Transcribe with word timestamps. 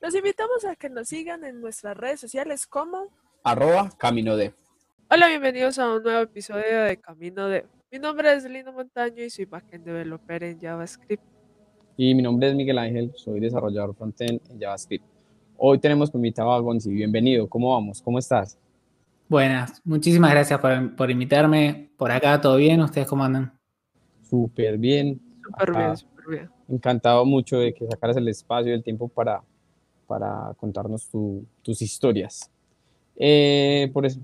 Los 0.00 0.14
invitamos 0.14 0.64
a 0.64 0.76
que 0.76 0.88
nos 0.88 1.08
sigan 1.08 1.42
en 1.44 1.60
nuestras 1.60 1.96
redes 1.96 2.20
sociales 2.20 2.68
como 2.68 3.08
arroba 3.42 3.90
Camino 3.98 4.36
de. 4.36 4.54
Hola, 5.10 5.26
bienvenidos 5.26 5.76
a 5.80 5.92
un 5.92 6.04
nuevo 6.04 6.20
episodio 6.20 6.82
de 6.82 6.98
Camino 6.98 7.48
de. 7.48 7.66
Mi 7.90 7.98
nombre 7.98 8.32
es 8.32 8.44
Lino 8.44 8.72
Montaño 8.72 9.24
y 9.24 9.28
soy 9.28 9.46
backend 9.46 9.84
developer 9.84 10.44
en 10.44 10.60
JavaScript. 10.60 11.22
Y 11.96 12.14
mi 12.14 12.22
nombre 12.22 12.48
es 12.48 12.54
Miguel 12.54 12.78
Ángel, 12.78 13.12
soy 13.16 13.40
desarrollador 13.40 13.92
frontend 13.96 14.40
en 14.48 14.60
JavaScript. 14.60 15.04
Hoy 15.56 15.80
tenemos 15.80 16.12
con 16.12 16.20
invitado 16.20 16.52
a 16.52 16.60
Gonzi, 16.60 16.92
bienvenido, 16.92 17.48
¿cómo 17.48 17.72
vamos? 17.72 18.00
¿Cómo 18.00 18.20
estás? 18.20 18.56
Buenas, 19.28 19.82
muchísimas 19.84 20.30
gracias 20.30 20.60
por, 20.60 20.94
por 20.94 21.10
invitarme. 21.10 21.90
Por 21.96 22.12
acá, 22.12 22.40
¿todo 22.40 22.56
bien? 22.56 22.80
¿Ustedes 22.80 23.08
cómo 23.08 23.24
andan? 23.24 23.52
Súper 24.22 24.78
bien. 24.78 25.20
Súper 25.42 25.72
bien, 25.72 25.96
súper 25.96 26.24
bien. 26.28 26.50
Encantado 26.68 27.24
mucho 27.24 27.58
de 27.58 27.74
que 27.74 27.84
sacaras 27.88 28.16
el 28.16 28.28
espacio 28.28 28.70
y 28.70 28.74
el 28.74 28.84
tiempo 28.84 29.08
para, 29.08 29.42
para 30.08 30.54
contarnos 30.56 31.08
tus 31.62 31.82
historias. 31.82 32.50
Eh, 33.14 33.90
por 33.92 34.06
eso, 34.06 34.18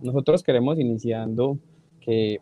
nosotros 0.00 0.42
queremos 0.42 0.78
iniciando 0.78 1.58
que 2.00 2.38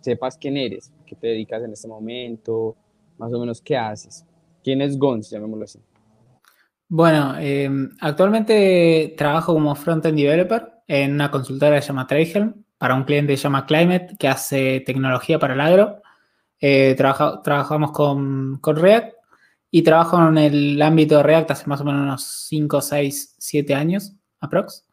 sepas 0.00 0.36
quién 0.36 0.58
eres, 0.58 0.92
qué 1.06 1.16
te 1.16 1.28
dedicas 1.28 1.62
en 1.62 1.72
este 1.72 1.88
momento, 1.88 2.76
más 3.16 3.32
o 3.32 3.38
menos 3.38 3.62
qué 3.62 3.76
haces. 3.76 4.26
¿Quién 4.62 4.82
es 4.82 4.98
Gons, 4.98 5.30
llamémoslo 5.30 5.64
así? 5.64 5.78
Bueno, 6.88 7.34
eh, 7.38 7.70
actualmente 8.00 9.14
trabajo 9.16 9.54
como 9.54 9.74
front-end 9.74 10.18
developer 10.18 10.72
en 10.86 11.14
una 11.14 11.30
consultora 11.30 11.76
que 11.76 11.82
se 11.82 11.88
llama 11.88 12.06
Trailhelm 12.06 12.64
para 12.78 12.94
un 12.94 13.04
cliente 13.04 13.32
que 13.32 13.36
se 13.36 13.44
llama 13.44 13.66
Climate 13.66 14.16
que 14.18 14.28
hace 14.28 14.80
tecnología 14.80 15.38
para 15.38 15.54
el 15.54 15.60
agro. 15.60 16.02
Eh, 16.60 16.94
trabajamos 16.96 17.92
con, 17.92 18.58
con, 18.58 18.76
React 18.76 19.13
y 19.74 19.82
trabajo 19.82 20.24
en 20.28 20.38
el 20.38 20.80
ámbito 20.80 21.16
de 21.16 21.24
React 21.24 21.50
hace 21.50 21.66
más 21.66 21.80
o 21.80 21.84
menos 21.84 22.02
unos 22.02 22.22
5, 22.48 22.80
6, 22.80 23.34
7 23.40 23.74
años, 23.74 24.14
aprox. 24.38 24.86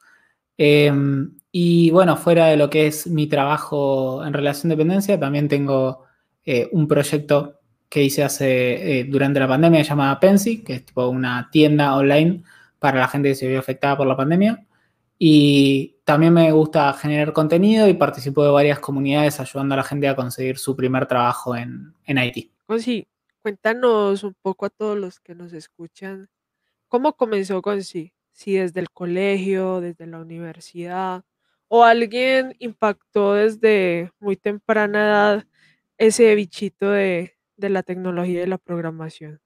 Em, 0.58 1.38
y 1.52 1.92
bueno, 1.92 2.18
fuera 2.18 2.48
de 2.48 2.58
lo 2.58 2.68
que 2.68 2.88
es 2.88 3.06
mi 3.06 3.28
trabajo 3.28 4.26
en 4.26 4.34
relación 4.34 4.70
de 4.70 4.78
dependencia, 4.78 5.20
también 5.20 5.48
tengo 5.48 6.06
eh, 6.44 6.68
un 6.72 6.88
proyecto 6.88 7.60
que 7.88 8.02
hice 8.02 8.24
hace 8.24 9.02
eh, 9.02 9.04
durante 9.04 9.40
la 9.40 9.48
pandemia 9.48 9.84
llamada 9.84 10.20
Pensy, 10.20 10.64
que 10.64 10.74
es 10.74 10.86
tipo 10.88 11.08
una 11.10 11.48
tienda 11.52 11.96
online 11.96 12.42
para 12.80 13.02
la 13.02 13.08
gente 13.08 13.30
que 13.30 13.36
se 13.36 13.48
vio 13.48 13.60
afectada 13.60 13.98
por 13.98 14.08
la 14.08 14.18
pandemia. 14.18 14.66
Y 15.20 15.98
también 16.06 16.34
me 16.34 16.52
gusta 16.52 16.92
generar 16.94 17.34
contenido 17.34 17.88
y 17.88 17.94
participo 17.94 18.44
de 18.44 18.50
varias 18.50 18.80
comunidades 18.80 19.40
ayudando 19.40 19.76
a 19.76 19.78
la 19.78 19.84
gente 19.84 20.08
a 20.08 20.16
conseguir 20.16 20.58
su 20.58 20.76
primer 20.76 21.06
trabajo 21.06 21.56
en, 21.56 21.94
en 22.04 22.18
IT. 22.18 22.50
sí 22.80 23.06
cuéntanos 23.42 24.24
un 24.24 24.36
poco 24.42 24.66
a 24.66 24.70
todos 24.70 24.98
los 24.98 25.20
que 25.20 25.36
nos 25.36 25.54
escuchan, 25.54 26.30
¿cómo 26.88 27.16
comenzó 27.16 27.62
sí 27.82 28.14
si 28.32 28.54
desde 28.56 28.80
el 28.80 28.92
colegio, 28.92 29.82
desde 29.82 30.08
la 30.08 30.20
universidad, 30.20 31.24
o 31.68 31.84
alguien 31.84 32.56
impactó 32.60 33.34
desde 33.34 34.12
muy 34.20 34.36
temprana 34.36 35.02
edad 35.02 35.46
ese 35.98 36.34
bichito 36.36 36.90
de, 36.90 37.38
la 37.58 37.84
tecnología 37.84 38.44
y 38.44 38.48
la 38.48 38.58
programación? 38.58 39.40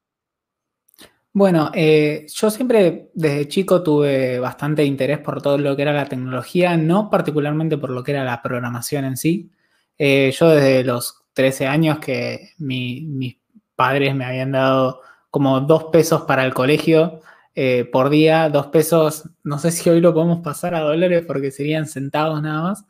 Bueno, 1.34 1.70
eh, 1.74 2.26
yo 2.34 2.50
siempre 2.50 3.10
desde 3.14 3.48
chico 3.50 3.84
tuve 3.84 4.40
bastante 4.40 4.86
interés 4.86 5.20
por 5.20 5.42
todo 5.42 5.58
lo 5.58 5.76
que 5.76 5.82
era 5.82 5.92
la 5.92 6.08
tecnología, 6.08 6.78
no 6.78 7.10
particularmente 7.10 7.78
por 7.78 7.90
lo 7.90 8.04
que 8.04 8.12
era 8.12 8.24
la 8.24 8.42
programación 8.42 9.04
en 9.04 9.18
sí. 9.18 9.52
Eh, 9.98 10.34
yo 10.34 10.50
desde 10.50 10.84
los 10.86 11.26
13 11.34 11.68
años 11.68 12.00
que 12.00 12.54
mis 12.58 13.36
padres 13.76 14.16
me 14.16 14.26
habían 14.26 14.52
dado 14.52 15.02
como 15.30 15.60
dos 15.62 15.86
pesos 15.86 16.22
para 16.22 16.46
el 16.46 16.54
colegio, 16.54 17.22
eh, 17.56 17.86
por 17.92 18.10
día, 18.10 18.50
dos 18.50 18.68
pesos, 18.68 19.30
no 19.44 19.60
sé 19.60 19.72
si 19.72 19.90
hoy 19.90 20.02
lo 20.02 20.14
podemos 20.14 20.42
pasar 20.42 20.76
a 20.76 20.82
dólares 20.82 21.24
porque 21.26 21.52
serían 21.52 21.88
centavos 21.88 22.42
nada 22.42 22.62
más, 22.62 22.86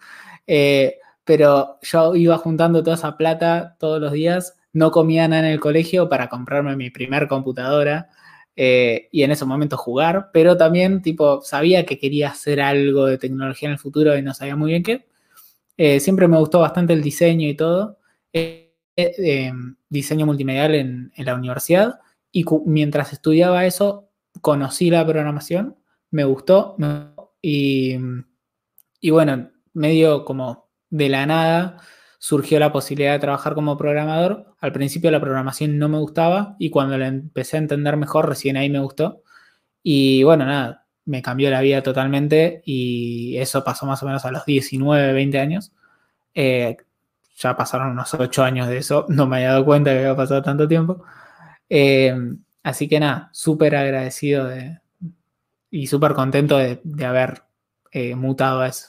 eh, 0.48 0.98
pero 1.24 1.78
yo 1.84 2.16
iba 2.16 2.38
juntando 2.38 2.84
toda 2.84 2.96
esa 2.96 3.18
plata 3.18 3.76
todos 3.80 4.02
los 4.02 4.12
días, 4.12 4.58
no 4.74 4.92
comía 4.92 5.28
nada 5.28 5.48
en 5.48 5.54
el 5.54 5.60
colegio 5.60 6.10
para 6.10 6.30
comprarme 6.30 6.76
mi 6.76 6.90
primer 6.90 7.28
computadora 7.28 8.10
eh, 8.56 9.08
y 9.12 9.24
en 9.24 9.32
ese 9.32 9.46
momento 9.46 9.78
jugar, 9.78 10.30
pero 10.34 10.58
también 10.58 11.02
tipo 11.02 11.42
sabía 11.42 11.86
que 11.86 12.00
quería 12.00 12.30
hacer 12.30 12.62
algo 12.62 13.06
de 13.06 13.18
tecnología 13.18 13.70
en 13.70 13.74
el 13.74 13.80
futuro 13.80 14.18
y 14.18 14.22
no 14.24 14.34
sabía 14.34 14.56
muy 14.56 14.72
bien 14.72 14.84
qué. 14.84 16.00
siempre 16.00 16.28
me 16.28 16.38
gustó 16.38 16.60
bastante 16.60 16.94
el 16.94 17.02
diseño 17.04 17.48
y 17.48 17.56
todo, 17.56 18.00
diseño 19.90 20.26
multimedial 20.26 20.76
en, 20.76 21.12
la 21.18 21.36
universidad 21.36 22.00
y 22.32 22.46
mientras 22.66 23.14
estudiaba 23.14 23.66
eso 23.66 24.10
conocí 24.42 24.90
la 24.90 25.06
programación, 25.06 25.78
me 26.12 26.24
gustó 26.24 26.76
y, 27.42 27.98
y 29.00 29.10
bueno, 29.10 29.52
medio 29.74 30.26
como 30.26 30.70
de 30.90 31.10
la 31.10 31.26
nada 31.26 31.78
surgió 32.20 32.60
la 32.60 32.72
posibilidad 32.72 33.14
de 33.14 33.20
trabajar 33.20 33.54
como 33.54 33.78
programador. 33.78 34.56
Al 34.60 34.72
principio 34.72 35.12
la 35.12 35.22
programación 35.22 35.78
no 35.78 35.90
me 35.90 36.00
gustaba 36.00 36.56
y 36.58 36.72
cuando 36.72 36.98
la 36.98 37.08
empecé 37.08 37.58
a 37.58 37.60
entender 37.60 37.98
mejor, 37.98 38.28
recién 38.28 38.58
ahí 38.58 38.70
me 38.70 38.80
gustó. 38.80 39.22
Y 39.84 40.24
bueno, 40.24 40.46
nada, 40.46 40.88
me 41.06 41.22
cambió 41.22 41.52
la 41.52 41.62
vida 41.62 41.84
totalmente 41.84 42.64
y 42.66 43.38
eso 43.38 43.64
pasó 43.64 43.86
más 43.86 44.02
o 44.02 44.08
menos 44.08 44.26
a 44.26 44.32
los 44.32 44.46
19, 44.46 45.14
20 45.14 45.40
años. 45.40 45.72
Eh, 46.34 46.78
ya 47.36 47.56
pasaron 47.56 47.92
unos 47.92 48.14
8 48.14 48.44
años 48.44 48.68
de 48.68 48.78
eso, 48.78 49.06
no 49.10 49.28
me 49.28 49.38
había 49.38 49.50
dado 49.52 49.66
cuenta 49.66 49.92
que 49.92 50.00
había 50.00 50.16
pasado 50.16 50.42
tanto 50.42 50.68
tiempo. 50.68 51.04
Eh, 51.70 52.16
Así 52.66 52.88
que 52.88 53.00
nada, 53.00 53.30
súper 53.32 53.76
agradecido 53.76 54.48
de, 54.48 54.80
y 55.70 55.86
súper 55.86 56.14
contento 56.14 56.58
de, 56.58 56.80
haber 57.06 57.44
eh, 57.92 58.16
mutado 58.16 58.62
a 58.62 58.68
eso. 58.70 58.88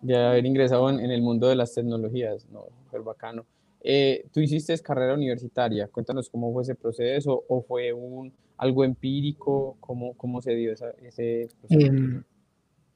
De 0.00 0.16
haber 0.16 0.46
ingresado 0.46 0.88
en, 0.88 1.10
el 1.10 1.20
mundo 1.20 1.48
de 1.48 1.56
las 1.56 1.74
tecnologías, 1.74 2.46
¿no? 2.48 2.64
Súper 2.84 3.02
bacano. 3.02 3.44
Eh, 3.82 4.26
tú 4.32 4.40
hiciste 4.40 4.78
carrera 4.78 5.12
universitaria, 5.12 5.88
cuéntanos 5.88 6.30
cómo 6.30 6.50
fue 6.50 6.62
ese 6.62 6.76
proceso 6.76 7.44
o 7.46 7.60
fue 7.60 7.92
un, 7.92 8.32
algo 8.56 8.84
empírico, 8.84 9.76
cómo, 9.80 10.14
cómo 10.14 10.40
se 10.40 10.54
dio 10.54 10.72
ese 10.72 11.48
proceso. 11.60 11.92
Em, 11.92 12.24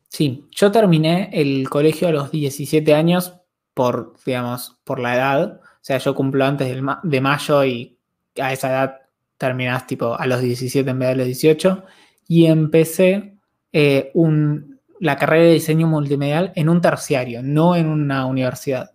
sí, 0.08 0.46
yo 0.52 0.72
terminé 0.72 1.28
el 1.34 1.68
colegio 1.68 2.08
a 2.08 2.12
los 2.12 2.30
17 2.30 2.94
años 2.94 3.41
por, 3.74 4.14
digamos, 4.24 4.80
por 4.84 4.98
la 4.98 5.14
edad, 5.14 5.60
o 5.62 5.84
sea, 5.84 5.98
yo 5.98 6.14
cumplo 6.14 6.44
antes 6.44 6.80
de 7.02 7.20
mayo 7.20 7.64
y 7.64 7.98
a 8.40 8.52
esa 8.52 8.70
edad 8.70 9.02
terminás 9.36 9.86
tipo 9.88 10.14
a 10.14 10.26
los 10.26 10.40
17 10.40 10.88
en 10.88 10.98
vez 10.98 11.08
de 11.08 11.16
los 11.16 11.26
18, 11.26 11.84
y 12.28 12.46
empecé 12.46 13.34
eh, 13.72 14.12
la 15.00 15.16
carrera 15.16 15.46
de 15.46 15.54
diseño 15.54 15.88
multimedial 15.88 16.52
en 16.54 16.68
un 16.68 16.80
terciario, 16.80 17.42
no 17.42 17.74
en 17.74 17.88
una 17.88 18.26
universidad. 18.26 18.92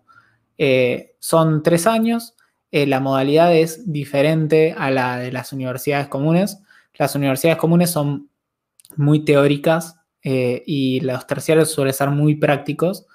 Eh, 0.56 1.14
son 1.18 1.62
tres 1.62 1.86
años, 1.86 2.34
eh, 2.72 2.86
la 2.86 3.00
modalidad 3.00 3.54
es 3.54 3.92
diferente 3.92 4.74
a 4.76 4.90
la 4.90 5.18
de 5.18 5.32
las 5.32 5.52
universidades 5.52 6.08
comunes. 6.08 6.62
Las 6.94 7.14
universidades 7.14 7.58
comunes 7.58 7.90
son 7.90 8.30
muy 8.96 9.24
teóricas 9.24 9.96
y 10.22 11.00
los 11.00 11.26
terciarios 11.26 11.70
suelen 11.70 11.94
ser 11.94 12.10
muy 12.10 12.34
prácticos. 12.34 13.06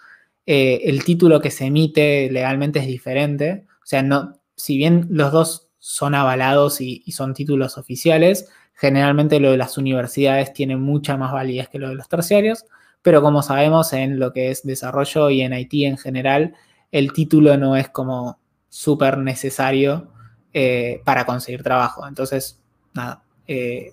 El 0.45 1.03
título 1.03 1.39
que 1.39 1.51
se 1.51 1.65
emite 1.65 2.29
legalmente 2.31 2.79
es 2.79 2.87
diferente. 2.87 3.65
O 3.81 3.85
sea, 3.85 4.03
no, 4.03 4.39
si 4.55 4.77
bien 4.77 5.07
los 5.09 5.31
dos 5.31 5.69
son 5.85 6.15
avalados 6.15 6.79
y, 6.79 7.03
son 7.11 7.33
títulos 7.33 7.77
oficiales. 7.77 8.47
Generalmente 8.73 9.41
lo 9.41 9.51
de 9.51 9.57
las 9.57 9.77
universidades 9.77 10.53
tiene 10.53 10.77
mucha 10.77 11.17
más 11.17 11.33
validez 11.33 11.67
que 11.67 11.77
lo 11.77 11.89
de 11.89 11.95
los 11.95 12.07
terciarios, 12.07 12.63
pero 13.01 13.21
como 13.21 13.43
sabemos 13.43 13.91
en 13.91 14.17
lo 14.17 14.31
que 14.31 14.49
es 14.49 14.63
desarrollo 14.63 15.29
y 15.29 15.41
en 15.41 15.51
IT 15.51 15.73
en 15.73 15.97
general, 15.97 16.55
el 16.89 17.11
título 17.11 17.57
no 17.57 17.75
es 17.75 17.89
como 17.89 18.39
súper 18.69 19.17
necesario 19.17 20.09
eh, 20.53 21.01
para 21.03 21.25
conseguir 21.25 21.63
trabajo. 21.63 22.07
Entonces, 22.07 22.61
nada, 22.93 23.25
eh, 23.45 23.91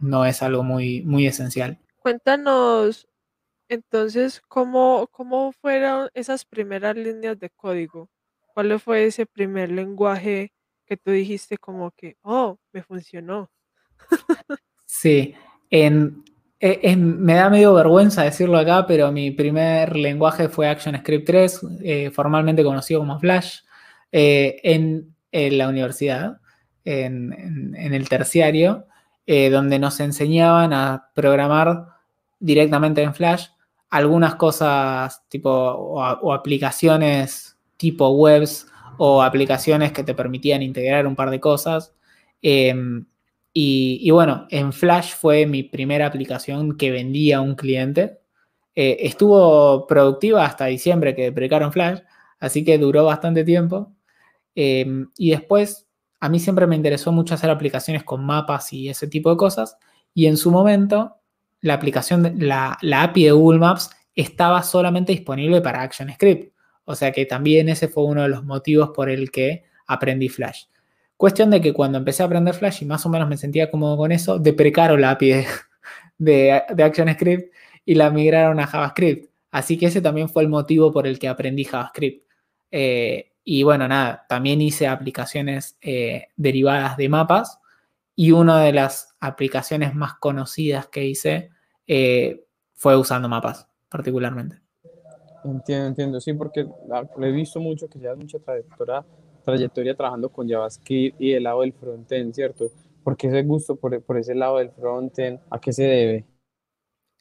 no 0.00 0.24
es 0.24 0.42
algo 0.42 0.62
muy, 0.62 1.02
muy 1.02 1.26
esencial. 1.26 1.78
Cuéntanos 1.98 3.08
entonces 3.68 4.42
cómo, 4.48 5.08
cómo 5.10 5.52
fueron 5.52 6.08
esas 6.14 6.44
primeras 6.44 6.96
líneas 6.96 7.38
de 7.38 7.50
código. 7.50 8.08
¿Cuál 8.54 8.80
fue 8.80 9.06
ese 9.06 9.26
primer 9.26 9.70
lenguaje 9.70 10.52
que 10.86 10.96
tú 10.96 11.10
dijiste 11.10 11.58
como 11.58 11.90
que, 11.90 12.16
oh, 12.22 12.58
me 12.72 12.82
funcionó. 12.82 13.50
Sí, 14.88 15.34
en, 15.68 16.24
e, 16.60 16.96
me 16.96 17.34
da 17.34 17.50
medio 17.50 17.74
vergüenza 17.74 18.22
decirlo 18.22 18.56
acá, 18.56 18.86
pero 18.86 19.12
mi 19.12 19.30
primer 19.30 19.96
lenguaje 19.96 20.48
fue 20.48 20.68
ActionScript 20.68 21.26
3, 21.26 21.60
eh, 21.82 22.10
formalmente 22.10 22.64
conocido 22.64 23.00
como 23.00 23.18
Flash, 23.18 23.58
eh, 24.12 24.60
en, 24.62 25.14
la 25.32 25.68
universidad, 25.68 26.40
en, 26.84 27.74
el 27.74 28.08
terciario, 28.08 28.86
eh, 29.26 29.50
donde 29.50 29.78
nos 29.78 30.00
enseñaban 30.00 30.72
a 30.72 31.10
programar 31.14 31.88
directamente 32.38 33.02
en 33.02 33.12
Flash 33.12 33.48
algunas 33.90 34.34
cosas 34.36 35.22
tipo 35.28 35.50
o 35.50 36.32
aplicaciones 36.32 37.56
tipo 37.76 38.08
webs 38.10 38.66
o 38.98 39.22
aplicaciones 39.22 39.92
que 39.92 40.02
te 40.04 40.14
permitían 40.14 40.62
integrar 40.62 41.06
un 41.06 41.16
par 41.16 41.30
de 41.30 41.40
cosas. 41.40 41.94
Em, 42.42 43.06
Y, 43.58 44.10
bueno, 44.10 44.46
en 44.50 44.72
Flash 44.72 45.14
fue 45.14 45.46
mi 45.46 45.62
primera 45.62 46.06
aplicación 46.06 46.76
que 46.76 46.90
vendía 46.90 47.38
a 47.38 47.40
un 47.40 47.54
cliente. 47.54 48.20
Eh, 48.74 48.98
estuvo 49.00 49.86
productiva 49.86 50.44
hasta 50.44 50.66
diciembre 50.66 51.14
que 51.14 51.22
deprecaron 51.24 51.72
Flash, 51.72 52.00
así 52.40 52.64
que 52.64 52.76
duró 52.78 53.04
bastante 53.06 53.44
tiempo. 53.44 53.94
Em, 54.54 55.10
y 55.18 55.30
después, 55.30 55.86
a 56.20 56.28
mí 56.28 56.38
siempre 56.40 56.66
me 56.66 56.76
interesó 56.76 57.12
mucho 57.12 57.34
hacer 57.34 57.50
aplicaciones 57.50 58.04
con 58.04 58.24
mapas 58.24 58.72
y 58.72 58.88
ese 58.90 59.08
tipo 59.08 59.30
de 59.30 59.36
cosas. 59.38 59.78
Y 60.14 60.26
en 60.26 60.36
su 60.36 60.50
momento, 60.50 61.16
la 61.66 61.74
aplicación, 61.74 62.34
la, 62.38 62.78
la 62.80 63.02
API 63.02 63.24
de 63.24 63.32
Google 63.32 63.58
Maps 63.58 63.90
estaba 64.14 64.62
solamente 64.62 65.12
disponible 65.12 65.60
para 65.60 65.82
ActionScript. 65.82 66.54
O 66.84 66.94
sea 66.94 67.12
que 67.12 67.26
también 67.26 67.68
ese 67.68 67.88
fue 67.88 68.04
uno 68.04 68.22
de 68.22 68.28
los 68.28 68.44
motivos 68.44 68.90
por 68.94 69.10
el 69.10 69.30
que 69.30 69.64
aprendí 69.86 70.28
Flash. 70.28 70.64
Cuestión 71.16 71.50
de 71.50 71.60
que 71.60 71.72
cuando 71.72 71.98
empecé 71.98 72.22
a 72.22 72.26
aprender 72.26 72.54
Flash 72.54 72.82
y 72.82 72.86
más 72.86 73.04
o 73.04 73.08
menos 73.08 73.28
me 73.28 73.36
sentía 73.36 73.70
cómodo 73.70 73.96
con 73.96 74.12
eso, 74.12 74.38
deprecaron 74.38 75.00
la 75.00 75.10
API 75.10 75.44
de, 76.18 76.52
ActionScript 76.52 77.52
y 77.84 77.94
la 77.94 78.10
migraron 78.10 78.60
a 78.60 78.66
JavaScript. 78.66 79.30
Así 79.50 79.76
que 79.76 79.86
ese 79.86 80.00
también 80.00 80.28
fue 80.28 80.44
el 80.44 80.48
motivo 80.48 80.92
por 80.92 81.06
el 81.06 81.18
que 81.18 81.28
aprendí 81.28 81.64
JavaScript. 81.64 82.24
Eh, 82.70 83.32
y 83.42 83.62
bueno, 83.64 83.88
nada, 83.88 84.24
también 84.28 84.60
hice 84.60 84.86
aplicaciones 84.86 85.76
eh, 85.80 86.28
derivadas 86.36 86.96
de 86.96 87.08
mapas 87.08 87.58
y 88.14 88.30
una 88.30 88.60
de 88.60 88.72
las 88.72 89.14
aplicaciones 89.20 89.94
más 89.94 90.14
conocidas 90.14 90.88
que 90.88 91.04
hice 91.04 91.50
eh, 91.86 92.44
fue 92.74 92.96
usando 92.96 93.28
mapas 93.28 93.68
particularmente. 93.88 94.56
Entiendo, 95.44 95.86
entiendo, 95.86 96.20
sí, 96.20 96.32
porque 96.32 96.66
he 97.22 97.30
visto 97.30 97.60
mucho 97.60 97.88
que 97.88 98.00
ya 98.00 98.14
mucha 98.14 98.38
trayectoria, 98.38 99.04
trayectoria 99.44 99.94
trabajando 99.94 100.28
con 100.28 100.48
JavaScript 100.48 101.20
y 101.20 101.32
el 101.32 101.44
lado 101.44 101.60
del 101.60 101.72
frontend, 101.72 102.34
¿cierto? 102.34 102.70
¿Por 103.04 103.16
qué 103.16 103.28
ese 103.28 103.42
gusto 103.42 103.76
por, 103.76 104.02
por 104.02 104.18
ese 104.18 104.34
lado 104.34 104.58
del 104.58 104.70
frontend? 104.70 105.38
¿A 105.50 105.60
qué 105.60 105.72
se 105.72 105.84
debe? 105.84 106.24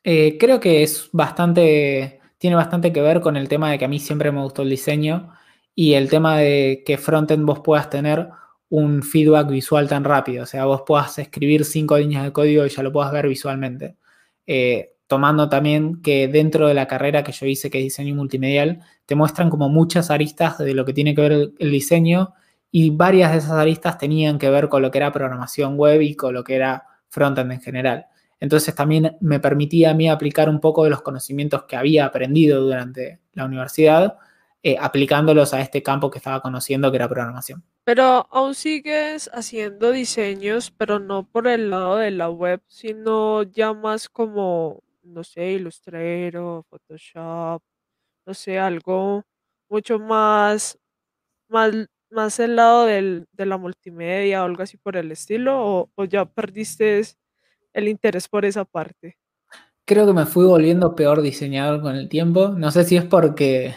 Eh, 0.03 0.38
creo 0.39 0.59
que 0.59 0.81
es 0.81 1.09
bastante, 1.12 2.19
tiene 2.38 2.56
bastante 2.56 2.91
que 2.91 3.01
ver 3.01 3.21
con 3.21 3.38
el 3.38 3.47
tema 3.47 3.69
de 3.71 3.77
que 3.77 3.85
a 3.85 3.88
mí 3.88 4.00
siempre 4.00 4.31
me 4.31 4.41
gustó 4.41 4.63
el 4.63 4.69
diseño 4.69 5.31
y 5.75 5.94
el 5.94 6.09
tema 6.09 6.38
de 6.38 6.83
que 6.85 6.97
frontend 6.97 7.45
vos 7.45 7.59
puedas 7.59 7.89
tener 7.89 8.29
un 8.69 9.03
feedback 9.03 9.50
visual 9.50 9.88
tan 9.88 10.03
rápido, 10.03 10.44
o 10.44 10.45
sea, 10.47 10.65
vos 10.65 10.83
puedas 10.85 11.19
escribir 11.19 11.65
cinco 11.65 11.97
líneas 11.97 12.23
de 12.23 12.33
código 12.33 12.65
y 12.65 12.69
ya 12.69 12.81
lo 12.81 12.91
puedas 12.91 13.12
ver 13.12 13.27
visualmente. 13.27 13.97
Eh, 14.47 14.95
tomando 15.07 15.50
también 15.50 16.01
que 16.01 16.27
dentro 16.27 16.68
de 16.68 16.74
la 16.74 16.88
carrera 16.88 17.24
que 17.24 17.31
yo 17.31 17.45
hice, 17.45 17.69
que 17.69 17.80
es 17.80 17.83
diseño 17.83 18.15
multimedial, 18.15 18.81
te 19.06 19.15
muestran 19.15 19.50
como 19.50 19.69
muchas 19.69 20.09
aristas 20.09 20.57
de 20.57 20.74
lo 20.74 20.86
que 20.86 20.94
tiene 20.94 21.13
que 21.13 21.21
ver 21.21 21.31
el, 21.59 21.71
diseño 21.71 22.33
y 22.71 22.89
varias 22.89 23.31
de 23.31 23.38
esas 23.38 23.51
aristas 23.51 23.97
tenían 23.97 24.39
que 24.39 24.50
ver 24.50 24.68
con 24.68 24.81
lo 24.81 24.92
que 24.92 24.97
era 24.97 25.12
programación 25.12 25.77
web 25.77 26.01
y 26.01 26.15
con 26.15 26.33
lo 26.33 26.44
que 26.44 26.56
era 26.56 26.86
frontend 27.09 27.51
en 27.51 27.62
general. 27.62 28.07
Entonces 28.39 28.75
también 28.75 29.15
me 29.21 29.39
permitía 29.39 29.92
a 29.92 29.94
mí 29.94 30.09
aplicar 30.09 30.50
un 30.50 30.59
poco 30.59 30.83
de 30.83 30.89
los 30.89 31.01
conocimientos 31.01 31.63
que 31.63 31.75
había 31.75 32.06
aprendido 32.06 32.62
durante 32.62 33.19
la 33.33 33.45
universidad, 33.45 34.18
eh, 34.65 34.77
aplicándolos 34.79 35.53
a 35.53 35.62
este 35.62 35.83
campo 35.83 36.09
que 36.09 36.17
estaba 36.17 36.41
conociendo 36.41 36.89
que 36.89 36.97
era 36.97 37.07
programación. 37.07 37.63
Pero 37.83 38.27
aún 38.31 38.56
sigues 38.56 39.29
haciendo 39.33 39.91
diseños, 39.91 40.71
pero 40.71 41.00
no 41.00 41.23
por 41.23 41.47
el 41.47 41.69
lado 41.69 41.97
de 41.97 42.12
la 42.12 42.29
web, 42.29 42.62
sino 42.67 43.44
ya 43.44 43.73
más 43.73 44.09
como 44.09 44.81
no 45.06 45.23
sé, 45.23 45.53
Illustrator, 45.53 46.63
Photoshop, 46.69 47.62
no 48.25 48.33
sé, 48.33 48.59
algo 48.59 49.23
mucho 49.69 50.00
más, 50.00 50.77
más, 51.47 51.71
más 52.09 52.39
el 52.39 52.56
lado 52.56 52.85
del, 52.85 53.27
de 53.31 53.45
la 53.45 53.57
multimedia 53.57 54.41
o 54.41 54.45
algo 54.45 54.63
así 54.63 54.77
por 54.77 54.97
el 54.97 55.12
estilo, 55.12 55.89
o, 55.95 56.06
ya 56.06 56.25
perdiste 56.25 57.01
el 57.73 57.88
interés 57.88 58.27
por 58.27 58.45
esa 58.45 58.65
parte? 58.65 59.17
Creo 59.85 60.07
que 60.07 60.13
me 60.13 60.25
fui 60.25 60.45
volviendo 60.45 60.95
peor 60.95 61.21
diseñador 61.21 61.81
con 61.81 61.95
el 61.95 62.09
tiempo. 62.09 62.50
No 62.50 62.71
sé 62.71 62.85
si 62.85 62.97
es 62.97 63.06
porque, 63.06 63.75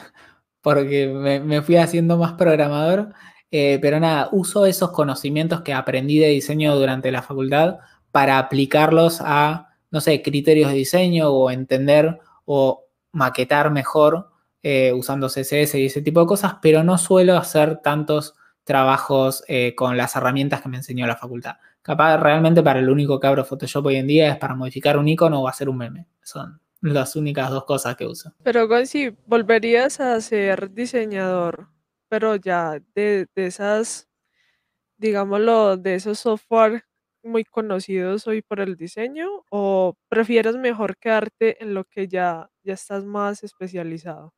porque 0.60 1.06
me, 1.08 1.62
fui 1.62 1.76
haciendo 1.76 2.19
más 2.19 2.34
programador, 2.34 3.12
eh, 3.50 3.78
pero 3.81 4.00
nada, 4.00 4.28
uso 4.32 4.66
esos 4.66 4.90
conocimientos 4.90 5.62
que 5.62 5.72
aprendí 5.72 6.19
de 6.19 6.28
diseño 6.28 6.76
durante 6.76 7.10
la 7.10 7.22
facultad 7.22 7.78
para 8.10 8.38
aplicarlos 8.38 9.20
a 9.20 9.69
no 9.90 10.00
sé, 10.00 10.22
criterios 10.22 10.70
de 10.70 10.76
diseño 10.76 11.31
o 11.31 11.50
entender 11.50 12.19
o 12.44 12.84
maquetar 13.12 13.70
mejor 13.70 14.31
eh, 14.62 14.93
usando 14.93 15.28
CSS 15.28 15.75
y 15.76 15.87
ese 15.87 16.02
tipo 16.02 16.20
de 16.20 16.26
cosas, 16.26 16.56
pero 16.61 16.84
no 16.84 16.99
suelo 16.99 17.37
hacer 17.37 17.78
tantos 17.78 18.34
trabajos 18.64 19.44
eh, 19.49 19.75
con 19.75 19.96
las 19.96 20.14
herramientas 20.16 20.61
que 20.61 20.69
me 20.69 20.76
enseñó 20.76 21.06
la 21.06 21.16
facultad. 21.16 21.56
Capaz 21.81 22.19
realmente 22.19 22.62
para 22.62 22.81
el 22.81 22.90
único 22.90 23.19
que 23.19 23.26
abro 23.26 23.44
Photoshop 23.44 23.87
hoy 23.87 23.96
en 23.96 24.06
día 24.06 24.31
es 24.31 24.37
para 24.37 24.54
modificar 24.54 24.99
un 24.99 25.08
icono 25.08 25.40
o 25.40 25.49
hacer 25.49 25.70
un 25.70 25.78
meme. 25.78 26.06
Son 26.22 26.61
las 26.80 27.16
únicas 27.16 27.50
dos 27.50 27.64
cosas 27.64 27.96
que 27.96 28.06
uso. 28.06 28.32
Pero 28.42 28.69
si 28.86 29.14
volverías 29.26 30.00
a 30.00 30.20
ser 30.20 30.72
diseñador, 30.72 31.69
pero 32.08 32.36
ya 32.36 32.80
de, 32.94 33.26
de 33.34 33.46
esas, 33.46 34.08
digámoslo, 34.96 35.76
de 35.76 35.94
esos 35.94 36.19
software 36.19 36.84
muy 37.22 37.44
conocidos 37.44 38.26
hoy 38.26 38.42
por 38.42 38.60
el 38.60 38.76
diseño 38.76 39.28
o 39.50 39.94
prefieres 40.08 40.56
mejor 40.56 40.96
quedarte 40.96 41.62
en 41.62 41.75
lo 41.75 41.84
que 41.84 42.08
ya, 42.08 42.50
ya 42.62 42.75
estás 42.75 43.04
más 43.04 43.42
especializado? 43.44 44.34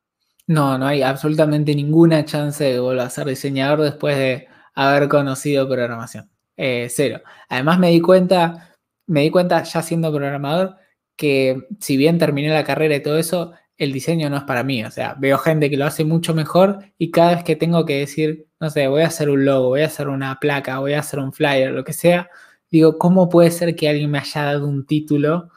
No, 0.47 0.77
no 0.77 0.87
hay 0.87 1.01
absolutamente 1.01 1.73
ninguna 1.75 2.25
chance 2.25 2.63
de 2.63 2.79
volver 2.79 3.05
a 3.05 3.09
ser 3.09 3.27
diseñador 3.27 3.81
después 3.81 4.17
de 4.17 4.47
haber 4.73 5.07
conocido 5.07 5.67
programación. 5.67 6.29
Eh, 6.57 6.87
cero. 6.89 7.21
Además 7.49 7.79
me 7.79 7.89
di 7.89 8.01
cuenta, 8.01 8.75
me 9.07 9.21
di 9.21 9.31
cuenta 9.31 9.63
ya 9.63 9.81
siendo 9.81 10.11
programador 10.11 10.75
que 11.21 11.67
si 11.79 11.97
bien 11.97 12.17
terminé 12.17 12.49
la 12.49 12.63
carrera 12.63 12.95
y 12.95 13.03
todo 13.03 13.19
eso, 13.19 13.51
el 13.77 13.93
diseño 13.93 14.27
no 14.31 14.37
es 14.37 14.43
para 14.43 14.63
mí. 14.63 14.83
O 14.83 14.89
sea, 14.89 15.15
veo 15.19 15.37
gente 15.37 15.69
que 15.69 15.77
lo 15.77 15.85
hace 15.85 16.03
mucho 16.03 16.33
mejor 16.33 16.79
y 16.97 17.11
cada 17.11 17.35
vez 17.35 17.43
que 17.43 17.55
tengo 17.55 17.85
que 17.85 17.99
decir, 17.99 18.47
no 18.59 18.71
sé, 18.71 18.87
voy 18.87 19.03
a 19.03 19.07
hacer 19.07 19.29
un 19.29 19.45
logo, 19.45 19.67
voy 19.69 19.81
a 19.81 19.85
hacer 19.85 20.07
una 20.07 20.39
placa, 20.39 20.79
voy 20.79 20.93
a 20.93 20.99
hacer 20.99 21.19
un 21.19 21.31
flyer, 21.31 21.71
lo 21.73 21.83
que 21.83 21.93
sea, 21.93 22.27
digo, 22.71 22.97
¿cómo 22.97 23.29
puede 23.29 23.51
ser 23.51 23.75
que 23.75 23.87
alguien 23.87 24.09
me 24.09 24.17
haya 24.17 24.45
dado 24.45 24.67
un 24.67 24.83
título 24.87 25.49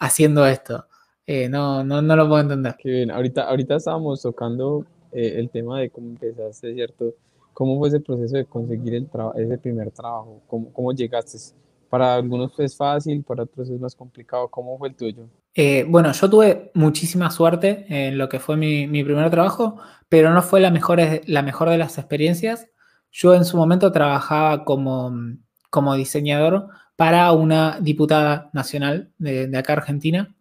haciendo 0.00 0.44
esto? 0.44 0.86
Eh, 1.24 1.48
no, 1.48 1.84
no, 1.84 2.02
no 2.02 2.16
lo 2.16 2.26
puedo 2.28 2.42
entender. 2.42 2.74
Qué 2.80 2.90
bien, 2.90 3.12
ahorita, 3.12 3.42
ahorita 3.42 3.76
estábamos 3.76 4.22
tocando 4.22 4.84
eh, 5.12 5.34
el 5.36 5.50
tema 5.50 5.78
de 5.78 5.90
cómo 5.90 6.08
empezaste, 6.08 6.74
¿cierto? 6.74 7.14
¿Cómo 7.54 7.78
fue 7.78 7.90
ese 7.90 8.00
proceso 8.00 8.38
de 8.38 8.44
conseguir 8.44 8.96
el 8.96 9.08
ese 9.36 9.58
primer 9.58 9.92
trabajo? 9.92 10.42
¿Cómo, 10.48 10.72
¿Cómo, 10.72 10.92
llegaste? 10.92 11.38
Para 11.92 12.14
algunos 12.14 12.58
es 12.58 12.74
fácil, 12.74 13.22
para 13.22 13.42
otros 13.42 13.68
es 13.68 13.78
más 13.78 13.94
complicado. 13.94 14.48
¿Cómo 14.48 14.78
fue 14.78 14.88
el 14.88 14.94
tuyo? 14.94 15.28
Eh, 15.52 15.84
bueno, 15.86 16.10
yo 16.12 16.30
tuve 16.30 16.70
muchísima 16.72 17.30
suerte 17.30 17.84
en 17.90 18.16
lo 18.16 18.30
que 18.30 18.38
fue 18.38 18.56
mi, 18.56 18.86
mi 18.86 19.04
primer 19.04 19.28
trabajo, 19.28 19.76
pero 20.08 20.32
no 20.32 20.40
fue 20.40 20.60
la 20.60 20.70
mejor, 20.70 21.00
la 21.26 21.42
mejor 21.42 21.68
de 21.68 21.76
las 21.76 21.98
experiencias. 21.98 22.70
Yo 23.10 23.34
en 23.34 23.44
su 23.44 23.58
momento 23.58 23.92
trabajaba 23.92 24.64
como 24.64 25.12
como 25.72 25.94
diseñador 25.94 26.68
para 26.96 27.32
una 27.32 27.78
diputada 27.80 28.50
nacional 28.52 29.10
de, 29.18 29.50
acá 29.56 29.72
Argentina. 29.72 30.34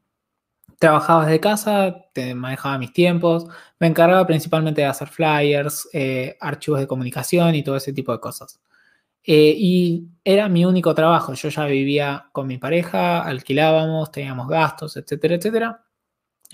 Trabajaba 0.78 1.26
desde 1.26 1.40
casa, 1.40 2.06
manejaba 2.36 2.78
mis 2.78 2.92
tiempos, 2.94 3.46
me 3.80 3.88
encargaba 3.88 4.28
principalmente 4.28 4.82
de 4.82 4.88
hacer 4.88 5.08
flyers, 5.08 5.88
eh, 5.94 6.38
archivos 6.42 6.80
de 6.82 6.88
comunicación 6.88 7.56
y 7.56 7.64
todo 7.64 7.78
ese 7.78 7.94
tipo 7.94 8.12
de 8.12 8.20
cosas. 8.20 8.60
Eh, 9.24 9.56
y 9.58 10.08
era 10.24 10.50
mi 10.50 10.66
único 10.66 10.94
trabajo. 10.96 11.34
Yo 11.34 11.50
ya 11.50 11.66
vivía 11.66 12.30
con 12.32 12.48
mi 12.48 12.58
pareja, 12.58 13.22
alquilábamos, 13.24 14.12
teníamos 14.12 14.48
gastos, 14.48 14.98
etcétera, 14.98 15.36
etcétera. 15.36 15.84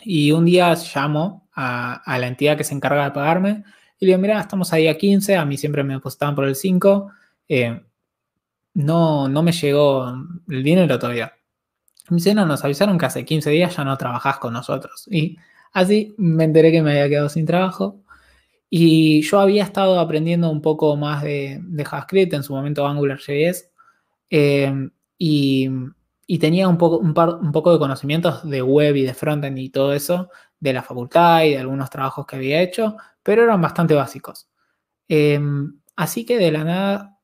Y 0.04 0.32
un 0.32 0.46
día 0.46 0.76
llamo 0.96 1.50
a, 1.56 2.02
la 2.20 2.28
entidad 2.28 2.58
que 2.58 2.64
se 2.64 2.74
encarga 2.76 3.06
de 3.06 3.12
pagarme 3.12 3.64
y 4.00 4.06
le 4.06 4.12
digo, 4.12 4.20
mira, 4.20 4.40
estamos 4.40 4.72
ahí 4.74 4.88
a 4.88 4.98
15, 4.98 5.36
a 5.36 5.46
mí 5.46 5.58
siempre 5.58 5.84
me 5.84 5.96
depositaban 5.96 6.36
por 6.36 6.46
el 6.46 6.56
5 6.56 7.12
no, 8.78 9.28
no 9.28 9.42
me 9.42 9.52
llegó 9.52 10.06
el 10.50 10.64
dinero 10.64 11.00
todavía. 11.00 11.34
Me 12.10 12.18
dice, 12.18 12.36
no, 12.36 12.46
nos 12.46 12.64
avisaron 12.64 12.98
que 12.98 13.08
hace 13.08 13.26
15 13.26 13.50
días 13.50 13.76
ya 13.76 13.84
no 13.84 13.98
trabajás 13.98 14.38
con 14.38 14.54
nosotros. 14.54 15.08
Y 15.10 15.38
así 15.74 16.14
me 16.18 16.44
enteré 16.44 16.72
que 16.72 16.84
me 16.84 16.92
había 16.92 17.10
quedado 17.10 17.30
sin 17.30 17.46
trabajo. 17.48 18.04
Y 18.70 19.22
yo 19.22 19.40
había 19.40 19.64
estado 19.64 20.00
aprendiendo 20.00 20.50
un 20.50 20.62
poco 20.62 20.96
más 20.98 21.24
de, 21.24 21.62
JavaScript, 21.86 22.34
en 22.34 22.44
su 22.44 22.54
momento 22.54 22.86
AngularJS, 22.86 23.72
eh, 24.30 24.90
y, 25.18 25.70
tenía 26.40 26.68
un 26.68 26.78
poco, 26.78 26.98
un, 26.98 27.14
poco 27.14 27.74
de 27.74 27.80
conocimientos 27.80 28.48
de 28.50 28.62
web 28.62 28.96
y 28.98 29.04
de 29.04 29.14
frontend 29.14 29.58
y 29.58 29.70
todo 29.70 29.94
eso, 29.94 30.30
de 30.60 30.74
la 30.74 30.84
facultad 30.84 31.44
y 31.44 31.52
de 31.52 31.60
algunos 31.60 31.90
trabajos 31.90 32.26
que 32.26 32.36
había 32.36 32.62
hecho, 32.62 32.98
pero 33.24 33.44
eran 33.44 33.62
bastante 33.62 33.94
básicos. 33.94 34.50
Eh, 35.08 35.40
así 35.96 36.26
que 36.26 36.38
de 36.38 36.52
la 36.52 36.64
nada 36.64 37.20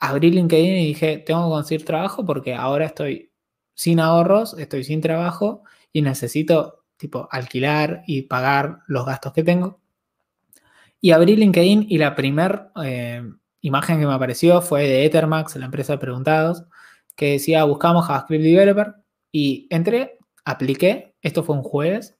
abrí 0.00 0.30
LinkedIn 0.30 0.76
y 0.76 0.86
dije, 0.86 1.18
tengo 1.18 1.44
que 1.44 1.50
conseguir 1.50 1.84
trabajo 1.84 2.24
porque 2.24 2.54
ahora 2.54 2.86
estoy 2.86 3.32
sin 3.74 4.00
ahorros, 4.00 4.58
estoy 4.58 4.84
sin 4.84 5.00
trabajo 5.00 5.62
y 5.92 6.02
necesito 6.02 6.84
tipo 6.96 7.28
alquilar 7.30 8.02
y 8.06 8.22
pagar 8.22 8.80
los 8.88 9.06
gastos 9.06 9.32
que 9.32 9.44
tengo. 9.44 9.80
Y 11.00 11.12
abrí 11.12 11.36
LinkedIn 11.36 11.86
y 11.88 11.98
la 11.98 12.14
primera 12.14 12.72
eh, 12.82 13.22
imagen 13.60 14.00
que 14.00 14.06
me 14.06 14.12
apareció 14.12 14.60
fue 14.60 14.82
de 14.82 15.04
Ethermax, 15.04 15.56
la 15.56 15.66
empresa 15.66 15.94
de 15.94 15.98
preguntados, 15.98 16.64
que 17.16 17.32
decía 17.32 17.64
buscamos 17.64 18.06
JavaScript 18.06 18.44
Developer 18.44 18.94
y 19.32 19.66
entré, 19.70 20.18
apliqué, 20.44 21.14
esto 21.22 21.42
fue 21.42 21.56
un 21.56 21.62
jueves, 21.62 22.18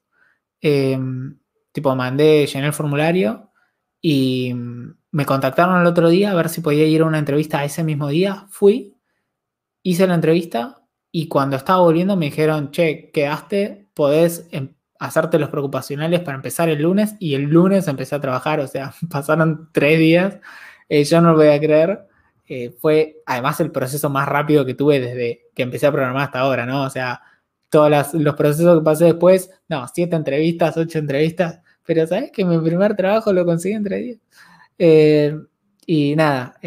em, 0.60 1.38
tipo 1.72 1.94
mandé, 1.94 2.46
llené 2.46 2.66
el 2.68 2.72
formulario 2.72 3.52
y 4.00 4.54
me 5.10 5.24
contactaron 5.26 5.80
el 5.80 5.86
otro 5.86 6.08
día 6.08 6.30
a 6.30 6.34
ver 6.34 6.48
si 6.48 6.60
podía 6.60 6.84
ir 6.84 7.02
a 7.02 7.06
una 7.06 7.18
entrevista 7.18 7.64
ese 7.64 7.84
mismo 7.84 8.08
día, 8.08 8.46
fui, 8.50 8.96
hice 9.82 10.06
la 10.06 10.14
entrevista 10.14 10.84
y 11.10 11.28
cuando 11.28 11.56
estaba 11.56 11.80
volviendo 11.80 12.16
me 12.16 12.26
dijeron, 12.26 12.70
che, 12.70 13.10
quedaste, 13.12 13.88
podés 13.94 14.48
em, 14.52 14.74
hacerte 14.98 15.38
los 15.38 15.48
preocupacionales 15.50 16.20
para 16.20 16.36
empezar 16.36 16.68
el 16.68 16.82
lunes 16.82 17.14
y 17.18 17.34
el 17.34 17.42
lunes 17.42 17.88
empecé 17.88 18.16
a 18.16 18.20
trabajar, 18.20 18.60
o 18.60 18.66
sea, 18.66 18.92
pasaron 19.10 19.68
tres 19.72 19.98
días, 19.98 20.38
eh, 20.88 21.04
yo 21.04 21.20
no 21.20 21.32
lo 21.32 21.36
voy 21.36 21.48
a 21.48 21.60
creer. 21.60 22.06
Eh, 22.50 22.74
fue 22.78 23.20
además 23.26 23.60
el 23.60 23.70
proceso 23.70 24.08
más 24.08 24.26
rápido 24.26 24.64
que 24.64 24.72
tuve 24.74 25.00
desde 25.00 25.48
que 25.54 25.62
empecé 25.62 25.86
a 25.86 25.92
programar 25.92 26.22
hasta 26.24 26.40
ahora, 26.40 26.64
¿no? 26.64 26.82
O 26.82 26.90
sea, 26.90 27.20
todos 27.68 28.14
los 28.14 28.34
procesos 28.36 28.78
que 28.78 28.84
pasé 28.84 29.04
después, 29.04 29.50
no, 29.68 29.86
siete 29.92 30.16
entrevistas, 30.16 30.76
ocho 30.78 30.98
entrevistas, 30.98 31.60
pero 31.84 32.06
sabes 32.06 32.30
que 32.32 32.46
mi 32.46 32.58
primer 32.58 32.96
trabajo 32.96 33.34
lo 33.34 33.44
conseguí 33.44 33.74
en 33.74 33.84
tres 33.84 34.02
días. 34.02 34.18
Eh, 34.78 35.36
y 35.86 36.16
nada, 36.16 36.58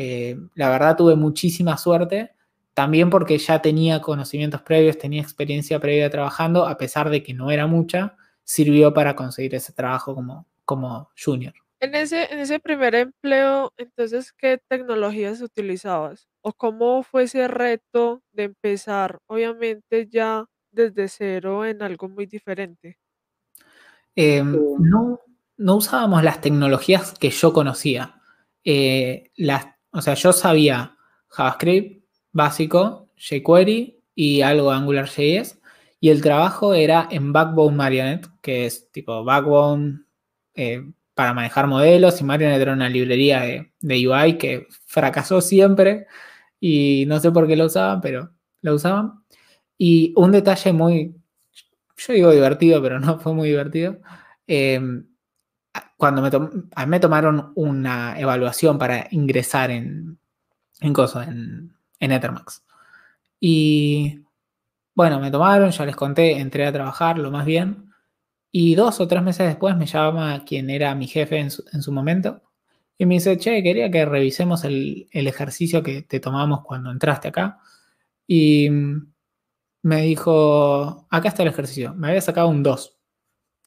la 0.55 0.69
verdad 0.69 0.95
tuve 0.97 1.15
muchísima 1.15 1.77
suerte, 1.77 2.31
también 2.75 3.09
porque 3.09 3.37
ya 3.39 3.61
tenía 3.61 4.01
conocimientos 4.01 4.61
previos, 4.61 4.97
tenía 4.97 5.21
experiencia 5.21 5.79
previa 5.79 6.09
trabajando, 6.09 6.67
a 6.67 6.77
pesar 6.77 7.09
de 7.09 7.23
que 7.23 7.33
no 7.33 7.51
era 7.51 7.67
mucha, 7.67 8.17
sirvió 8.43 8.93
para 8.93 9.15
conseguir 9.15 9.55
ese 9.55 9.73
trabajo 9.73 10.15
como, 10.15 10.47
como 10.65 11.09
junior. 11.21 11.53
En 11.79 11.95
ese, 11.95 12.31
en 12.31 12.39
ese 12.39 12.59
primer 12.59 12.93
empleo, 12.93 13.73
entonces, 13.77 14.33
¿qué 14.33 14.59
tecnologías 14.67 15.41
utilizabas? 15.41 16.27
¿O 16.41 16.53
cómo 16.53 17.01
fue 17.01 17.23
ese 17.23 17.47
reto 17.47 18.21
de 18.31 18.43
empezar, 18.43 19.17
obviamente 19.27 20.07
ya 20.07 20.45
desde 20.71 21.07
cero, 21.07 21.65
en 21.65 21.81
algo 21.81 22.07
muy 22.07 22.27
diferente? 22.27 22.99
Em, 24.15 24.51
no, 24.79 25.19
no 25.57 25.75
usábamos 25.75 26.23
las 26.23 26.41
tecnologías 26.41 27.13
que 27.17 27.29
yo 27.29 27.53
conocía. 27.53 28.21
Eh, 28.63 29.31
las, 29.35 29.67
o 29.91 30.01
sea, 30.01 30.13
yo 30.13 30.33
sabía 30.33 30.97
JavaScript 31.29 32.05
básico, 32.31 33.09
jQuery 33.17 34.03
y 34.15 34.41
algo 34.41 34.71
AngularJS, 34.71 35.60
y 36.03 36.09
el 36.09 36.23
trabajo 36.23 36.73
era 36.73 37.07
en 37.11 37.31
Backbone 37.31 37.77
Marionette, 37.77 38.27
que 38.41 38.65
es 38.65 38.91
tipo 38.91 39.23
Backbone 39.23 40.01
eh, 40.55 40.83
para 41.13 41.35
manejar 41.35 41.67
modelos. 41.67 42.19
Y 42.19 42.23
Marionette 42.23 42.63
era 42.63 42.73
una 42.73 42.89
librería 42.89 43.41
de, 43.41 44.07
UI 44.07 44.39
que 44.39 44.67
fracasó 44.87 45.41
siempre. 45.41 46.07
Y 46.59 47.05
no 47.07 47.19
sé 47.19 47.31
por 47.31 47.47
qué 47.47 47.55
lo 47.55 47.67
usaban, 47.67 48.01
pero 48.01 48.31
lo 48.61 48.73
usaban. 48.73 49.23
Y 49.77 50.11
un 50.17 50.31
detalle 50.31 50.73
muy, 50.73 51.15
yo 51.97 52.13
digo 52.13 52.31
divertido, 52.31 52.81
pero 52.81 52.99
no 52.99 53.19
fue 53.19 53.35
muy 53.35 53.49
divertido. 53.49 53.99
Em, 54.47 55.05
cuando 55.97 56.23
me, 56.23 56.29
a 56.75 56.85
mí 56.85 56.89
me 56.89 56.99
tomaron 56.99 57.51
una 57.53 58.19
evaluación 58.19 58.79
para 58.79 59.07
ingresar 59.11 59.69
en, 59.69 60.17
en 60.79 60.93
cosas, 60.93 61.27
en, 61.27 61.75
en 61.99 62.11
Ethermax. 62.11 62.63
Y 63.39 64.21
bueno, 65.01 65.19
me 65.19 65.31
tomaron, 65.31 65.71
ya 65.71 65.83
les 65.83 65.95
conté, 65.95 66.37
entré 66.37 66.63
a 66.67 66.71
trabajar 66.71 67.17
lo 67.17 67.31
más 67.31 67.43
bien. 67.43 67.91
Y 68.51 68.75
dos 68.75 68.99
o 68.99 69.07
tres 69.07 69.23
meses 69.23 69.47
después 69.47 69.75
me 69.75 69.87
llama 69.87 70.43
quien 70.45 70.69
era 70.69 70.93
mi 70.93 71.07
jefe 71.07 71.39
en 71.39 71.49
su, 71.49 71.91
momento 71.91 72.43
y 72.99 73.07
me 73.07 73.15
dice, 73.15 73.35
che, 73.39 73.63
quería 73.63 73.89
que 73.89 74.05
revisemos 74.05 74.63
el, 74.63 75.07
ejercicio 75.11 75.81
que 75.81 76.03
te 76.03 76.19
tomamos 76.19 76.61
cuando 76.61 76.91
entraste 76.91 77.29
acá. 77.29 77.57
Y 78.27 78.69
me 79.81 80.01
dijo, 80.03 81.07
acá 81.09 81.29
está 81.29 81.41
el 81.41 81.49
ejercicio. 81.49 81.95
Me 81.95 82.09
había 82.09 82.21
sacado 82.21 82.49
un 82.49 82.61
2. 82.61 82.99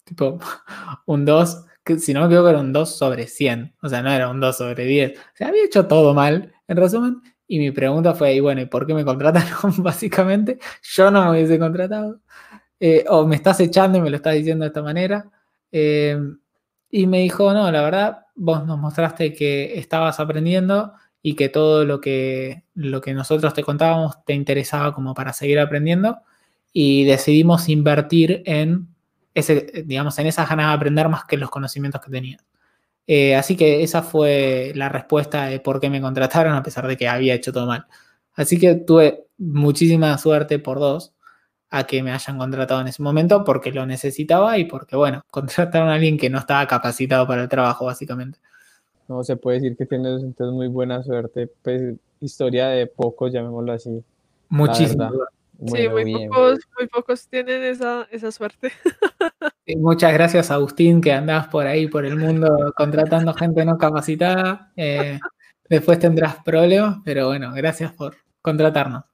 Tipo, 0.05 0.38
un 1.07 1.25
2, 1.25 1.67
que 1.83 1.99
si 1.99 2.14
no 2.14 2.21
me 2.21 2.26
equivoco 2.26 2.50
era 2.50 2.61
un 2.61 2.73
2 2.73 2.97
sobre 2.97 3.26
100. 3.26 3.75
O 3.83 3.88
sea, 3.88 4.03
no 4.03 4.12
era 4.12 4.31
un 4.31 4.38
2 4.38 4.57
sobre 4.57 4.85
10. 4.85 5.19
O 5.19 5.23
sea, 5.35 5.49
había 5.49 5.64
hecho 5.64 5.88
todo 5.88 6.14
mal, 6.14 6.55
en 6.69 6.76
resumen. 6.76 7.23
Y 7.47 7.59
mi 7.59 7.71
pregunta 7.71 8.15
fue, 8.15 8.35
y 8.35 8.41
bueno, 8.41 8.63
¿y 8.63 8.67
por 8.67 8.87
qué 8.87 8.95
me 8.95 9.05
contrataron? 9.05 9.73
Básicamente, 9.83 10.59
yo 10.83 11.11
no 11.11 11.25
me 11.25 11.31
hubiese 11.33 11.59
contratado. 11.59 12.21
Eh, 12.81 13.05
o 13.09 13.27
me 13.27 13.37
estás 13.37 13.61
echando 13.61 13.99
y 13.99 14.01
me 14.01 14.11
lo 14.11 14.17
estás 14.17 14.35
diciendo 14.35 14.65
de 14.65 14.69
esta 14.69 14.83
manera. 14.83 15.31
Eh, 15.73 16.19
y 16.91 17.07
me 17.07 17.21
dijo, 17.21 17.53
no, 17.53 17.71
la 17.71 17.83
verdad, 17.83 18.27
vos 18.35 18.65
nos 18.67 18.79
mostraste 18.79 19.33
que 19.35 19.79
estabas 19.79 20.21
aprendiendo 20.21 20.93
y 21.23 21.35
que 21.35 21.49
todo 21.49 21.85
lo 21.85 22.01
que, 22.01 22.65
lo 22.75 23.01
que 23.01 23.15
nosotros 23.15 23.55
te 23.55 23.63
contábamos 23.63 24.25
te 24.25 24.35
interesaba 24.35 24.93
como 24.95 25.15
para 25.15 25.33
seguir 25.33 25.59
aprendiendo. 25.59 26.19
Y 26.73 27.05
decidimos 27.05 27.69
invertir 27.69 28.43
en, 28.47 28.89
ese, 29.35 29.85
digamos, 29.87 30.19
en 30.19 30.27
esas 30.27 30.49
ganas 30.49 30.69
de 30.69 30.75
aprender 30.75 31.09
más 31.09 31.25
que 31.25 31.37
los 31.37 31.51
conocimientos 31.51 32.01
que 32.01 32.11
tenías. 32.11 32.45
Eh, 33.07 33.37
así 33.37 33.57
que 33.57 33.83
esa 33.83 34.03
fue 34.03 34.73
la 34.75 34.89
respuesta 34.89 35.47
de 35.47 35.61
por 35.61 35.81
qué 35.81 35.91
me 35.91 36.01
contrataron, 36.01 36.55
a 36.55 36.63
pesar 36.63 36.87
de 36.87 36.97
que 36.97 37.09
había 37.09 37.35
hecho 37.35 37.53
todo 37.53 37.67
mal. 37.67 37.87
Así 38.35 38.59
que 38.59 38.75
tuve 38.75 39.27
muchísima 39.39 40.17
suerte 40.19 40.59
por 40.59 40.79
dos 40.79 41.15
a 41.71 41.85
que 41.85 42.03
me 42.03 42.13
hayan 42.13 42.39
contratado 42.39 42.81
en 42.81 42.89
ese 42.89 43.03
momento 43.03 43.45
porque 43.45 43.73
lo 43.73 43.85
necesitaba 43.85 44.59
y 44.59 44.65
porque, 44.65 44.97
bueno, 44.97 45.23
contrataron 45.31 45.89
a 45.89 45.95
alguien 45.95 46.17
que 46.17 46.31
no 46.31 46.39
estaba 46.39 46.67
capacitado 46.67 47.27
para 47.27 47.43
el 47.43 47.49
trabajo, 47.49 47.87
básicamente. 47.87 48.39
No, 49.09 49.23
se 49.23 49.37
puede 49.37 49.61
decir 49.61 49.77
que 49.77 49.85
tienes 49.85 50.23
entonces 50.23 50.55
muy 50.55 50.69
buena 50.69 51.03
suerte. 51.03 51.51
Pues 51.63 51.95
historia 52.21 52.69
de 52.69 52.87
pocos, 52.87 53.33
llamémoslo 53.33 53.73
así. 53.73 54.03
Muchísimo. 54.49 55.11
Sí, 55.66 55.88
muy, 55.88 56.28
pocos, 56.28 56.59
muy 56.78 56.88
pocos 56.88 57.28
tienen 57.28 57.62
esa, 57.62 58.06
esa 58.11 58.30
suerte. 58.30 58.73
muchas 59.76 60.12
gracias, 60.12 60.50
Agustín, 60.50 61.00
que 61.00 61.12
andás 61.12 61.49
por 61.49 61.66
ahí, 61.66 61.88
por 61.88 62.04
el 62.04 62.16
mundo, 62.16 62.73
contratando 62.76 63.33
gente 63.35 63.64
no 63.64 63.78
capacitada. 63.78 64.73
Eh, 64.76 65.18
después 65.68 65.99
tendrás 65.99 66.37
problemas, 66.44 66.99
pero 67.04 67.28
bueno, 67.28 67.52
gracias 67.54 67.92
por 67.92 68.16
contratarnos. 68.42 69.04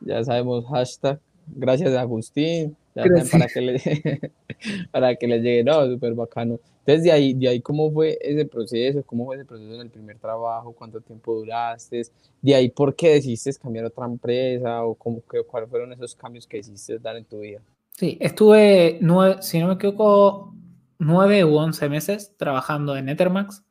Ya 0.00 0.24
sabemos, 0.24 0.64
hashtag. 0.70 1.20
Gracias, 1.46 1.94
Agustín. 1.94 2.76
Para 2.94 3.46
que 3.46 3.60
le, 3.60 3.80
para 4.90 5.16
que 5.16 5.26
le 5.26 5.40
llegue, 5.40 5.64
no, 5.64 5.86
súper 5.86 6.14
bacano. 6.14 6.60
Entonces, 6.80 7.04
de 7.04 7.12
ahí, 7.12 7.34
de 7.34 7.48
ahí, 7.48 7.60
¿cómo 7.60 7.92
fue 7.92 8.18
ese 8.20 8.46
proceso? 8.46 9.02
¿Cómo 9.04 9.26
fue 9.26 9.36
ese 9.36 9.44
proceso 9.44 9.74
en 9.74 9.82
el 9.82 9.90
primer 9.90 10.18
trabajo? 10.18 10.72
¿Cuánto 10.72 11.00
tiempo 11.00 11.34
duraste? 11.34 12.02
De 12.40 12.54
ahí, 12.54 12.70
¿por 12.70 12.96
qué 12.96 13.14
decidiste 13.14 13.52
cambiar 13.60 13.84
a 13.84 13.88
otra 13.88 14.06
empresa? 14.06 14.82
¿O 14.84 14.94
cómo, 14.94 15.22
cuáles 15.46 15.68
fueron 15.68 15.92
esos 15.92 16.14
cambios 16.14 16.46
que 16.46 16.56
decidiste 16.56 16.98
dar 16.98 17.16
en 17.16 17.24
tu 17.24 17.40
vida? 17.40 17.60
Sí, 17.90 18.16
estuve, 18.20 18.98
nueve, 19.02 19.36
si 19.42 19.58
no 19.58 19.68
me 19.68 19.74
equivoco, 19.74 20.54
nueve 20.98 21.44
u 21.44 21.56
once 21.56 21.88
meses 21.88 22.32
trabajando 22.36 22.96
en 22.96 23.08
Ethermax. 23.08 23.64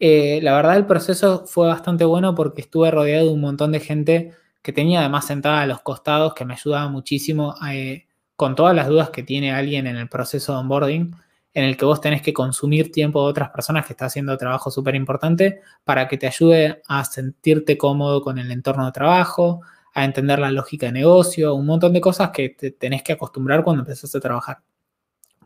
Eh, 0.00 0.40
la 0.42 0.56
verdad, 0.56 0.76
el 0.76 0.86
proceso 0.86 1.46
fue 1.46 1.66
bastante 1.68 2.04
bueno 2.04 2.34
porque 2.34 2.62
estuve 2.62 2.90
rodeado 2.90 3.26
de 3.26 3.34
un 3.34 3.40
montón 3.40 3.72
de 3.72 3.80
gente 3.80 4.32
que 4.62 4.72
tenía 4.72 5.00
además 5.00 5.26
sentada 5.26 5.62
a 5.62 5.66
los 5.66 5.80
costados, 5.82 6.34
que 6.34 6.44
me 6.44 6.54
ayudaba 6.54 6.88
muchísimo 6.88 7.54
eh, 7.70 8.06
con 8.36 8.54
todas 8.54 8.74
las 8.74 8.88
dudas 8.88 9.10
que 9.10 9.22
tiene 9.22 9.52
alguien 9.52 9.86
en 9.86 9.96
el 9.96 10.08
proceso 10.08 10.52
de 10.52 10.58
onboarding, 10.58 11.14
en 11.54 11.64
el 11.64 11.76
que 11.76 11.84
vos 11.84 12.00
tenés 12.00 12.22
que 12.22 12.32
consumir 12.32 12.90
tiempo 12.90 13.22
de 13.22 13.30
otras 13.30 13.50
personas 13.50 13.86
que 13.86 13.92
está 13.92 14.06
haciendo 14.06 14.36
trabajo 14.38 14.70
súper 14.70 14.94
importante 14.94 15.60
para 15.84 16.08
que 16.08 16.16
te 16.16 16.26
ayude 16.26 16.82
a 16.88 17.04
sentirte 17.04 17.76
cómodo 17.76 18.22
con 18.22 18.38
el 18.38 18.50
entorno 18.50 18.86
de 18.86 18.92
trabajo, 18.92 19.60
a 19.94 20.04
entender 20.04 20.38
la 20.38 20.50
lógica 20.50 20.86
de 20.86 20.92
negocio, 20.92 21.54
un 21.54 21.66
montón 21.66 21.92
de 21.92 22.00
cosas 22.00 22.30
que 22.30 22.50
te 22.50 22.70
tenés 22.70 23.02
que 23.02 23.12
acostumbrar 23.12 23.62
cuando 23.62 23.82
empezás 23.82 24.14
a 24.14 24.20
trabajar. 24.20 24.60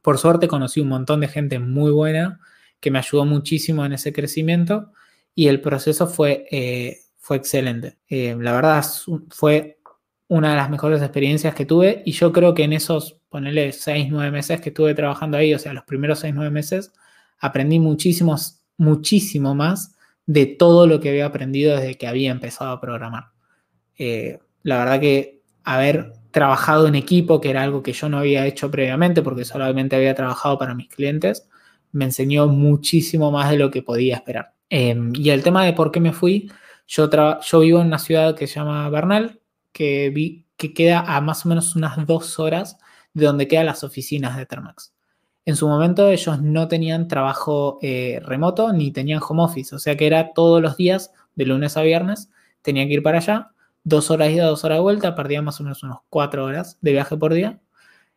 Por 0.03 0.19
suerte 0.19 0.47
conocí 0.47 0.81
un 0.81 0.89
montón 0.89 1.21
de 1.21 1.29
gente 1.29 1.59
muy 1.59 1.91
buena 1.91 2.39
que 2.79 2.93
me 2.93 3.01
ayudó 3.01 3.25
muchísimo 3.25 3.85
en 3.85 3.95
ese 3.95 4.13
crecimiento 4.13 4.93
y 5.35 5.49
el 5.49 5.61
proceso 5.61 6.07
fue, 6.07 6.47
eh, 6.53 7.01
fue 7.19 7.39
excelente. 7.39 7.99
Eh, 8.09 8.37
la 8.39 8.53
verdad 8.53 8.85
fue 9.31 9.76
una 10.29 10.51
de 10.51 10.57
las 10.57 10.71
mejores 10.71 11.01
experiencias 11.03 11.55
que 11.55 11.67
tuve 11.67 12.03
y 12.05 12.13
yo 12.13 12.33
creo 12.33 12.55
que 12.55 12.65
en 12.65 12.73
esos, 12.73 13.19
ponele 13.29 13.73
6, 13.73 14.09
9 14.11 14.31
meses 14.31 14.61
que 14.61 14.71
estuve 14.71 14.95
trabajando 14.95 15.37
ahí, 15.37 15.55
o 15.55 15.59
sea, 15.59 15.73
los 15.73 15.85
primeros 15.85 16.19
6, 16.21 16.35
9 16.35 16.51
meses, 16.51 16.93
aprendí 17.39 17.79
muchísimos, 17.79 18.63
muchísimo 18.77 19.55
más 19.55 19.95
de 20.27 20.47
todo 20.47 20.87
lo 20.87 21.01
que 21.01 21.11
había 21.11 21.27
aprendido 21.27 21.77
desde 21.77 21.97
que 21.97 22.07
había 22.07 22.31
empezado 22.31 22.73
a 22.73 22.81
programar. 22.81 23.27
Eh, 23.99 24.41
la 24.63 24.79
verdad 24.79 25.01
que 25.01 25.43
haber 25.63 26.13
trabajado 26.33 26.89
en 26.89 26.97
equipo, 26.97 27.41
que 27.41 27.51
era 27.51 27.63
algo 27.63 27.83
que 27.83 27.93
yo 27.93 28.09
no 28.09 28.19
había 28.19 28.47
hecho 28.47 28.71
previamente 28.71 29.23
porque 29.23 29.45
solamente 29.45 29.97
había 29.97 30.15
trabajado 30.15 30.59
para 30.59 30.75
mis 30.75 30.89
clientes, 30.89 31.49
me 31.93 32.05
enseñó 32.05 32.49
muchísimo 32.49 33.31
más 33.31 33.51
de 33.51 33.59
lo 33.59 33.71
que 33.71 33.83
podía 33.83 34.17
esperar. 34.17 34.55
Em, 34.69 35.13
y 35.15 35.31
el 35.31 35.43
tema 35.43 35.65
de 35.65 35.73
por 35.73 35.93
qué 35.93 36.01
me 36.01 36.13
fui, 36.13 36.51
yo, 36.87 37.09
yo 37.41 37.61
vivo 37.61 37.81
en 37.81 37.87
una 37.87 37.99
ciudad 37.99 38.37
que 38.37 38.47
se 38.47 38.57
llama 38.57 38.89
Bernal, 38.91 39.41
que, 39.77 40.09
vi 40.09 40.47
que 40.57 40.73
queda 40.73 41.01
a 41.01 41.21
más 41.21 41.45
o 41.45 41.51
menos 41.51 41.77
unas 41.77 42.07
dos 42.07 42.39
horas 42.39 42.79
de 43.13 43.27
donde 43.27 43.47
quedan 43.47 43.67
las 43.67 43.85
oficinas 43.85 44.37
de 44.39 44.47
Termax. 44.47 44.95
En 45.45 45.55
su 45.55 45.69
momento 45.69 46.09
ellos 46.09 46.41
no 46.41 46.67
tenían 46.67 47.09
trabajo 47.09 47.79
eh, 47.83 48.21
remoto 48.25 48.73
ni 48.73 48.91
tenían 48.91 49.21
home 49.27 49.43
office, 49.43 49.75
o 49.75 49.79
sea 49.79 49.97
que 49.97 50.07
era 50.07 50.33
todos 50.33 50.63
los 50.63 50.77
días, 50.79 51.13
de 51.35 51.45
lunes 51.45 51.77
a 51.77 51.83
viernes, 51.83 52.31
tenía 52.63 52.87
que 52.87 52.95
ir 52.95 53.03
para 53.03 53.19
allá 53.19 53.51
dos 53.85 54.11
horas 54.11 54.31
ida, 54.31 54.47
dos 54.47 54.65
horas 54.65 54.79
de 54.79 54.83
vuelta, 54.83 55.15
perdía 55.15 55.43
más 55.43 55.61
o 55.61 55.63
menos 55.63 55.83
unos 55.83 55.99
cuatro 56.09 56.45
horas 56.47 56.79
de 56.81 56.93
viaje 56.93 57.17
por 57.17 57.35
día. 57.35 57.61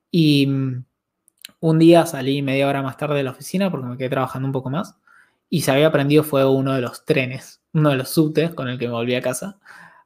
Y 0.10 0.48
mm, 0.48 0.86
un 1.60 1.80
día 1.80 2.06
salí 2.06 2.42
media 2.42 2.68
hora 2.68 2.82
más 2.82 2.98
tarde 2.98 3.18
de 3.18 3.24
la 3.24 3.32
oficina 3.32 3.70
porque 3.70 3.88
me 3.88 3.98
quedé 3.98 4.10
trabajando 4.10 4.48
un 4.48 4.54
poco 4.54 4.70
más 4.70 4.96
y 5.50 5.62
se 5.62 5.72
había 5.72 5.92
prendido 5.92 6.24
fuego 6.24 6.52
uno 6.52 6.74
de 6.74 6.82
los 6.82 7.06
trenes, 7.06 7.62
uno 7.74 7.90
de 7.92 7.98
los 7.98 8.10
subtes 8.10 8.54
con 8.56 8.68
el 8.70 8.80
que 8.80 8.88
me 8.88 8.94
volví 8.94 9.14
a 9.16 9.22
casa. 9.22 9.60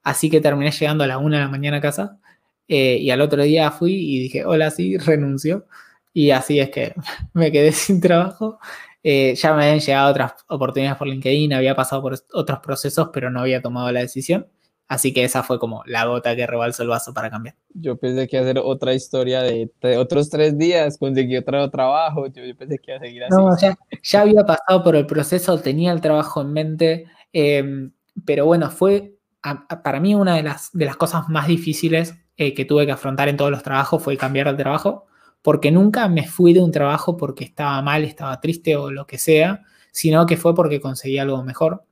Así 0.04 0.30
que 0.30 0.42
terminé 0.42 0.72
llegando 0.72 1.04
a 1.04 1.08
la 1.08 1.18
una 1.18 1.38
de 1.38 1.44
la 1.44 1.50
mañana 1.50 1.78
a 1.78 1.82
casa 1.82 2.20
eh, 2.68 2.98
y 3.00 3.10
al 3.12 3.22
otro 3.22 3.44
día 3.44 3.72
fui 3.72 3.94
y 3.94 4.20
dije, 4.20 4.46
hola, 4.46 4.72
sí, 4.72 4.98
renuncio. 5.00 5.66
Y 6.14 6.32
así 6.32 6.60
es 6.60 6.70
que 6.70 6.94
me 7.34 7.52
quedé 7.52 7.72
sin 7.72 8.02
trabajo. 8.02 8.60
Eh, 9.04 9.36
ya 9.36 9.54
me 9.54 9.64
habían 9.64 9.80
llegado 9.80 10.12
otras 10.12 10.34
oportunidades 10.48 10.98
por 10.98 11.08
LinkedIn, 11.08 11.54
había 11.54 11.76
pasado 11.76 12.02
por 12.02 12.16
otros 12.34 12.60
procesos, 12.60 13.10
pero 13.12 13.30
no 13.30 13.42
había 13.42 13.62
tomado 13.62 13.92
la 13.92 14.00
decisión. 14.00 14.48
Así 14.88 15.14
que 15.14 15.24
esa 15.24 15.44
fue 15.44 15.60
como 15.60 15.82
la 15.86 16.06
gota 16.06 16.36
que 16.36 16.46
rebalsó 16.46 16.84
el 16.84 16.90
vaso 16.90 17.14
para 17.14 17.30
cambiar. 17.30 17.56
Yo 17.74 17.98
pensé 17.98 18.28
que 18.28 18.36
iba 18.36 18.46
a 18.46 18.50
hacer 18.50 18.62
otra 18.64 18.94
historia 18.94 19.42
de, 19.42 19.72
otros 19.98 20.30
tres 20.30 20.58
días, 20.58 20.98
conseguí 20.98 21.38
otro 21.38 21.70
trabajo, 21.70 22.28
yo, 22.28 22.44
pensé 22.56 22.78
que 22.78 22.92
iba 22.92 22.98
a 22.98 23.00
seguir 23.00 23.24
así. 23.24 23.36
No, 23.36 23.58
ya, 23.58 24.22
había 24.22 24.46
pasado 24.46 24.84
por 24.84 24.96
el 24.96 25.06
proceso, 25.06 25.60
tenía 25.60 25.92
el 25.92 26.02
trabajo 26.02 26.42
en 26.42 26.54
mente, 26.54 27.06
em, 27.32 27.92
pero 28.26 28.46
bueno, 28.46 28.70
fue 28.70 29.13
para 29.84 30.00
mí 30.00 30.16
una 30.16 30.36
de 30.36 30.44
las, 30.44 30.72
de 30.72 30.86
las 30.86 30.96
cosas 30.96 31.28
más 31.30 31.48
difíciles 31.48 32.16
eh, 32.38 32.54
que 32.54 32.66
tuve 32.66 32.86
que 32.86 32.92
afrontar 32.92 33.28
en 33.28 33.38
todos 33.38 33.52
los 33.52 33.64
trabajos 33.64 34.02
fue 34.02 34.18
cambiar 34.18 34.50
de 34.52 34.64
trabajo, 34.64 35.06
porque 35.42 35.72
nunca 35.72 36.08
me 36.08 36.28
fui 36.28 36.54
de 36.54 36.62
un 36.62 36.72
trabajo 36.72 37.18
porque 37.18 37.44
estaba 37.44 37.82
mal, 37.82 38.04
estaba 38.04 38.40
triste 38.40 38.76
o 38.76 38.90
lo 38.90 39.06
que 39.06 39.18
sea, 39.18 39.64
sino 39.92 40.26
que 40.26 40.38
fue 40.38 40.56
porque 40.56 40.82
conseguí 40.82 41.18
algo 41.20 41.44
mejor. 41.44 41.86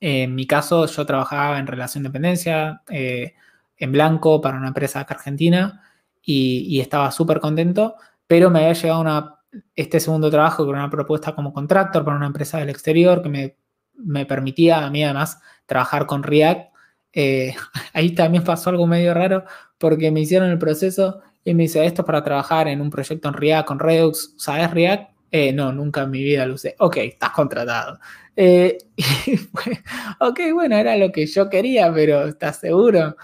En 0.00 0.34
mi 0.34 0.46
caso, 0.46 0.86
yo 0.86 1.06
trabajaba 1.06 1.58
en 1.58 1.66
relación 1.66 2.02
de 2.02 2.08
dependencia, 2.10 2.82
eh, 2.90 3.34
en 3.76 3.92
blanco, 3.92 4.40
para 4.40 4.58
una 4.58 4.68
empresa 4.68 5.00
argentina, 5.00 5.82
y, 6.22 6.80
estaba 6.80 7.10
súper 7.10 7.40
contento, 7.40 7.96
pero 8.26 8.50
me 8.50 8.60
había 8.60 8.72
llegado 8.72 9.00
una, 9.00 9.36
este 9.74 10.00
segundo 10.00 10.30
trabajo 10.30 10.64
con 10.66 10.74
una 10.74 10.90
propuesta 10.90 11.34
como 11.34 11.52
contractor 11.52 12.04
para 12.04 12.16
una 12.16 12.26
empresa 12.26 12.58
del 12.58 12.70
exterior 12.70 13.22
que 13.22 13.28
me, 13.28 13.56
me 13.96 14.26
permitía 14.26 14.84
a 14.84 14.90
mí 14.90 15.04
además 15.04 15.40
trabajar 15.66 16.06
con 16.06 16.22
React. 16.22 16.72
Eh, 17.12 17.54
ahí 17.92 18.14
también 18.14 18.44
pasó 18.44 18.70
algo 18.70 18.86
medio 18.86 19.14
raro 19.14 19.44
porque 19.78 20.10
me 20.10 20.20
hicieron 20.20 20.50
el 20.50 20.58
proceso 20.58 21.20
y 21.44 21.54
me 21.54 21.64
dice, 21.64 21.84
esto 21.84 22.04
para 22.04 22.24
trabajar 22.24 22.68
en 22.68 22.80
un 22.80 22.90
proyecto 22.90 23.28
en 23.28 23.34
React 23.34 23.68
con 23.68 23.78
Redux, 23.78 24.34
¿sabes 24.38 24.70
React? 24.70 25.10
Eh, 25.30 25.52
no, 25.52 25.72
nunca 25.72 26.02
en 26.02 26.10
mi 26.10 26.22
vida 26.22 26.46
lo 26.46 26.54
usé. 26.54 26.76
Ok, 26.78 26.98
estás 26.98 27.30
contratado. 27.30 27.98
Eh, 28.36 28.78
ok, 30.20 30.40
bueno, 30.52 30.76
era 30.76 30.96
lo 30.96 31.10
que 31.10 31.26
yo 31.26 31.50
quería, 31.50 31.92
pero 31.92 32.28
¿estás 32.28 32.60
seguro? 32.60 33.16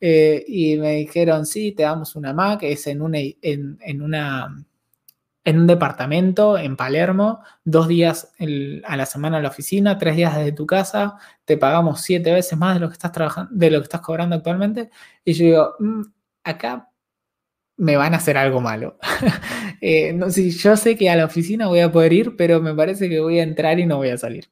Eh, 0.00 0.44
y 0.46 0.76
me 0.76 0.96
dijeron, 0.96 1.44
sí, 1.44 1.72
te 1.72 1.82
damos 1.82 2.16
una 2.16 2.32
Mac, 2.32 2.62
es 2.62 2.86
en, 2.86 3.02
una, 3.02 3.18
en, 3.20 4.02
una, 4.02 4.64
en 5.48 5.58
un 5.60 5.66
departamento 5.66 6.58
en 6.58 6.76
Palermo, 6.76 7.40
dos 7.64 7.88
días 7.88 8.34
a 8.84 8.96
la 8.96 9.06
semana 9.06 9.38
en 9.38 9.44
la 9.44 9.48
oficina, 9.48 9.96
tres 9.96 10.14
días 10.14 10.36
desde 10.36 10.52
tu 10.52 10.66
casa, 10.66 11.16
te 11.46 11.56
pagamos 11.56 12.02
siete 12.02 12.34
veces 12.34 12.58
más 12.58 12.74
de 12.74 12.80
lo 12.80 12.88
que 12.88 12.92
estás 12.92 13.12
trabajando, 13.12 13.50
de 13.54 13.70
lo 13.70 13.78
que 13.78 13.84
estás 13.84 14.02
cobrando 14.02 14.36
actualmente. 14.36 14.90
Y 15.24 15.32
yo 15.32 15.44
digo, 15.46 15.74
mm, 15.78 16.02
acá 16.44 16.90
me 17.78 17.96
van 17.96 18.12
a 18.12 18.18
hacer 18.18 18.36
algo 18.36 18.60
malo. 18.60 18.98
Eh, 19.80 20.12
no, 20.12 20.28
sí, 20.28 20.50
yo 20.50 20.76
sé 20.76 20.96
que 20.96 21.08
a 21.08 21.14
la 21.14 21.24
oficina 21.24 21.68
voy 21.68 21.78
a 21.78 21.92
poder 21.92 22.12
ir, 22.12 22.34
pero 22.36 22.60
me 22.60 22.74
parece 22.74 23.08
que 23.08 23.20
voy 23.20 23.38
a 23.38 23.44
entrar 23.44 23.78
y 23.78 23.86
no 23.86 23.98
voy 23.98 24.08
a 24.08 24.18
salir. 24.18 24.48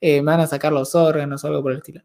Eh, 0.00 0.22
me 0.22 0.30
van 0.30 0.38
a 0.38 0.46
sacar 0.46 0.72
los 0.72 0.94
órganos 0.94 1.42
o 1.42 1.48
algo 1.48 1.62
por 1.64 1.72
el 1.72 1.78
estilo. 1.78 2.02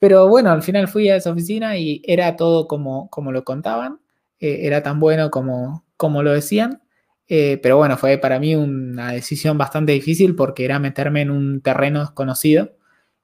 Pero 0.00 0.28
bueno, 0.28 0.50
al 0.50 0.64
final 0.64 0.88
fui 0.88 1.08
a 1.08 1.14
esa 1.14 1.30
oficina 1.30 1.78
y 1.78 2.02
era 2.04 2.34
todo 2.34 2.66
como, 2.66 3.08
como 3.10 3.30
lo 3.30 3.44
contaban, 3.44 4.00
eh, 4.40 4.62
era 4.62 4.82
tan 4.82 4.98
bueno 4.98 5.30
como, 5.30 5.84
como 5.96 6.24
lo 6.24 6.32
decían. 6.32 6.82
Pero 7.28 7.76
bueno, 7.76 7.96
fue 7.96 8.18
para 8.18 8.38
mí 8.38 8.54
una 8.54 9.12
decisión 9.12 9.58
bastante 9.58 9.92
difícil 9.92 10.36
porque 10.36 10.64
era 10.64 10.78
meterme 10.78 11.22
en 11.22 11.30
un 11.30 11.60
terreno 11.60 12.00
desconocido. 12.00 12.76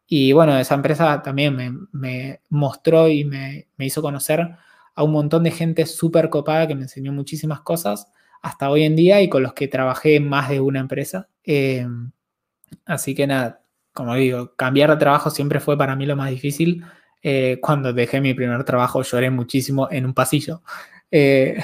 Y 0.06 0.32
bueno, 0.32 0.58
esa 0.58 0.74
empresa 0.74 1.22
también 1.22 1.88
me, 1.92 2.40
mostró 2.48 3.08
y 3.08 3.24
me, 3.24 3.68
me 3.76 3.86
hizo 3.86 4.02
conocer 4.02 4.56
a 4.94 5.02
un 5.02 5.12
montón 5.12 5.44
de 5.44 5.50
gente 5.50 5.86
súper 5.86 6.28
copada 6.28 6.66
que 6.66 6.74
me 6.74 6.82
enseñó 6.82 7.12
muchísimas 7.12 7.60
cosas 7.60 8.08
hasta 8.42 8.70
hoy 8.70 8.82
en 8.82 8.96
día 8.96 9.22
y 9.22 9.28
con 9.28 9.42
los 9.42 9.54
que 9.54 9.68
trabajé 9.68 10.16
en 10.16 10.28
más 10.28 10.50
de 10.50 10.60
una 10.60 10.80
empresa. 10.80 11.28
Eh, 11.44 11.86
así 12.84 13.14
que 13.14 13.26
nada, 13.26 13.62
como 13.92 14.14
digo, 14.16 14.54
cambiar 14.56 14.90
de 14.90 14.96
trabajo 14.96 15.30
siempre 15.30 15.60
fue 15.60 15.78
para 15.78 15.96
mí 15.96 16.06
lo 16.06 16.16
más 16.16 16.30
difícil. 16.30 16.84
Eh, 17.22 17.58
cuando 17.62 17.92
dejé 17.92 18.20
mi 18.20 18.34
primer 18.34 18.64
trabajo 18.64 19.02
lloré 19.02 19.30
muchísimo 19.30 19.88
en 19.90 20.06
un 20.06 20.14
pasillo. 20.14 20.62
Eh, 21.10 21.56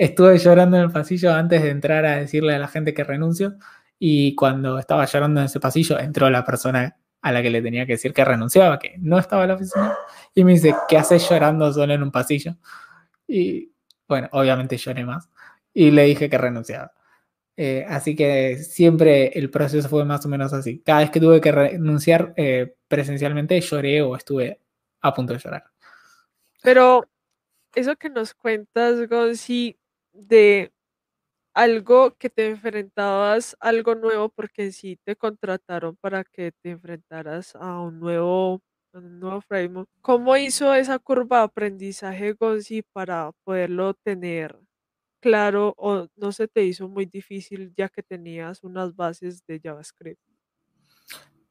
estuve 0.00 0.38
llorando 0.38 0.78
en 0.78 0.84
el 0.84 0.90
pasillo 0.90 1.34
antes 1.34 1.62
de 1.62 1.68
entrar 1.68 2.06
a 2.06 2.16
decirle 2.16 2.54
a 2.54 2.58
la 2.58 2.68
gente 2.68 2.94
que 2.94 3.04
renuncio 3.04 3.56
y 3.98 4.34
cuando 4.34 4.78
estaba 4.78 5.04
llorando 5.04 5.40
en 5.40 5.46
ese 5.46 5.60
pasillo 5.60 5.98
entró 5.98 6.30
la 6.30 6.42
persona 6.42 6.96
a 7.20 7.32
la 7.32 7.42
que 7.42 7.50
le 7.50 7.60
tenía 7.60 7.84
que 7.84 7.92
decir 7.92 8.14
que 8.14 8.24
renunciaba, 8.24 8.78
que 8.78 8.94
no 8.98 9.18
estaba 9.18 9.42
en 9.42 9.48
la 9.48 9.54
oficina, 9.56 9.94
y 10.34 10.42
me 10.42 10.52
dice, 10.52 10.74
¿qué 10.88 10.96
haces 10.96 11.28
llorando 11.28 11.70
solo 11.70 11.92
en 11.92 12.02
un 12.02 12.10
pasillo? 12.10 12.56
Y 13.26 13.74
bueno, 14.08 14.30
obviamente 14.32 14.78
lloré 14.78 15.04
más, 15.04 15.28
y 15.74 15.90
le 15.90 16.04
dije 16.04 16.30
que 16.30 16.38
renunciaba. 16.38 16.92
Eh, 17.58 17.84
así 17.86 18.16
que 18.16 18.56
siempre 18.56 19.38
el 19.38 19.50
proceso 19.50 19.86
fue 19.86 20.06
más 20.06 20.24
o 20.24 20.30
menos 20.30 20.54
así. 20.54 20.80
Cada 20.80 21.00
vez 21.00 21.10
que 21.10 21.20
tuve 21.20 21.42
que 21.42 21.52
renunciar 21.52 22.32
eh, 22.38 22.74
presencialmente 22.88 23.60
lloré 23.60 24.00
o 24.00 24.16
estuve 24.16 24.62
a 25.02 25.12
punto 25.12 25.34
de 25.34 25.40
llorar. 25.40 25.64
Pero 26.62 27.06
eso 27.74 27.96
que 27.96 28.08
nos 28.08 28.32
cuentas, 28.32 29.06
Gonzi, 29.10 29.76
de 30.12 30.72
algo 31.54 32.16
que 32.16 32.30
te 32.30 32.48
enfrentabas 32.48 33.56
algo 33.60 33.94
nuevo 33.94 34.28
porque 34.28 34.72
sí 34.72 34.98
te 35.04 35.16
contrataron 35.16 35.96
para 35.96 36.24
que 36.24 36.52
te 36.62 36.70
enfrentaras 36.70 37.54
a 37.56 37.80
un 37.80 38.00
nuevo, 38.00 38.62
un 38.92 39.20
nuevo 39.20 39.40
framework. 39.40 39.88
¿Cómo 40.00 40.36
hizo 40.36 40.74
esa 40.74 40.98
curva 40.98 41.38
de 41.38 41.44
aprendizaje 41.44 42.32
Gonzi 42.34 42.82
para 42.82 43.32
poderlo 43.44 43.94
tener 43.94 44.58
claro 45.20 45.74
o 45.76 46.08
no 46.16 46.32
se 46.32 46.48
te 46.48 46.64
hizo 46.64 46.88
muy 46.88 47.06
difícil 47.06 47.72
ya 47.76 47.88
que 47.88 48.02
tenías 48.02 48.62
unas 48.62 48.94
bases 48.94 49.44
de 49.46 49.60
JavaScript? 49.60 50.20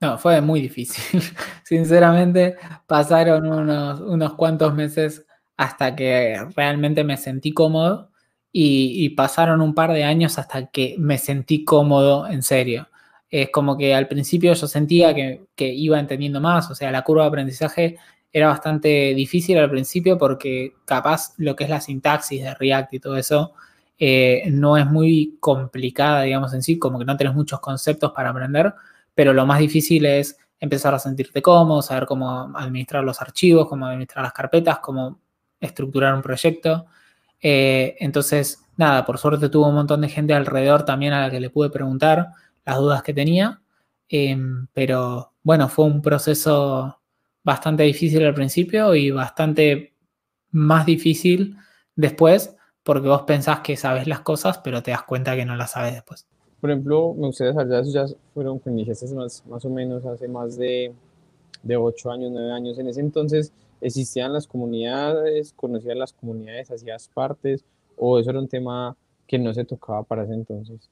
No, 0.02 0.17
fue 0.17 0.39
muy 0.39 0.62
difícil. 0.62 1.22
Sinceramente, 1.63 2.56
pasaron 2.88 3.45
unos, 3.45 4.00
unos 4.00 4.34
cuantos 4.36 4.74
meses 4.74 5.26
hasta 5.58 5.93
que 5.93 6.41
realmente 6.56 7.04
me 7.04 7.17
sentí 7.17 7.52
cómodo 7.54 8.09
y, 8.51 9.09
pasaron 9.09 9.62
un 9.62 9.73
par 9.73 9.93
de 9.93 10.03
años 10.03 10.39
hasta 10.39 10.67
que 10.67 10.95
me 10.97 11.17
sentí 11.17 11.63
cómodo 11.63 12.27
en 12.27 12.41
serio. 12.43 12.89
Es 13.29 13.49
como 13.51 13.77
que 13.77 13.93
al 13.93 14.07
principio 14.07 14.53
yo 14.53 14.67
sentía 14.67 15.13
que, 15.13 15.47
iba 15.57 15.99
entendiendo 15.99 16.41
más, 16.41 16.69
o 16.71 16.75
sea, 16.75 16.91
la 16.91 17.03
curva 17.03 17.23
de 17.23 17.29
aprendizaje 17.29 17.97
era 18.31 18.47
bastante 18.47 19.13
difícil 19.15 19.57
al 19.57 19.69
principio 19.69 20.17
porque 20.17 20.73
capaz 20.85 21.33
lo 21.38 21.55
que 21.55 21.63
es 21.65 21.69
la 21.69 21.81
sintaxis 21.81 22.43
de 22.43 22.53
React 22.53 22.93
y 22.93 22.99
todo 22.99 23.17
eso 23.17 23.53
eh, 23.97 24.43
no 24.51 24.77
es 24.77 24.85
muy 24.85 25.38
complicada, 25.39 26.23
digamos, 26.23 26.53
en 26.53 26.63
sí, 26.63 26.79
como 26.79 26.99
que 26.99 27.05
no 27.05 27.17
tenés 27.17 27.33
muchos 27.35 27.59
conceptos 27.59 28.12
para 28.13 28.29
aprender, 28.29 28.73
pero 29.13 29.33
lo 29.33 29.45
más 29.45 29.59
difícil 29.59 30.05
es 30.05 30.38
empezar 30.59 30.93
a 30.93 30.99
sentirte 30.99 31.41
cómodo, 31.41 31.81
saber 31.81 32.05
cómo 32.05 32.51
administrar 32.55 33.03
los 33.03 33.21
archivos, 33.21 33.67
cómo 33.67 33.85
administrar 33.88 34.23
las 34.23 34.33
carpetas, 34.33 34.79
cómo 34.79 35.19
estructurar 35.59 36.13
un 36.15 36.21
proyecto. 36.21 36.88
Eh, 37.41 37.95
entonces, 37.99 38.65
nada, 38.78 39.06
por 39.06 39.17
suerte 39.17 39.49
tuvo 39.49 39.69
un 39.69 39.75
montón 39.75 40.02
de 40.02 40.10
gente 40.10 40.34
alrededor 40.34 40.84
también 40.86 41.13
a 41.13 41.21
la 41.21 41.32
que 41.32 41.39
le 41.39 41.49
pude 41.49 41.69
preguntar 41.69 42.30
las 42.65 42.78
dudas 42.78 43.04
que 43.04 43.13
tenía. 43.13 43.62
Em, 44.10 44.67
pero 44.73 45.34
bueno, 45.43 45.69
fue 45.69 45.86
un 45.86 46.02
proceso 46.02 46.99
bastante 47.43 47.84
difícil 47.84 48.25
al 48.25 48.34
principio 48.34 48.95
y 48.95 49.12
bastante 49.12 49.93
más 50.52 50.86
difícil 50.86 51.56
después, 51.95 52.56
porque 52.84 53.08
vos 53.08 53.23
pensás 53.23 53.60
que 53.60 53.78
sabes 53.78 54.08
las 54.08 54.21
cosas, 54.21 54.60
pero 54.60 54.82
te 54.82 54.91
das 54.91 55.04
cuenta 55.04 55.36
que 55.36 55.45
no 55.45 55.56
las 55.56 55.71
sabes 55.71 55.93
después. 55.93 56.28
Por 56.60 56.71
ejemplo, 56.71 57.13
me 57.13 57.28
gustaría 57.28 57.54
saber, 57.54 57.86
ya 57.86 58.06
fueron 58.34 58.60
que 58.60 58.69
iniciaste 58.69 59.13
más, 59.15 59.45
más 59.47 59.63
o 59.63 59.69
menos 59.69 60.06
hace 60.06 60.28
más 60.28 60.58
de, 60.58 60.93
de 61.63 61.78
8 61.78 62.12
años, 62.12 62.32
9 62.32 62.52
años. 62.52 62.80
En 62.80 62.88
ese 62.88 62.99
entonces, 62.99 63.54
existían 63.81 64.33
las 64.33 64.47
comunidades, 64.47 65.53
conocías 65.53 65.97
las 65.97 66.13
comunidades, 66.13 66.71
hacías 66.71 67.09
partes, 67.13 67.65
o 67.95 68.19
eso 68.19 68.29
era 68.29 68.39
un 68.39 68.47
tema 68.47 68.95
que 69.27 69.37
no 69.37 69.53
se 69.53 69.65
tocaba 69.65 70.03
para 70.03 70.23
ese 70.23 70.33
entonces? 70.33 70.89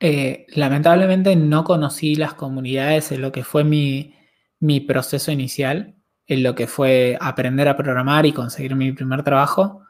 Eh, 0.00 0.46
lamentablemente 0.56 1.36
no 1.36 1.62
conocí 1.62 2.16
las 2.16 2.34
comunidades 2.34 3.12
en 3.12 3.22
lo 3.22 3.30
que 3.30 3.44
fue 3.44 3.62
mi, 3.62 4.14
proceso 4.80 5.30
inicial, 5.30 5.94
en 6.26 6.42
lo 6.42 6.56
que 6.56 6.66
fue 6.66 7.16
aprender 7.20 7.68
a 7.68 7.76
programar 7.76 8.26
y 8.26 8.32
conseguir 8.32 8.74
mi 8.74 8.92
primer 8.92 9.22
trabajo. 9.22 9.82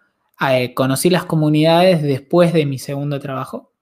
Eh, 0.50 0.74
conocí 0.74 1.08
las 1.08 1.24
comunidades 1.24 2.02
después 2.02 2.52
de 2.52 2.66
mi 2.66 2.78
segundo 2.78 3.20
trabajo. 3.20 3.72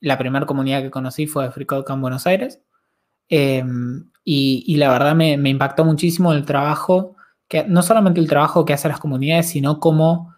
La 0.00 0.18
primera 0.18 0.46
comunidad 0.46 0.82
que 0.82 0.90
conocí 0.90 1.28
fue 1.28 1.44
de 1.44 1.52
FreeCodeCamp 1.52 2.00
Buenos 2.00 2.26
Aires. 2.26 2.60
Em, 3.28 4.10
y, 4.24 4.76
la 4.76 4.90
verdad 4.90 5.14
me, 5.14 5.34
impactó 5.34 5.84
muchísimo 5.84 6.32
el 6.32 6.44
trabajo 6.44 7.16
que 7.48 7.64
no 7.64 7.82
solamente 7.82 8.20
el 8.20 8.28
trabajo 8.28 8.64
que 8.64 8.74
hacen 8.74 8.90
las 8.90 9.00
comunidades, 9.00 9.48
sino 9.48 9.80
cómo 9.80 10.34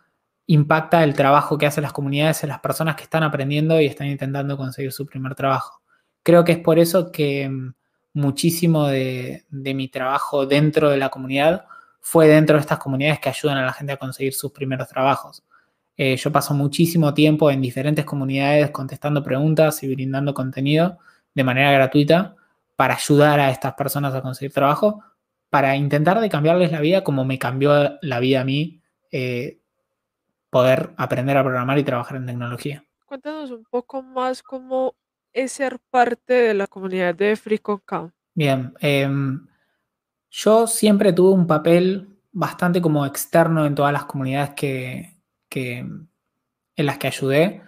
impacta 0.46 1.04
el 1.04 1.14
trabajo 1.14 1.58
que 1.58 1.66
hacen 1.66 1.82
las 1.82 1.92
comunidades 1.92 2.42
en 2.42 2.48
las 2.48 2.60
personas 2.60 2.96
que 2.96 3.04
están 3.04 3.22
aprendiendo 3.22 3.80
y 3.80 3.86
están 3.86 4.08
intentando 4.08 4.56
conseguir 4.56 4.92
su 4.92 5.06
primer 5.06 5.34
trabajo. 5.34 5.80
Creo 6.22 6.44
que 6.44 6.52
es 6.52 6.58
por 6.58 6.78
eso 6.78 7.12
que 7.12 7.48
mm, 7.48 7.74
muchísimo 8.14 8.86
de, 8.86 9.44
mi 9.50 9.88
trabajo 9.88 10.46
dentro 10.46 10.90
de 10.90 10.96
la 10.96 11.08
comunidad 11.08 11.66
fue 12.00 12.28
dentro 12.28 12.56
de 12.56 12.62
estas 12.62 12.78
comunidades 12.78 13.20
que 13.20 13.28
ayudan 13.28 13.58
a 13.58 13.64
la 13.64 13.72
gente 13.72 13.92
a 13.92 13.96
conseguir 13.96 14.34
sus 14.34 14.52
primeros 14.52 14.88
trabajos. 14.88 15.44
Eh, 15.96 16.16
yo 16.16 16.32
paso 16.32 16.54
muchísimo 16.54 17.12
tiempo 17.14 17.50
en 17.50 17.60
diferentes 17.60 18.04
comunidades 18.04 18.70
contestando 18.70 19.22
preguntas 19.22 19.82
y 19.82 19.94
brindando 19.94 20.32
contenido 20.32 20.98
de 21.34 21.44
manera 21.44 21.72
gratuita 21.72 22.34
para 22.74 22.94
ayudar 22.94 23.38
a 23.38 23.50
estas 23.50 23.74
personas 23.74 24.14
a 24.14 24.22
conseguir 24.22 24.52
trabajo, 24.52 25.04
para 25.50 25.76
intentar 25.76 26.20
de 26.20 26.30
cambiarles 26.30 26.72
la 26.72 26.80
vida 26.80 27.04
como 27.04 27.24
me 27.24 27.38
cambió 27.38 27.98
la 28.00 28.20
vida 28.20 28.40
a 28.40 28.44
mí 28.44 28.80
eh, 29.10 29.60
poder 30.48 30.90
aprender 30.96 31.36
a 31.36 31.42
programar 31.42 31.78
y 31.78 31.84
trabajar 31.84 32.16
en 32.16 32.26
tecnología. 32.26 32.84
Cuéntanos 33.04 33.50
un 33.50 33.64
poco 33.64 34.02
más 34.02 34.42
cómo 34.42 34.94
es 35.32 35.52
ser 35.52 35.78
parte 35.90 36.34
de 36.34 36.54
la 36.54 36.68
comunidad 36.68 37.14
de 37.14 37.36
FreeCodeCamp. 37.36 38.12
Bien, 38.34 38.72
em, 38.80 39.46
yo 40.30 40.66
siempre 40.68 41.12
tuve 41.12 41.34
un 41.34 41.46
papel 41.46 42.08
bastante 42.32 42.80
como 42.80 43.04
externo 43.04 43.66
en 43.66 43.74
todas 43.74 43.92
las 43.92 44.04
comunidades 44.04 44.50
que, 44.54 45.16
en 45.50 46.08
las 46.76 46.98
que 46.98 47.06
ayudé. 47.08 47.62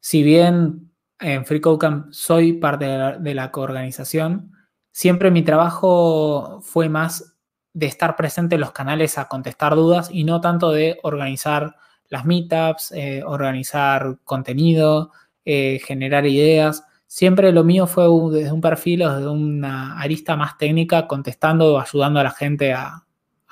Si 0.00 0.22
bien 0.22 0.92
en 1.18 1.44
FreeCodeCamp 1.44 2.12
soy 2.12 2.52
parte 2.54 2.84
de 2.84 2.98
la, 2.98 3.18
de 3.18 3.34
la 3.34 3.50
coorganización, 3.50 4.55
siempre 4.96 5.30
mi 5.30 5.42
trabajo 5.42 6.58
fue 6.62 6.88
más 6.88 7.36
de 7.74 7.84
estar 7.84 8.16
presente 8.16 8.54
en 8.54 8.62
los 8.62 8.72
canales 8.72 9.18
a 9.18 9.28
contestar 9.28 9.74
dudas 9.74 10.08
y 10.10 10.24
no 10.24 10.40
tanto 10.40 10.72
de 10.72 10.98
organizar 11.02 11.76
las 12.08 12.24
meetups, 12.24 12.92
eh, 12.92 13.22
organizar 13.22 14.16
contenido, 14.24 15.10
eh, 15.44 15.80
generar 15.84 16.24
ideas. 16.24 16.82
Siempre 17.06 17.52
lo 17.52 17.62
mío 17.62 17.86
fue 17.86 18.04
desde 18.32 18.52
un 18.52 18.62
perfil 18.62 19.02
o 19.02 19.14
desde 19.14 19.28
una 19.28 20.00
arista 20.00 20.34
más 20.34 20.56
técnica, 20.56 21.06
contestando 21.06 21.74
o 21.74 21.78
ayudando 21.78 22.20
a 22.20 22.22
la 22.22 22.30
gente 22.30 22.72
a, 22.72 23.02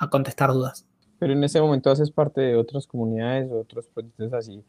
contestar 0.09 0.51
dudas. 0.51 0.87
Pero 1.19 1.33
en 1.33 1.43
ese 1.43 1.61
momento 1.61 1.91
haces 1.91 2.09
parte 2.09 2.41
de 2.41 2.55
otras 2.55 2.87
comunidades 2.87 3.51
otros 3.51 3.85
proyectos 3.85 4.33
así, 4.33 4.63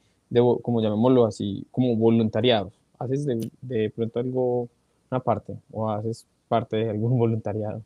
como 0.62 0.82
llamémoslo 0.82 1.24
así, 1.24 1.66
como 1.70 1.96
voluntariados. 1.96 2.74
¿Haces 2.98 3.24
de, 3.24 3.50
de 3.62 3.90
pronto 3.90 4.20
algo, 4.20 4.68
una 5.10 5.20
parte, 5.20 5.58
o 5.70 5.90
haces 5.90 6.26
parte 6.48 6.76
de 6.76 6.90
algún 6.90 7.18
voluntariado? 7.18 7.82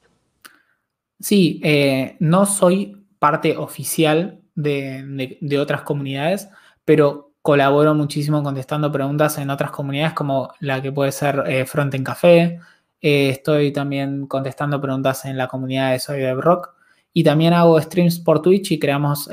Sí, 1.21 1.61
eh, 1.63 2.17
no 2.21 2.47
soy 2.47 2.97
parte 3.19 3.57
oficial 3.57 4.41
de, 4.55 5.59
otras 5.61 5.83
comunidades, 5.83 6.49
pero 6.85 7.33
colaboro 7.43 7.95
muchísimo 7.95 8.43
contestando 8.43 8.91
preguntas 8.91 9.39
en 9.39 9.51
otras 9.51 9.71
comunidades 9.71 10.15
como 10.15 10.53
la 10.61 10.81
que 10.81 10.93
puede 10.93 11.13
ser 11.13 11.45
eh, 11.47 11.67
Café. 12.03 12.59
Eh, 13.03 13.31
estoy 13.31 13.73
también 13.73 14.27
contestando 14.27 14.81
preguntas 14.81 15.25
en 15.27 15.37
la 15.37 15.49
comunidad 15.49 15.93
de 15.93 15.99
Soy 15.99 16.33
Rock 16.33 16.75
y 17.13 17.25
también 17.25 17.53
hago 17.53 17.81
streams 17.81 18.19
por 18.21 18.41
Twitch 18.41 18.73
y 18.73 18.79
creamos 18.79 19.29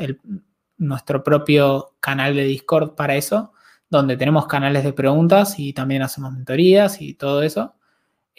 nuestro 0.77 1.23
propio 1.23 1.95
canal 1.99 2.35
de 2.35 2.43
Discord 2.43 2.95
para 2.95 3.15
eso, 3.15 3.53
donde 3.89 4.17
tenemos 4.17 4.47
canales 4.47 4.83
de 4.83 4.93
preguntas 4.93 5.57
y 5.57 5.73
también 5.73 6.01
hacemos 6.01 6.33
mentorías 6.33 7.01
y 7.01 7.13
todo 7.13 7.43
eso. 7.43 7.75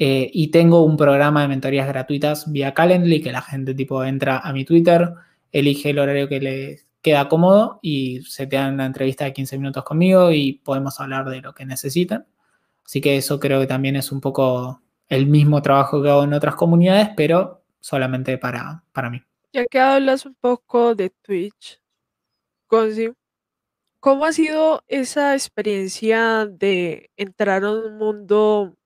Eh, 0.01 0.31
y 0.33 0.53
tengo 0.53 0.85
un 0.85 0.97
programa 0.97 1.43
de 1.43 1.49
mentorías 1.49 1.89
gratuitas 1.89 2.51
vía 2.53 2.73
Calendly 2.73 3.21
que 3.21 3.33
la 3.33 3.43
gente 3.43 3.75
tipo 3.75 4.05
entra 4.05 4.39
a 4.39 4.53
mi 4.53 4.65
Twitter, 4.65 5.13
elige 5.51 5.91
el 5.91 5.99
horario 5.99 6.29
que 6.29 6.41
le 6.41 6.81
queda 7.03 7.29
cómodo 7.29 7.81
y 7.83 8.23
se 8.23 8.47
te 8.47 8.55
dan 8.55 8.75
una 8.75 8.87
entrevista 8.87 9.25
de 9.25 9.33
15 9.33 9.59
minutos 9.59 9.83
conmigo 9.83 10.31
y 10.31 10.53
podemos 10.53 11.01
hablar 11.01 11.29
de 11.29 11.41
lo 11.41 11.53
que 11.53 11.67
necesitan. 11.67 12.27
Así 12.85 13.01
que 13.01 13.17
eso 13.17 13.41
creo 13.41 13.61
que 13.61 13.67
también 13.67 13.97
es 13.97 14.13
un 14.13 14.21
poco 14.21 14.81
el 15.09 15.27
mismo 15.27 15.61
trabajo 15.63 16.01
que 16.01 16.11
hago 16.11 16.23
en 16.23 16.33
otras 16.33 16.55
comunidades, 16.55 17.11
pero 17.17 17.65
solamente 17.81 18.39
para, 18.39 18.85
para 18.93 19.11
mí. 19.11 19.21
Ya 19.53 19.67
que 19.67 19.81
hablas 19.81 20.27
un 20.27 20.37
poco 20.37 20.95
de 20.95 21.11
Twitch, 21.11 21.81
¿cómo 23.99 24.25
ha 24.25 24.33
sido 24.33 24.85
esa 24.87 25.35
experiencia 25.35 26.47
de 26.47 27.11
entrar 27.17 27.65
a 27.65 27.73
un 27.73 27.99
mundo 27.99 28.78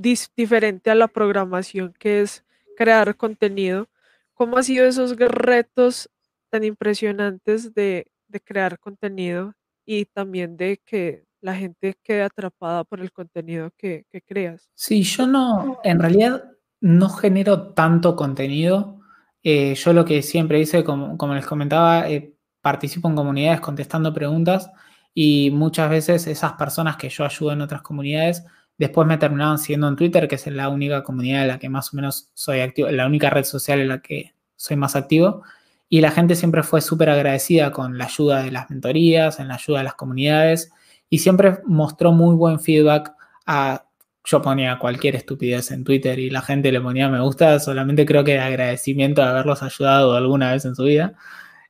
diferente 0.00 0.90
a 0.90 0.94
la 0.94 1.08
programación 1.08 1.94
que 1.98 2.22
es 2.22 2.44
crear 2.76 3.16
contenido? 3.16 3.88
¿Cómo 4.34 4.56
han 4.56 4.64
sido 4.64 4.86
esos 4.86 5.16
retos 5.16 6.10
tan 6.48 6.64
impresionantes 6.64 7.74
de, 7.74 8.06
crear 8.44 8.78
contenido 8.78 9.54
y 9.84 10.04
también 10.06 10.56
de 10.56 10.80
que 10.84 11.24
la 11.40 11.54
gente 11.54 11.96
quede 12.02 12.22
atrapada 12.22 12.84
por 12.84 13.00
el 13.00 13.12
contenido 13.12 13.70
que, 13.76 14.04
creas? 14.26 14.70
Sí, 14.74 15.02
yo 15.02 15.26
no, 15.26 15.80
en 15.84 15.98
realidad 15.98 16.44
no 16.80 17.08
genero 17.08 17.72
tanto 17.72 18.16
contenido. 18.16 19.00
Eh, 19.42 19.74
yo 19.74 19.92
lo 19.92 20.04
que 20.04 20.22
siempre 20.22 20.60
hice, 20.60 20.84
como, 20.84 21.34
les 21.34 21.46
comentaba, 21.46 22.08
eh, 22.08 22.34
participo 22.60 23.08
en 23.08 23.16
comunidades 23.16 23.60
contestando 23.60 24.12
preguntas 24.12 24.70
y 25.12 25.50
muchas 25.50 25.90
veces 25.90 26.26
esas 26.26 26.52
personas 26.54 26.96
que 26.96 27.08
yo 27.08 27.24
ayudo 27.24 27.52
en 27.52 27.62
otras 27.62 27.82
comunidades 27.82 28.44
después 28.80 29.06
me 29.06 29.18
terminaban 29.18 29.58
siguiendo 29.58 29.88
en 29.88 29.96
Twitter, 29.96 30.26
que 30.26 30.36
es 30.36 30.46
la 30.46 30.70
única 30.70 31.02
comunidad 31.02 31.42
en 31.42 31.48
la 31.48 31.58
que 31.58 31.68
más 31.68 31.92
o 31.92 31.96
menos 31.96 32.30
soy 32.32 32.60
activo, 32.60 32.88
la 32.88 33.06
única 33.06 33.28
red 33.28 33.44
social 33.44 33.78
en 33.78 33.88
la 33.88 34.00
que 34.00 34.32
soy 34.56 34.78
más 34.78 34.96
activo. 34.96 35.42
Y 35.90 36.00
la 36.00 36.10
gente 36.10 36.34
siempre 36.34 36.62
fue 36.62 36.80
súper 36.80 37.10
agradecida 37.10 37.72
con 37.72 37.98
la 37.98 38.06
ayuda 38.06 38.42
de 38.42 38.50
las 38.50 38.70
mentorías, 38.70 39.38
en 39.38 39.48
la 39.48 39.56
ayuda 39.56 39.78
de 39.78 39.84
las 39.84 39.94
comunidades 39.96 40.72
y 41.10 41.18
siempre 41.18 41.58
mostró 41.66 42.12
muy 42.12 42.34
buen 42.34 42.58
feedback 42.58 43.12
a... 43.46 43.84
Yo 44.24 44.40
ponía 44.42 44.78
cualquier 44.78 45.16
estupidez 45.16 45.70
en 45.72 45.82
Twitter 45.84 46.18
y 46.18 46.30
la 46.30 46.42
gente 46.42 46.70
le 46.72 46.80
ponía 46.80 47.08
me 47.08 47.20
gusta, 47.20 47.58
solamente 47.58 48.06
creo 48.06 48.22
que 48.22 48.32
de 48.32 48.38
agradecimiento 48.38 49.22
de 49.22 49.28
haberlos 49.28 49.62
ayudado 49.62 50.14
alguna 50.14 50.52
vez 50.52 50.64
en 50.64 50.74
su 50.74 50.84
vida. 50.84 51.14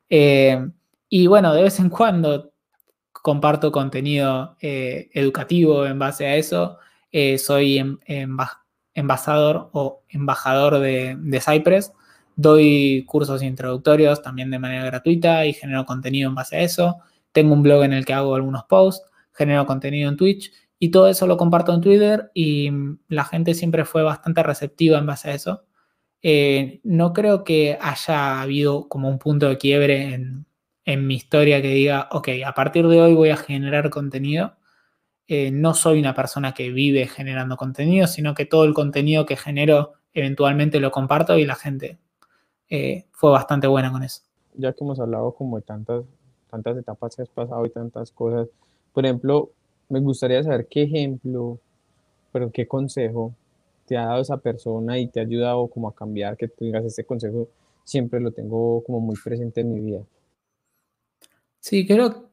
Eh, 0.08 0.64
y 1.08 1.26
bueno, 1.26 1.54
de 1.54 1.62
vez 1.62 1.78
en 1.80 1.88
cuando 1.88 2.52
comparto 3.12 3.72
contenido 3.72 4.56
eh, 4.60 5.10
educativo 5.12 5.86
en 5.86 5.98
base 5.98 6.26
a 6.26 6.36
eso. 6.36 6.78
Eh, 7.12 7.38
soy 7.38 7.78
em, 7.78 7.98
embajador 8.94 9.70
o 9.72 10.02
embajador 10.08 10.78
de, 10.78 11.40
Cypress 11.40 11.92
Doy 12.36 13.04
cursos 13.06 13.42
introductorios 13.42 14.22
también 14.22 14.50
de 14.50 14.58
manera 14.58 14.84
gratuita 14.84 15.44
y 15.44 15.52
genero 15.52 15.84
contenido 15.84 16.28
en 16.28 16.34
base 16.34 16.56
a 16.56 16.60
eso. 16.60 16.98
Tengo 17.32 17.52
un 17.52 17.62
blog 17.62 17.84
en 17.84 17.92
el 17.92 18.06
que 18.06 18.14
hago 18.14 18.34
algunos 18.34 18.64
posts, 18.64 19.04
genero 19.32 19.66
contenido 19.66 20.08
en 20.08 20.16
Twitch 20.16 20.50
y 20.78 20.90
todo 20.90 21.08
eso 21.08 21.26
lo 21.26 21.36
comparto 21.36 21.74
en 21.74 21.82
Twitter 21.82 22.30
y 22.32 22.70
la 23.08 23.24
gente 23.24 23.52
siempre 23.54 23.84
fue 23.84 24.02
bastante 24.02 24.42
receptiva 24.42 24.98
en 24.98 25.06
base 25.06 25.30
a 25.30 25.34
eso. 25.34 25.64
Eh, 26.22 26.80
no 26.84 27.12
creo 27.12 27.44
que 27.44 27.78
haya 27.80 28.42
habido 28.42 28.88
como 28.88 29.08
un 29.08 29.18
punto 29.18 29.48
de 29.48 29.58
quiebre 29.58 30.14
en, 30.14 30.46
mi 31.06 31.14
historia 31.14 31.62
que 31.62 31.68
diga, 31.68 32.08
ok, 32.10 32.28
a 32.44 32.52
partir 32.52 32.88
de 32.88 33.00
hoy 33.00 33.14
voy 33.14 33.30
a 33.30 33.36
generar 33.36 33.90
contenido. 33.90 34.56
Eh, 35.32 35.52
no 35.52 35.74
soy 35.74 36.00
una 36.00 36.12
persona 36.12 36.54
que 36.54 36.70
vive 36.70 37.06
generando 37.06 37.56
contenido, 37.56 38.08
sino 38.08 38.34
que 38.34 38.46
todo 38.46 38.64
el 38.64 38.74
contenido 38.74 39.26
que 39.26 39.36
genero 39.36 39.92
eventualmente 40.12 40.80
lo 40.80 40.90
comparto 40.90 41.38
y 41.38 41.46
la 41.46 41.54
gente 41.54 41.98
eh, 42.68 43.06
fue 43.12 43.30
bastante 43.30 43.68
buena 43.68 43.92
con 43.92 44.02
eso. 44.02 44.22
Ya 44.54 44.72
que 44.72 44.82
hemos 44.82 44.98
hablado 44.98 45.32
como 45.32 45.56
de 45.58 45.62
tantas, 45.62 46.04
tantas 46.50 46.76
etapas 46.78 47.14
que 47.14 47.22
has 47.22 47.28
pasado 47.28 47.64
y 47.64 47.70
tantas 47.70 48.10
cosas, 48.10 48.48
por 48.92 49.06
ejemplo, 49.06 49.52
me 49.88 50.00
gustaría 50.00 50.42
saber 50.42 50.66
qué 50.66 50.82
ejemplo, 50.82 51.60
pero 52.32 52.50
qué 52.50 52.66
consejo 52.66 53.32
te 53.86 53.96
ha 53.96 54.06
dado 54.06 54.22
esa 54.22 54.38
persona 54.38 54.98
y 54.98 55.06
te 55.06 55.20
ha 55.20 55.22
ayudado 55.22 55.68
como 55.68 55.86
a 55.86 55.94
cambiar, 55.94 56.36
que 56.36 56.48
tú 56.48 56.64
digas, 56.64 56.84
ese 56.84 57.04
consejo 57.04 57.46
siempre 57.84 58.18
lo 58.18 58.32
tengo 58.32 58.82
como 58.82 58.98
muy 58.98 59.14
presente 59.22 59.60
en 59.60 59.74
mi 59.74 59.78
vida. 59.78 60.00
Sí, 61.60 61.86
creo, 61.86 62.29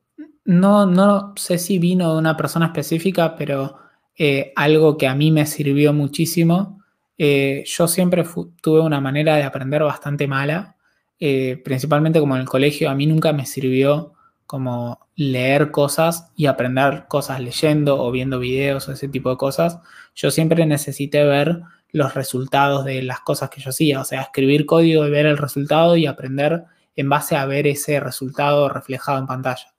no, 0.47 0.87
no 0.87 1.33
sé 1.37 1.59
si 1.59 1.77
vino 1.77 2.11
de 2.11 2.17
una 2.17 2.35
persona 2.35 2.65
específica, 2.65 3.35
pero 3.35 3.77
eh, 4.17 4.51
algo 4.55 4.97
que 4.97 5.07
a 5.07 5.13
mí 5.13 5.29
me 5.31 5.45
sirvió 5.45 5.93
muchísimo 5.93 6.77
eh, 7.17 7.63
yo 7.65 7.87
siempre 7.87 8.23
tuve 8.61 8.81
una 8.81 9.01
manera 9.01 9.35
de 9.35 9.43
aprender 9.43 9.83
bastante 9.83 10.27
mala, 10.27 10.75
eh, 11.19 11.59
principalmente 11.63 12.19
como 12.19 12.35
en 12.35 12.41
el 12.41 12.47
colegio, 12.47 12.89
a 12.89 12.95
mí 12.95 13.07
nunca 13.07 13.33
me 13.33 13.45
sirvió 13.45 14.13
como 14.45 15.07
leer 15.15 15.71
cosas 15.71 16.31
y 16.35 16.45
aprender 16.45 17.05
cosas 17.09 17.41
leyendo 17.41 18.01
o 18.01 18.11
viendo 18.11 18.39
videos 18.39 18.87
o 18.87 18.93
ese 18.93 19.09
tipo 19.09 19.29
de 19.31 19.37
cosas. 19.37 19.79
Yo 20.15 20.31
siempre 20.31 20.65
necesité 20.65 21.23
ver 21.23 21.61
los 21.91 22.13
resultados 22.13 22.85
de 22.85 23.01
las 23.01 23.21
cosas 23.21 23.49
que 23.49 23.61
yo 23.61 23.71
hacía, 23.71 24.01
o 24.01 24.05
sea, 24.05 24.21
escribir 24.21 24.65
código 24.65 25.05
y 25.05 25.09
ver 25.09 25.25
el 25.25 25.37
resultado 25.37 25.97
y 25.97 26.05
aprender 26.05 26.65
en 26.95 27.09
base 27.09 27.35
a 27.35 27.45
ver 27.45 27.67
ese 27.67 27.99
resultado 27.99 28.69
reflejado 28.69 29.19
en 29.19 29.27
pantalla. 29.27 29.73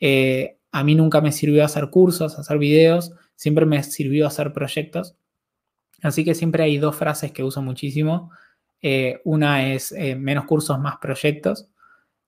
Eh, 0.00 0.58
a 0.72 0.84
mí 0.84 0.94
nunca 0.94 1.20
me 1.20 1.32
sirvió 1.32 1.64
hacer 1.64 1.90
cursos, 1.90 2.38
hacer 2.38 2.58
videos, 2.58 3.12
siempre 3.36 3.66
me 3.66 3.82
sirvió 3.82 4.26
hacer 4.26 4.52
proyectos 4.52 5.16
Así 6.02 6.24
que 6.24 6.34
siempre 6.34 6.62
hay 6.62 6.78
dos 6.78 6.96
frases 6.96 7.32
que 7.32 7.44
uso 7.44 7.62
muchísimo. 7.62 8.30
Eh, 8.82 9.20
una 9.24 9.72
es 9.72 9.92
eh, 9.92 10.16
menos 10.16 10.46
cursos, 10.46 10.78
más 10.78 10.96
proyectos. 10.98 11.68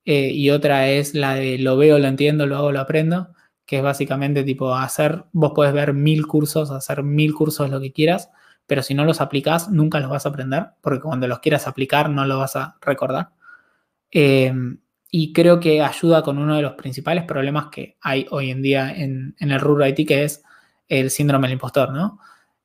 Y 0.05 0.51
otra 0.51 0.89
es 0.89 1.15
la 1.15 1.37
de 1.37 1.59
lo 1.59 1.77
veo, 1.77 1.99
lo 1.99 2.09
entiendo, 2.09 2.47
lo 2.47 2.57
hago, 2.57 2.73
lo 2.73 2.81
aprendo, 2.81 3.29
que 3.65 3.77
es 3.79 3.83
básicamente 3.85 4.43
tipo 4.43 4.75
hacer, 4.75 5.25
vos 5.33 5.53
puedes 5.55 5.73
ver 5.73 5.95
mil 5.95 6.27
cursos, 6.27 6.73
hacer 6.73 7.05
mil 7.05 7.33
cursos, 7.35 7.71
lo 7.71 7.81
que 7.81 7.93
quieras, 7.93 8.29
pero 8.67 8.83
si 8.83 8.95
no 8.95 9.05
los 9.05 9.21
aplicás, 9.21 9.69
nunca 9.71 10.01
los 10.01 10.11
vas 10.11 10.27
a 10.27 10.31
aprender, 10.31 10.71
porque 10.81 11.01
cuando 11.03 11.29
los 11.29 11.39
quieras 11.39 11.69
aplicar 11.69 12.11
no 12.11 12.27
lo 12.27 12.39
vas 12.39 12.57
a 12.57 12.77
recordar. 12.81 13.31
Y 15.15 15.35
creo 15.35 15.61
que 15.61 15.83
ayuda 15.83 16.23
con 16.23 16.39
uno 16.39 16.57
de 16.57 16.63
los 16.63 16.73
principales 16.73 17.25
problemas 17.25 17.67
que 17.71 17.99
hay 18.01 18.27
hoy 18.31 18.51
en 18.51 18.63
día 18.63 18.91
en, 18.91 19.37
el 19.39 19.61
rubro 19.61 19.87
IT, 19.87 20.09
que 20.09 20.25
es 20.25 20.43
el 20.89 21.11
síndrome 21.11 21.49
del 21.49 21.57
impostor, 21.57 21.93
¿no? 21.93 22.19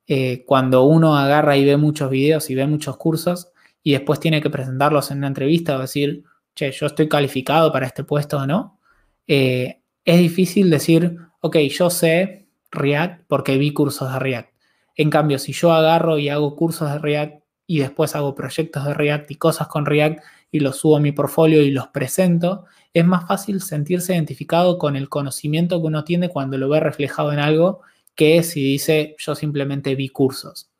Eh, 0.06 0.44
cuando 0.46 0.84
uno 0.84 1.14
agarra 1.14 1.58
y 1.58 1.66
ve 1.66 1.76
muchos 1.76 2.08
videos 2.10 2.48
y 2.48 2.54
ve 2.54 2.66
muchos 2.66 2.96
cursos 2.96 3.50
y 3.82 3.92
después 3.92 4.18
tiene 4.18 4.40
que 4.40 4.48
presentarlos 4.48 5.10
en 5.10 5.18
una 5.18 5.26
entrevista 5.26 5.76
o 5.76 5.80
decir, 5.80 6.24
che, 6.54 6.72
yo 6.72 6.86
estoy 6.86 7.06
calificado 7.06 7.70
para 7.70 7.84
este 7.84 8.02
puesto 8.02 8.38
o 8.38 8.46
no, 8.46 8.80
eh, 9.26 9.82
es 10.06 10.18
difícil 10.18 10.70
decir, 10.70 11.18
ok, 11.42 11.56
yo 11.56 11.90
sé 11.90 12.48
React 12.70 13.24
porque 13.28 13.58
vi 13.58 13.74
cursos 13.74 14.10
de 14.10 14.18
React. 14.18 14.54
En 14.96 15.10
cambio, 15.10 15.38
si 15.38 15.52
yo 15.52 15.74
agarro 15.74 16.16
y 16.16 16.30
hago 16.30 16.56
cursos 16.56 16.90
de 16.90 16.98
React 16.98 17.42
y 17.66 17.80
después 17.80 18.16
hago 18.16 18.34
proyectos 18.34 18.86
de 18.86 18.94
React 18.94 19.30
y 19.32 19.34
cosas 19.34 19.68
con 19.68 19.84
React 19.84 20.20
y 20.50 20.60
los 20.60 20.76
subo 20.76 20.96
a 20.96 21.00
mi 21.00 21.12
portfolio 21.12 21.62
y 21.62 21.70
los 21.70 21.88
presento, 21.88 22.64
es 22.92 23.04
más 23.04 23.26
fácil 23.26 23.60
sentirse 23.60 24.14
identificado 24.14 24.78
con 24.78 24.96
el 24.96 25.08
conocimiento 25.08 25.80
que 25.80 25.86
uno 25.86 26.04
tiene 26.04 26.28
cuando 26.28 26.56
lo 26.58 26.68
ve 26.68 26.80
reflejado 26.80 27.32
en 27.32 27.38
algo 27.38 27.82
que 28.14 28.42
si 28.42 28.62
dice 28.62 29.14
yo 29.18 29.34
simplemente 29.34 29.94
vi 29.94 30.08
cursos. 30.08 30.70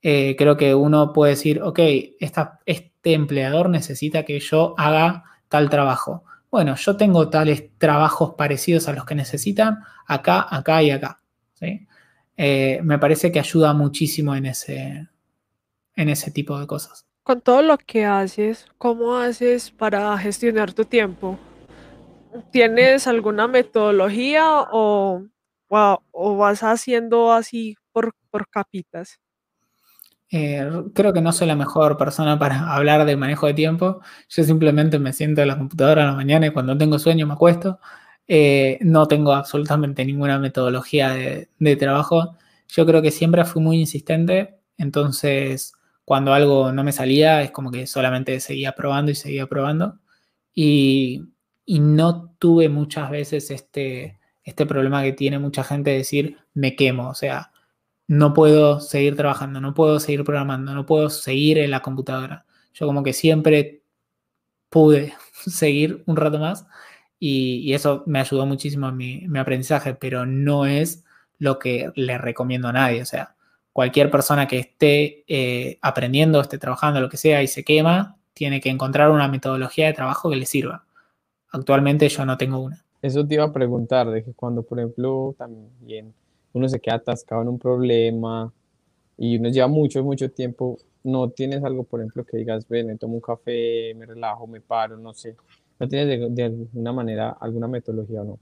Eh, 0.00 0.36
creo 0.38 0.56
que 0.56 0.74
uno 0.74 1.12
puede 1.12 1.32
decir, 1.32 1.60
ok, 1.62 1.80
esta, 2.20 2.60
este 2.64 3.12
empleador 3.12 3.68
necesita 3.68 4.24
que 4.24 4.40
yo 4.40 4.74
haga 4.78 5.24
tal 5.48 5.68
trabajo. 5.68 6.24
Bueno, 6.50 6.74
yo 6.76 6.96
tengo 6.96 7.28
tales 7.28 7.76
trabajos 7.76 8.34
parecidos 8.38 8.88
a 8.88 8.92
los 8.92 9.04
que 9.04 9.14
necesitan 9.14 9.80
acá, 10.06 10.46
acá 10.48 10.82
y 10.82 10.90
acá. 10.90 11.18
Eh, 12.38 12.80
me 12.82 12.98
parece 12.98 13.32
que 13.32 13.40
ayuda 13.40 13.72
muchísimo 13.72 14.34
en 14.34 14.46
ese, 14.46 15.08
en 15.94 16.08
ese 16.08 16.30
tipo 16.30 16.58
de 16.58 16.66
cosas. 16.66 17.05
Con 17.26 17.40
todo 17.40 17.60
lo 17.60 17.76
que 17.76 18.04
haces, 18.04 18.66
¿cómo 18.78 19.16
haces 19.16 19.72
para 19.72 20.16
gestionar 20.16 20.72
tu 20.72 20.84
tiempo? 20.84 21.36
¿Tienes 22.52 23.08
alguna 23.08 23.48
metodología 23.48 24.60
o, 24.70 25.24
o, 25.68 26.36
vas 26.36 26.62
haciendo 26.62 27.32
así 27.32 27.74
por, 27.90 28.12
por 28.30 28.48
capitas? 28.48 29.18
Eh, 30.30 30.70
creo 30.94 31.12
que 31.12 31.20
no 31.20 31.32
soy 31.32 31.48
la 31.48 31.56
mejor 31.56 31.96
persona 31.96 32.38
para 32.38 32.60
hablar 32.72 33.04
de 33.04 33.16
manejo 33.16 33.48
de 33.48 33.54
tiempo. 33.54 34.02
Yo 34.28 34.44
simplemente 34.44 35.00
me 35.00 35.12
siento 35.12 35.42
en 35.42 35.48
la 35.48 35.58
computadora 35.58 36.04
a 36.04 36.06
la 36.06 36.14
mañana 36.14 36.46
y 36.46 36.50
cuando 36.50 36.78
tengo 36.78 36.96
sueño 37.00 37.26
me 37.26 37.32
acuesto. 37.34 37.80
Eh, 38.28 38.78
no 38.82 39.08
tengo 39.08 39.32
absolutamente 39.32 40.04
ninguna 40.04 40.38
metodología 40.38 41.10
de, 41.10 41.48
de, 41.58 41.74
trabajo. 41.74 42.36
Yo 42.68 42.86
creo 42.86 43.02
que 43.02 43.10
siempre 43.10 43.44
fui 43.44 43.60
muy 43.60 43.80
insistente, 43.80 44.60
entonces 44.78 45.72
cuando 46.06 46.32
algo 46.32 46.72
no 46.72 46.84
me 46.84 46.92
salía 46.92 47.42
es 47.42 47.50
como 47.50 47.70
que 47.70 47.86
solamente 47.86 48.40
seguía 48.40 48.72
probando 48.72 49.12
y 49.12 49.14
seguía 49.14 49.46
probando. 49.46 49.98
Y, 50.54 51.24
y 51.66 51.80
no 51.80 52.34
tuve 52.38 52.70
muchas 52.70 53.10
veces 53.10 53.50
este, 53.50 54.18
este 54.44 54.66
problema 54.66 55.02
que 55.02 55.12
tiene 55.12 55.38
mucha 55.38 55.64
gente 55.64 55.90
de 55.90 55.98
decir 55.98 56.38
me 56.54 56.76
quemo. 56.76 57.10
O 57.10 57.14
sea, 57.14 57.52
no 58.08 58.34
puedo 58.34 58.80
seguir 58.80 59.16
trabajando, 59.16 59.60
no 59.60 59.74
puedo 59.74 60.00
seguir 60.00 60.24
programando, 60.24 60.74
no 60.74 60.86
puedo 60.86 61.10
seguir 61.10 61.58
en 61.58 61.70
la 61.70 61.82
computadora. 61.82 62.46
Yo 62.72 62.86
como 62.86 63.02
que 63.02 63.12
siempre 63.12 63.82
pude 64.70 65.14
seguir 65.46 66.02
un 66.06 66.16
rato 66.16 66.38
más 66.38 66.66
y, 67.18 67.72
eso 67.74 68.04
me 68.06 68.20
ayudó 68.20 68.46
muchísimo 68.46 68.88
en 68.88 68.96
mi, 68.96 69.38
aprendizaje, 69.38 69.94
pero 69.94 70.26
no 70.26 70.66
es 70.66 71.04
lo 71.38 71.58
que 71.58 71.90
le 71.94 72.18
recomiendo 72.18 72.68
a 72.68 72.72
nadie. 72.72 73.02
O 73.02 73.06
sea, 73.06 73.35
cualquier 73.76 74.10
persona 74.10 74.48
que 74.48 74.58
esté 74.58 75.22
eh, 75.28 75.78
aprendiendo, 75.82 76.40
esté 76.40 76.56
trabajando, 76.56 76.98
lo 76.98 77.10
que 77.10 77.18
sea, 77.18 77.42
y 77.42 77.46
se 77.46 77.62
quema, 77.62 78.16
tiene 78.32 78.58
que 78.58 78.70
encontrar 78.70 79.10
una 79.10 79.28
metodología 79.28 79.84
de 79.86 79.92
trabajo 79.92 80.30
que 80.30 80.36
le 80.36 80.46
sirva. 80.46 80.86
Actualmente 81.52 82.08
yo 82.08 82.24
no 82.24 82.38
tengo 82.38 82.58
una. 82.58 82.82
Eso 83.02 83.26
te 83.26 83.34
iba 83.34 83.44
a 83.44 83.52
preguntar, 83.52 84.08
de 84.10 84.24
que 84.24 84.32
cuando, 84.32 84.62
por 84.62 84.78
ejemplo, 84.78 85.34
también 85.36 86.14
uno 86.54 86.66
se 86.70 86.80
queda 86.80 86.94
atascado 86.94 87.42
en 87.42 87.48
un 87.48 87.58
problema 87.58 88.50
y 89.18 89.36
uno 89.36 89.50
lleva 89.50 89.68
mucho, 89.68 90.02
mucho 90.02 90.30
tiempo, 90.30 90.78
no 91.04 91.28
tienes 91.28 91.62
algo, 91.62 91.84
por 91.84 92.00
ejemplo, 92.00 92.24
que 92.24 92.38
digas, 92.38 92.66
ven, 92.66 92.86
me 92.86 92.96
tomo 92.96 93.16
un 93.16 93.20
café, 93.20 93.92
me 93.94 94.06
relajo, 94.06 94.46
me 94.46 94.62
paro, 94.62 94.96
no 94.96 95.12
sé. 95.12 95.36
¿No 95.78 95.86
tienes 95.86 96.34
de, 96.34 96.44
alguna 96.44 96.94
manera 96.94 97.36
alguna 97.38 97.68
metodología 97.68 98.22
o 98.22 98.24
no? 98.24 98.38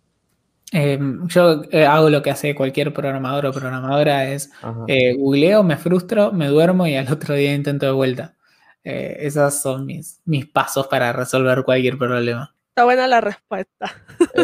Em, 0.72 1.27
yo 1.29 1.62
eh, 1.70 1.87
hago 1.87 2.11
lo 2.11 2.22
que 2.22 2.31
hace 2.31 2.55
cualquier 2.55 2.92
programador 2.92 3.46
o 3.46 3.53
programadora, 3.53 4.29
es 4.29 4.50
eh, 4.88 5.14
googleo, 5.14 5.62
me 5.62 5.77
frustro, 5.77 6.33
me 6.33 6.48
duermo 6.48 6.87
y 6.87 6.96
al 6.96 7.07
otro 7.12 7.35
día 7.35 7.55
intento 7.55 7.87
de 7.87 7.92
vuelta. 7.92 8.35
Eh, 8.83 9.16
esos 9.20 9.55
son 9.61 9.87
mis, 9.87 10.20
mis 10.24 10.46
pasos 10.46 10.87
para 10.88 11.12
resolver 11.12 11.62
cualquier 11.64 11.96
problema. 11.96 12.55
Está 12.68 12.85
buena 12.85 13.07
la 13.07 13.20
respuesta. 13.20 13.94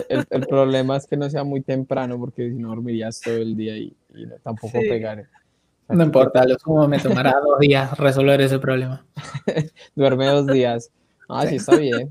El, 0.08 0.24
problema 0.48 0.96
es 0.96 1.06
que 1.06 1.16
no 1.16 1.28
sea 1.28 1.42
muy 1.42 1.62
temprano 1.62 2.18
porque 2.18 2.48
si 2.48 2.56
no 2.56 2.68
dormirías 2.68 3.20
todo 3.20 3.36
el 3.36 3.56
día 3.56 3.76
y, 3.76 3.94
tampoco 4.42 4.78
pegar. 4.78 5.26
no 5.88 6.04
importa, 6.04 6.46
lo 6.46 6.56
sumo 6.58 6.86
me 6.86 7.00
tomará 7.00 7.32
dos 7.44 7.58
días 7.58 7.98
resolver 7.98 8.40
ese 8.40 8.60
problema. 8.60 9.04
Duerme 9.96 10.26
dos 10.26 10.46
días. 10.46 10.90
Ah, 11.28 11.46
sí, 11.46 11.56
está 11.56 11.76
bien. 11.76 12.08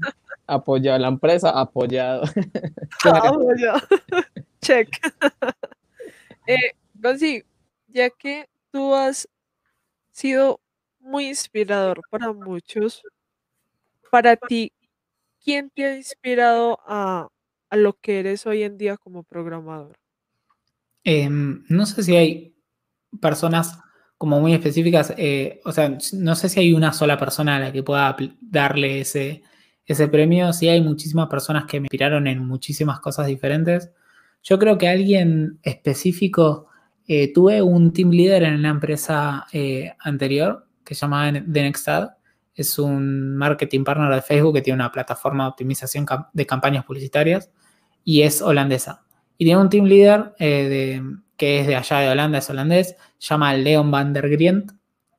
Apoyado 0.49 0.97
la 0.97 1.07
empresa, 1.07 1.51
apoyado. 1.51 2.23
Apoyado. 3.03 3.79
Check. 4.61 4.89
Eh, 6.47 6.73
ya 7.89 8.09
que 8.09 8.49
tú 8.71 8.95
has 8.95 9.29
sido 10.11 10.59
muy 10.99 11.27
inspirador 11.27 12.01
para 12.09 12.33
muchos, 12.33 13.03
para 14.09 14.35
ti, 14.35 14.73
¿quién 15.43 15.69
te 15.69 15.85
ha 15.85 15.95
inspirado 15.95 16.79
a, 16.87 17.27
lo 17.69 17.93
que 17.93 18.19
eres 18.19 18.47
hoy 18.47 18.63
en 18.63 18.79
día 18.79 18.97
como 18.97 19.21
programador? 19.21 19.95
Em, 21.03 21.63
no 21.69 21.85
sé 21.85 22.01
si 22.01 22.15
hay 22.15 22.55
personas 23.21 23.77
como 24.17 24.39
muy 24.41 24.53
específicas, 24.53 25.13
eh, 25.17 25.61
o 25.65 25.71
sea, 25.71 25.97
no 26.13 26.35
sé 26.35 26.49
si 26.49 26.59
hay 26.59 26.73
una 26.73 26.93
sola 26.93 27.17
persona 27.17 27.57
a 27.57 27.59
la 27.59 27.71
que 27.71 27.83
pueda 27.83 28.17
darle 28.41 29.01
ese, 29.01 29.43
ese 29.93 30.07
premio, 30.07 30.53
sí 30.53 30.69
hay 30.69 30.81
muchísimas 30.81 31.27
personas 31.27 31.65
que 31.65 31.79
me 31.79 31.85
inspiraron 31.85 32.27
en 32.27 32.45
muchísimas 32.45 32.99
cosas 32.99 33.27
diferentes. 33.27 33.91
Yo 34.43 34.59
creo 34.59 34.77
que 34.77 34.87
alguien 34.87 35.59
específico, 35.63 36.67
eh, 37.07 37.33
tuve 37.33 37.61
un 37.61 37.91
team 37.91 38.11
leader 38.11 38.43
en 38.43 38.55
una 38.55 38.69
empresa 38.69 39.47
eh, 39.51 39.93
anterior 39.99 40.67
que 40.83 40.95
se 40.95 41.01
llamaba 41.01 41.31
The 41.33 41.61
Next 41.63 41.87
Ad, 41.87 42.09
es 42.53 42.77
un 42.77 43.37
marketing 43.37 43.83
partner 43.83 44.13
de 44.13 44.21
Facebook 44.21 44.55
que 44.55 44.61
tiene 44.61 44.75
una 44.75 44.91
plataforma 44.91 45.45
de 45.45 45.49
optimización 45.51 46.05
de 46.33 46.45
campañas 46.45 46.83
publicitarias 46.83 47.51
y 48.03 48.21
es 48.23 48.41
holandesa. 48.41 49.05
Y 49.37 49.45
tiene 49.45 49.61
un 49.61 49.69
team 49.69 49.85
leader 49.85 50.33
eh, 50.39 51.01
que 51.37 51.61
es 51.61 51.67
de 51.67 51.77
allá 51.77 51.99
de 51.99 52.09
Holanda, 52.09 52.39
es 52.39 52.49
holandés, 52.49 52.97
se 53.17 53.29
llama 53.29 53.53
Leon 53.53 53.89
van 53.89 54.11
der 54.11 54.29
Grient 54.29 54.73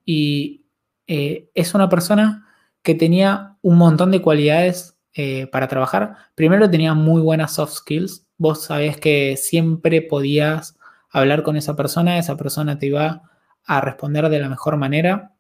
y 0.05 0.67
eh, 1.07 1.49
es 1.55 1.75
una 1.75 1.89
persona 1.89 2.47
que 2.83 2.95
tenía 2.95 3.57
un 3.63 3.77
montón 3.77 4.11
de 4.11 4.23
cualidades 4.23 4.97
eh, 5.15 5.47
para 5.49 5.69
trabajar. 5.69 6.17
Primero 6.35 6.71
tenía 6.71 6.95
muy 6.95 7.21
buenas 7.21 7.55
soft 7.55 7.75
skills. 7.75 8.27
Vos 8.39 8.65
sabés 8.65 8.97
que 8.97 9.37
siempre 9.37 10.03
podías 10.03 10.79
hablar 11.11 11.43
con 11.43 11.57
esa 11.57 11.77
persona, 11.77 12.19
esa 12.19 12.37
persona 12.37 12.79
te 12.79 12.87
iba 12.87 13.23
a 13.65 13.81
responder 13.81 14.29
de 14.29 14.39
la 14.39 14.49
mejor 14.49 14.77
manera. 14.77 15.35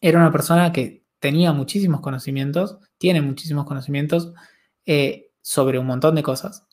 Era 0.00 0.18
una 0.18 0.32
persona 0.32 0.72
que 0.72 1.04
tenía 1.18 1.52
muchísimos 1.52 2.00
conocimientos, 2.00 2.78
tiene 2.98 3.22
muchísimos 3.22 3.64
conocimientos 3.64 4.32
eh, 4.84 5.30
sobre 5.40 5.78
un 5.78 5.86
montón 5.86 6.14
de 6.14 6.22
cosas. 6.22 6.66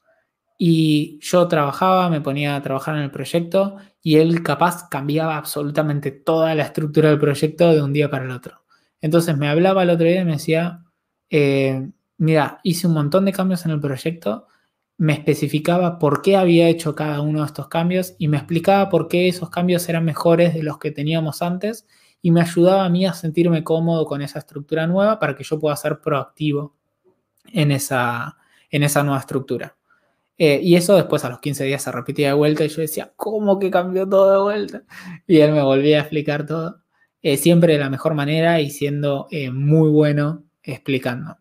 Y 0.57 1.19
yo 1.21 1.47
trabajaba, 1.47 2.09
me 2.09 2.21
ponía 2.21 2.55
a 2.55 2.61
trabajar 2.61 2.95
en 2.95 3.03
el 3.03 3.11
proyecto 3.11 3.77
y 4.01 4.17
él 4.17 4.43
capaz 4.43 4.87
cambiaba 4.89 5.37
absolutamente 5.37 6.11
toda 6.11 6.53
la 6.55 6.63
estructura 6.63 7.09
del 7.09 7.19
proyecto 7.19 7.71
de 7.71 7.81
un 7.81 7.93
día 7.93 8.09
para 8.09 8.25
el 8.25 8.31
otro. 8.31 8.62
Entonces 9.03 9.37
me 9.37 9.49
hablaba 9.49 9.83
el 9.83 9.89
otro 9.89 10.07
día 10.07 10.21
y 10.21 10.25
me 10.25 10.31
decía, 10.31 10.85
eh, 11.29 11.89
mira, 12.17 12.61
hice 12.63 12.87
un 12.87 12.93
montón 12.93 13.25
de 13.25 13.33
cambios 13.33 13.65
en 13.65 13.71
el 13.71 13.81
proyecto, 13.81 14.47
me 14.97 15.11
especificaba 15.11 15.99
por 15.99 16.21
qué 16.21 16.37
había 16.37 16.69
hecho 16.69 16.95
cada 16.95 17.19
uno 17.19 17.41
de 17.41 17.47
estos 17.47 17.67
cambios 17.67 18.15
y 18.17 18.29
me 18.29 18.37
explicaba 18.37 18.89
por 18.89 19.09
qué 19.09 19.27
esos 19.27 19.49
cambios 19.49 19.89
eran 19.89 20.05
mejores 20.05 20.53
de 20.53 20.63
los 20.63 20.77
que 20.77 20.91
teníamos 20.91 21.41
antes 21.41 21.85
y 22.21 22.31
me 22.31 22.39
ayudaba 22.39 22.85
a 22.85 22.89
mí 22.89 23.05
a 23.05 23.11
sentirme 23.11 23.61
cómodo 23.65 24.05
con 24.05 24.21
esa 24.21 24.39
estructura 24.39 24.87
nueva 24.87 25.19
para 25.19 25.35
que 25.35 25.43
yo 25.43 25.59
pueda 25.59 25.75
ser 25.75 25.99
proactivo 25.99 26.77
en 27.51 27.71
esa, 27.71 28.37
en 28.69 28.83
esa 28.83 29.03
nueva 29.03 29.19
estructura. 29.19 29.75
Eh, 30.37 30.61
y 30.63 30.75
eso 30.75 30.95
después 30.95 31.25
a 31.25 31.29
los 31.29 31.41
15 31.41 31.65
días 31.65 31.83
se 31.83 31.91
repetía 31.91 32.29
de 32.29 32.35
vuelta 32.35 32.63
y 32.63 32.69
yo 32.69 32.79
decía, 32.79 33.11
¿cómo 33.17 33.59
que 33.59 33.69
cambió 33.69 34.07
todo 34.07 34.31
de 34.31 34.41
vuelta? 34.41 34.83
Y 35.27 35.39
él 35.39 35.51
me 35.51 35.61
volvía 35.61 35.97
a 35.97 36.01
explicar 36.03 36.45
todo. 36.45 36.82
Eh, 37.23 37.37
siempre 37.37 37.73
de 37.73 37.79
la 37.79 37.89
mejor 37.89 38.15
manera 38.15 38.59
y 38.59 38.69
siendo 38.69 39.27
eh, 39.31 39.49
muy 39.49 39.89
bueno 39.89 40.43
explicando. 40.61 41.37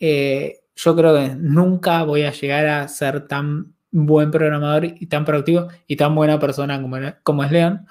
Eh, 0.00 0.60
yo 0.74 0.96
creo 0.96 1.14
que 1.14 1.34
nunca 1.36 2.02
voy 2.04 2.22
a 2.22 2.32
llegar 2.32 2.66
a 2.66 2.88
ser 2.88 3.28
tan 3.28 3.74
buen 3.90 4.30
programador 4.30 4.86
y 4.86 5.06
tan 5.06 5.26
productivo 5.26 5.68
y 5.86 5.96
tan 5.96 6.14
buena 6.14 6.38
persona 6.38 6.80
como, 6.80 6.96
como 7.22 7.44
es 7.44 7.52
León. 7.52 7.86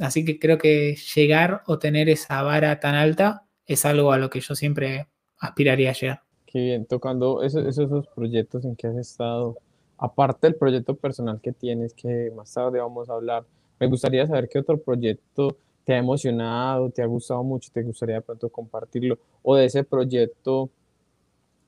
así 0.00 0.24
que 0.24 0.40
creo 0.40 0.58
que 0.58 0.96
llegar 1.14 1.62
o 1.66 1.78
tener 1.78 2.08
esa 2.08 2.42
vara 2.42 2.80
tan 2.80 2.96
alta 2.96 3.44
es 3.66 3.84
algo 3.84 4.12
a 4.12 4.18
lo 4.18 4.28
que 4.28 4.40
yo 4.40 4.56
siempre 4.56 5.06
aspiraría 5.38 5.90
a 5.90 5.92
llegar. 5.92 6.22
Qué 6.46 6.58
bien, 6.58 6.86
tocando 6.86 7.42
esos, 7.44 7.64
esos 7.64 8.08
proyectos 8.08 8.64
en 8.64 8.74
que 8.74 8.88
has 8.88 8.96
estado, 8.96 9.56
aparte 9.98 10.48
del 10.48 10.56
proyecto 10.56 10.96
personal 10.96 11.40
que 11.40 11.52
tienes, 11.52 11.94
que 11.94 12.32
más 12.34 12.52
tarde 12.52 12.80
vamos 12.80 13.08
a 13.08 13.14
hablar, 13.14 13.44
me 13.78 13.86
gustaría 13.86 14.26
saber 14.26 14.48
qué 14.48 14.58
otro 14.58 14.78
proyecto 14.80 15.56
te 15.84 15.94
ha 15.94 15.98
emocionado, 15.98 16.90
te 16.90 17.02
ha 17.02 17.06
gustado 17.06 17.42
mucho, 17.44 17.70
te 17.72 17.82
gustaría 17.82 18.16
de 18.16 18.22
pronto 18.22 18.48
compartirlo, 18.48 19.18
o 19.42 19.54
de 19.54 19.66
ese 19.66 19.84
proyecto 19.84 20.70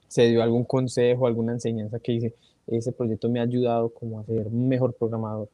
se 0.09 0.29
dio 0.29 0.43
algún 0.43 0.65
consejo, 0.65 1.27
alguna 1.27 1.53
enseñanza 1.53 1.99
que 1.99 2.13
dice, 2.13 2.35
ese 2.67 2.93
proyecto 2.93 3.29
me 3.29 3.41
ha 3.41 3.43
ayudado 3.43 3.91
como 3.91 4.21
a 4.21 4.25
ser 4.25 4.47
un 4.47 4.69
mejor 4.69 4.95
programador. 4.95 5.49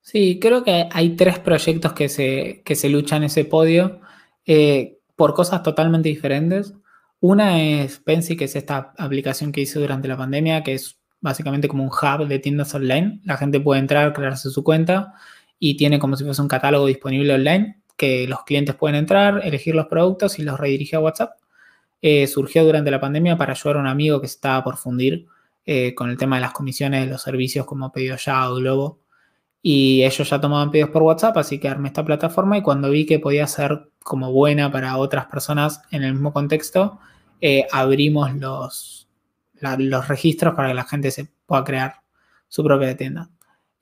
Sí, 0.00 0.38
creo 0.38 0.64
que 0.64 0.88
hay 0.92 1.16
tres 1.16 1.38
proyectos 1.38 1.92
que 1.92 2.08
se, 2.08 2.62
que 2.64 2.74
se 2.74 2.88
luchan 2.88 3.24
ese 3.24 3.44
podio 3.44 4.00
eh, 4.44 4.98
por 5.16 5.34
cosas 5.34 5.62
totalmente 5.62 6.08
diferentes. 6.08 6.74
Una 7.20 7.62
es 7.62 8.00
Pensy, 8.00 8.36
que 8.36 8.44
es 8.44 8.54
esta 8.54 8.92
aplicación 8.98 9.50
que 9.50 9.62
hice 9.62 9.80
durante 9.80 10.08
la 10.08 10.16
pandemia, 10.16 10.62
que 10.62 10.74
es 10.74 10.98
básicamente 11.22 11.68
como 11.68 11.84
un 11.84 11.88
hub 11.88 12.28
de 12.28 12.38
tiendas 12.38 12.74
online. 12.74 13.20
La 13.24 13.38
gente 13.38 13.60
puede 13.60 13.80
entrar, 13.80 14.12
crearse 14.12 14.50
su 14.50 14.62
cuenta 14.62 15.14
y 15.66 15.78
tiene 15.78 15.98
como 15.98 16.14
si 16.14 16.24
fuese 16.24 16.42
un 16.42 16.48
catálogo 16.48 16.84
disponible 16.84 17.32
online 17.32 17.80
que 17.96 18.28
los 18.28 18.44
clientes 18.44 18.74
pueden 18.74 18.96
entrar, 18.96 19.40
elegir 19.44 19.74
los 19.74 19.86
productos 19.86 20.38
y 20.38 20.42
los 20.42 20.60
redirige 20.60 20.96
a 20.96 21.00
WhatsApp. 21.00 21.38
Eh, 22.02 22.26
surgió 22.26 22.66
durante 22.66 22.90
la 22.90 23.00
pandemia 23.00 23.38
para 23.38 23.52
ayudar 23.52 23.78
a 23.78 23.80
un 23.80 23.86
amigo 23.86 24.20
que 24.20 24.26
estaba 24.26 24.62
por 24.62 24.76
fundir 24.76 25.24
eh, 25.64 25.94
con 25.94 26.10
el 26.10 26.18
tema 26.18 26.36
de 26.36 26.42
las 26.42 26.52
comisiones 26.52 27.06
de 27.06 27.10
los 27.10 27.22
servicios 27.22 27.64
como 27.64 27.90
Pedido 27.92 28.18
Ya 28.18 28.50
o 28.50 28.56
Globo. 28.56 29.00
Y 29.62 30.02
ellos 30.02 30.28
ya 30.28 30.38
tomaban 30.38 30.70
pedidos 30.70 30.90
por 30.90 31.02
WhatsApp, 31.02 31.38
así 31.38 31.58
que 31.58 31.66
armé 31.66 31.88
esta 31.88 32.04
plataforma 32.04 32.58
y 32.58 32.62
cuando 32.62 32.90
vi 32.90 33.06
que 33.06 33.18
podía 33.18 33.46
ser 33.46 33.88
como 34.02 34.32
buena 34.32 34.70
para 34.70 34.98
otras 34.98 35.24
personas 35.24 35.80
en 35.90 36.02
el 36.02 36.12
mismo 36.12 36.34
contexto, 36.34 36.98
eh, 37.40 37.66
abrimos 37.72 38.34
los, 38.34 39.08
los 39.62 40.08
registros 40.08 40.54
para 40.54 40.68
que 40.68 40.74
la 40.74 40.84
gente 40.84 41.10
se 41.10 41.32
pueda 41.46 41.64
crear 41.64 41.94
su 42.48 42.62
propia 42.62 42.94
tienda. 42.98 43.30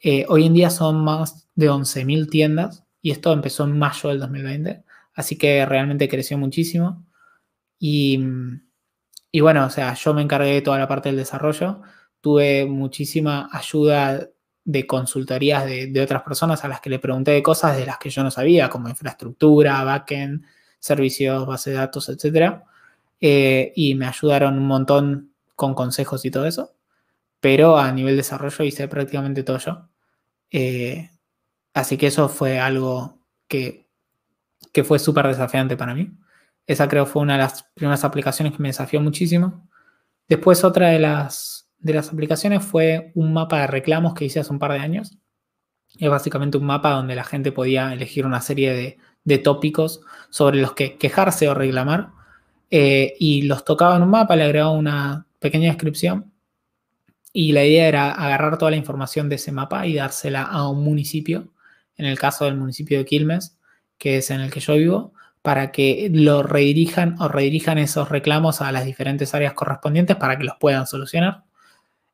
Eh, 0.03 0.27
hoy 0.29 0.47
en 0.47 0.55
día 0.55 0.69
son 0.69 1.05
más 1.05 1.49
de 1.55 1.71
11.000 1.71 2.29
tiendas 2.29 2.85
y 3.01 3.13
esto 3.13 3.33
empezó 3.33 3.65
en 3.65 3.79
mayo 3.79 4.09
del 4.09 4.19
2020, 4.19 4.85
así 5.15 5.39
que 5.39 5.65
realmente 5.65 6.09
creció 6.09 6.37
muchísimo. 6.39 7.07
Y, 7.79 8.21
y 9.31 9.41
bueno, 9.41 9.67
o 9.67 9.71
sea, 9.71 9.95
yo 9.95 10.13
me 10.15 10.23
encargué 10.23 10.55
de 10.55 10.63
toda 10.63 10.79
la 10.79 10.89
parte 10.89 11.09
del 11.09 11.17
desarrollo, 11.17 11.83
tuve 12.21 12.67
muchísima 12.67 13.49
ayuda 13.53 14.29
de 14.65 14.87
consultorías 14.87 15.67
de, 15.67 16.01
otras 16.01 16.23
personas 16.23 16.65
a 16.65 16.69
las 16.69 16.81
que 16.81 16.91
le 16.91 16.99
pregunté 16.99 17.33
de 17.33 17.43
cosas 17.43 17.77
de 17.77 17.87
las 17.87 17.99
que 17.99 18.11
yo 18.11 18.23
no 18.23 18.31
sabía, 18.31 18.69
como 18.69 18.89
infraestructura, 18.89 19.83
backend, 19.85 20.45
servicios, 20.79 21.47
base 21.47 21.71
de 21.71 21.77
datos, 21.77 22.09
etc. 22.09 22.63
Eh, 23.21 23.73
y 23.77 23.95
me 23.95 24.07
ayudaron 24.07 24.59
un 24.59 24.67
montón 24.67 25.33
con 25.57 25.75
consejos 25.75 26.25
y 26.25 26.31
todo 26.31 26.47
eso. 26.47 26.75
Pero 27.41 27.79
a 27.79 27.93
nivel 27.93 28.17
desarrollo 28.17 28.65
hice 28.65 28.89
prácticamente 28.89 29.43
todo 29.43 29.59
yo. 29.59 29.89
Eh, 30.53 31.11
así 31.75 31.97
que 31.97 32.07
eso 32.09 32.29
fue 32.29 32.61
algo 32.61 33.19
que, 33.49 33.89
que 34.73 34.85
fue 34.85 34.99
súper 34.99 35.27
desafiante 35.27 35.77
para 35.77 35.95
mí. 35.95 36.13
Esa 36.67 36.89
creo 36.89 37.07
fue 37.07 37.23
una 37.23 37.35
de 37.35 37.41
las 37.41 37.65
primeras 37.75 38.05
aplicaciones 38.05 38.55
que 38.55 38.63
me 38.63 38.69
desafió 38.69 39.01
muchísimo. 39.01 39.69
Después 40.29 40.63
otra 40.65 40.89
de 40.91 40.99
las, 40.99 41.69
de 41.79 41.95
las 41.95 42.11
aplicaciones 42.11 42.65
fue 42.65 43.11
un 43.15 43.33
mapa 43.33 43.61
de 43.61 43.67
reclamos 43.67 44.15
que 44.15 44.27
hice 44.27 44.41
hace 44.41 44.53
un 44.53 44.59
par 44.59 44.73
de 44.73 44.79
años. 44.79 45.19
Es 45.99 46.09
básicamente 46.09 46.57
un 46.59 46.65
mapa 46.65 46.93
donde 46.93 47.15
la 47.15 47.25
gente 47.25 47.53
podía 47.53 47.93
elegir 47.93 48.25
una 48.25 48.41
serie 48.41 48.73
de, 48.73 48.99
de 49.25 49.39
tópicos 49.39 50.01
sobre 50.31 50.61
los 50.61 50.73
que 50.73 50.97
quejarse 50.97 51.49
o 51.49 51.55
reclamar 51.55 52.11
eh, 52.71 53.15
y 53.19 53.43
los 53.43 53.65
tocaba 53.65 53.97
en 53.97 54.03
un 54.03 54.11
mapa, 54.11 54.37
le 54.37 54.45
agregaba 54.45 54.71
una 54.71 55.27
pequeña 55.39 55.69
descripción 55.69 56.32
y 57.33 57.53
la 57.53 57.65
idea 57.65 57.89
era 57.89 58.13
agarrar 58.13 58.59
toda 58.59 58.71
la 58.71 58.77
información 58.77 59.29
de 59.29 59.37
ese 59.37 59.53
mapa 59.53 59.87
y 59.87 59.95
dársela 59.95 60.43
a 60.43 60.69
un 60.69 60.85
municipio, 60.85 61.53
en 61.97 62.07
el 62.07 62.19
caso 62.19 62.45
del 62.45 62.57
municipio 62.57 62.99
de 62.99 63.05
Quilmes, 63.05 63.59
que 63.99 64.19
es 64.19 64.31
en 64.31 64.41
el 64.41 64.51
que 64.51 64.61
yo 64.61 64.75
vivo, 64.75 65.15
para 65.43 65.73
que 65.73 66.09
lo 66.13 66.43
redirijan 66.43 67.17
o 67.21 67.29
redirijan 67.29 67.79
esos 67.79 68.09
reclamos 68.09 68.61
a 68.61 68.73
las 68.73 68.85
diferentes 68.85 69.35
áreas 69.35 69.55
correspondientes 69.55 70.17
para 70.17 70.39
que 70.39 70.45
los 70.45 70.57
puedan 70.61 70.87
solucionar. 70.87 71.45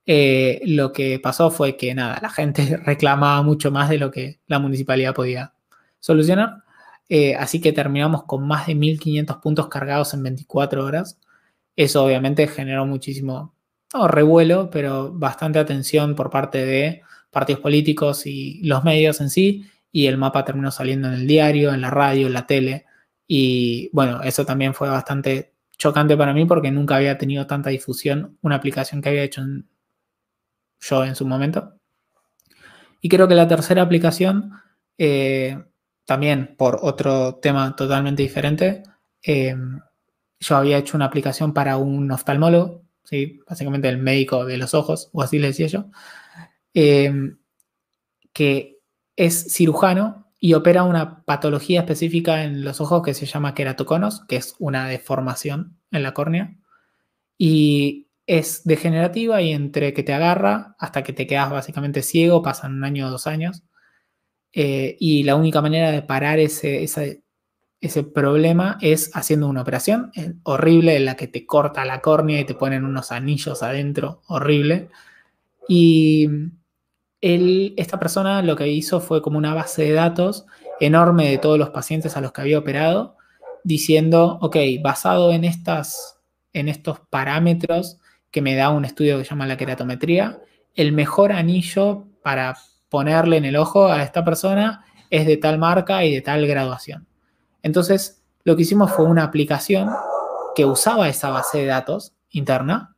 Eh, 0.07 0.63
lo 0.65 0.93
que 0.93 1.19
pasó 1.21 1.51
fue 1.51 1.77
que 1.77 1.95
nada, 1.95 2.19
la 2.23 2.31
gente 2.31 2.77
reclamaba 2.85 3.43
mucho 3.43 3.71
más 3.71 3.91
de 3.91 3.99
lo 3.99 4.11
que 4.11 4.41
la 4.47 4.59
municipalidad 4.59 5.15
podía 5.15 5.53
solucionar. 6.01 6.63
Eh, 7.09 7.35
así 7.37 7.61
que 7.61 7.73
terminamos 7.73 8.25
con 8.25 8.47
más 8.47 8.67
de 8.67 8.75
1500 8.75 9.37
puntos 9.39 9.69
cargados 9.69 10.15
en 10.15 10.23
24 10.23 10.85
horas. 10.85 11.19
Eso 11.77 12.05
obviamente 12.05 12.47
generó 12.49 12.87
muchísimo 12.87 13.55
revuelo, 13.93 14.71
pero 14.71 15.13
bastante 15.13 15.59
atención 15.59 16.15
por 16.15 16.31
parte 16.31 16.65
de 16.65 17.03
partidos 17.31 17.61
políticos 17.61 18.27
y 18.27 18.61
los 18.65 18.85
medios 18.85 19.21
en 19.21 19.31
sí. 19.31 19.67
Y 19.91 20.07
el 20.07 20.19
mapa 20.19 20.45
terminó 20.45 20.71
saliendo 20.71 21.09
en 21.09 21.15
el 21.15 21.27
diario, 21.27 21.73
en 21.73 21.81
la 21.81 21.91
radio, 21.91 22.27
en 22.27 22.33
la 22.35 22.47
tele. 22.47 22.87
Y 23.27 23.91
bueno, 23.93 24.23
eso 24.23 24.45
también 24.45 24.75
fue 24.75 24.89
bastante 24.89 25.55
chocante 25.77 26.17
para 26.17 26.35
mí 26.35 26.45
porque 26.45 26.71
nunca 26.71 26.97
había 26.97 27.19
tenido 27.19 27.47
tanta 27.47 27.71
difusión 27.71 28.37
una 28.43 28.57
aplicación 28.57 29.01
que 29.01 29.09
había 29.11 29.23
hecho 29.23 29.43
yo 30.81 31.05
en 31.05 31.15
su 31.15 31.27
momento. 31.27 31.75
Y 33.01 33.09
creo 33.09 33.29
que 33.29 33.35
la 33.35 33.49
tercera 33.49 33.83
aplicación 33.83 34.53
eh, 34.99 35.57
también 36.05 36.55
por 36.57 36.81
otro 36.83 37.37
tema 37.37 37.77
totalmente 37.77 38.23
diferente, 38.23 38.83
eh, 39.23 39.55
yo 40.41 40.57
había 40.57 40.79
hecho 40.79 40.97
una 40.97 41.05
aplicación 41.05 41.53
para 41.53 41.77
un 41.77 42.11
oftalmólogo, 42.11 42.83
¿sí? 43.09 43.41
básicamente 43.49 43.89
el 43.89 43.99
médico 43.99 44.45
de 44.45 44.59
los 44.59 44.75
ojos, 44.75 45.11
o 45.13 45.23
así 45.23 45.39
le 45.39 45.49
decía 45.49 45.67
yo, 45.67 45.87
eh, 46.75 47.13
que 48.33 48.79
es 49.17 49.53
cirujano 49.53 50.31
y 50.39 50.55
opera 50.55 50.85
una 50.85 51.25
patología 51.25 51.81
específica 51.81 52.45
en 52.45 52.65
los 52.65 52.81
ojos 52.81 53.03
que 53.03 53.15
se 53.15 53.27
llama 53.27 53.55
queratoconos, 53.55 54.25
que 54.27 54.37
es 54.37 54.55
una 54.59 54.87
deformación 54.87 55.79
en 55.91 56.03
la 56.03 56.15
córnea. 56.15 56.57
Y 57.37 58.09
es 58.27 58.63
degenerativa 58.65 59.41
y 59.43 59.53
entre 59.53 59.95
que 59.95 60.03
te 60.03 60.13
agarra 60.13 60.77
hasta 60.79 61.03
que 61.03 61.13
te 61.13 61.27
quedas 61.27 61.51
básicamente 61.51 62.03
ciego, 62.03 62.43
pasan 62.43 62.75
un 62.75 62.85
año 62.85 63.09
o 63.09 63.11
dos 63.11 63.27
años. 63.27 63.65
Eh, 64.53 64.97
y 65.01 65.25
la 65.25 65.37
única 65.37 65.63
manera 65.63 65.91
de 65.91 66.03
parar 66.03 66.39
ese, 66.39 66.83
ese, 66.85 67.25
problema 68.13 68.79
es 68.81 69.11
haciendo 69.15 69.49
una 69.49 69.63
operación 69.63 70.11
horrible 70.43 70.97
en 70.97 71.05
la 71.05 71.17
que 71.17 71.29
te 71.29 71.47
corta 71.47 71.85
la 71.85 72.01
córnea 72.01 72.41
y 72.41 72.45
te 72.45 72.55
ponen 72.55 72.85
unos 72.85 73.13
anillos 73.13 73.63
adentro, 73.63 74.23
horrible. 74.27 74.89
Y 75.69 76.29
él, 77.21 77.75
esta 77.77 77.99
persona 77.99 78.43
lo 78.43 78.57
que 78.57 78.69
hizo 78.69 79.01
fue 79.01 79.23
como 79.23 79.39
una 79.39 79.55
base 79.55 79.83
de 79.83 79.93
datos 79.93 80.47
enorme 80.81 81.29
de 81.31 81.39
todos 81.39 81.59
los 81.59 81.71
pacientes 81.71 82.17
a 82.17 82.21
los 82.21 82.33
que 82.33 82.41
había 82.41 82.59
operado, 82.59 83.17
diciendo, 83.65 84.39
ok, 84.41 84.57
basado 84.83 85.33
en, 85.33 85.45
estas, 85.45 86.21
en 86.53 86.69
estos 86.69 87.01
parámetros 87.11 87.99
que 88.31 88.43
me 88.43 88.55
da 88.55 88.71
un 88.71 88.85
estudio 88.85 89.19
que 89.19 89.25
se 89.25 89.31
llama 89.31 89.47
la 89.47 89.57
queratometría, 89.57 90.41
el 90.75 90.93
mejor 90.93 91.33
anillo 91.33 92.07
para 92.23 92.57
ponerle 92.89 93.37
en 93.37 93.45
el 93.45 93.57
ojo 93.57 93.89
a 93.89 94.03
esta 94.03 94.25
persona 94.25 94.85
es 95.11 95.27
de 95.27 95.37
tal 95.37 95.59
marca 95.59 96.05
y 96.05 96.15
de 96.15 96.21
tal 96.21 96.47
graduación. 96.47 97.08
Entonces, 97.63 98.23
lo 98.45 98.57
que 98.57 98.63
hicimos 98.63 98.93
fue 98.93 99.05
una 99.05 99.25
aplicación 99.25 99.91
que 100.55 100.65
usaba 100.65 101.09
esa 101.09 101.31
base 101.31 101.59
de 101.59 101.67
datos 101.67 102.15
interna 102.31 102.97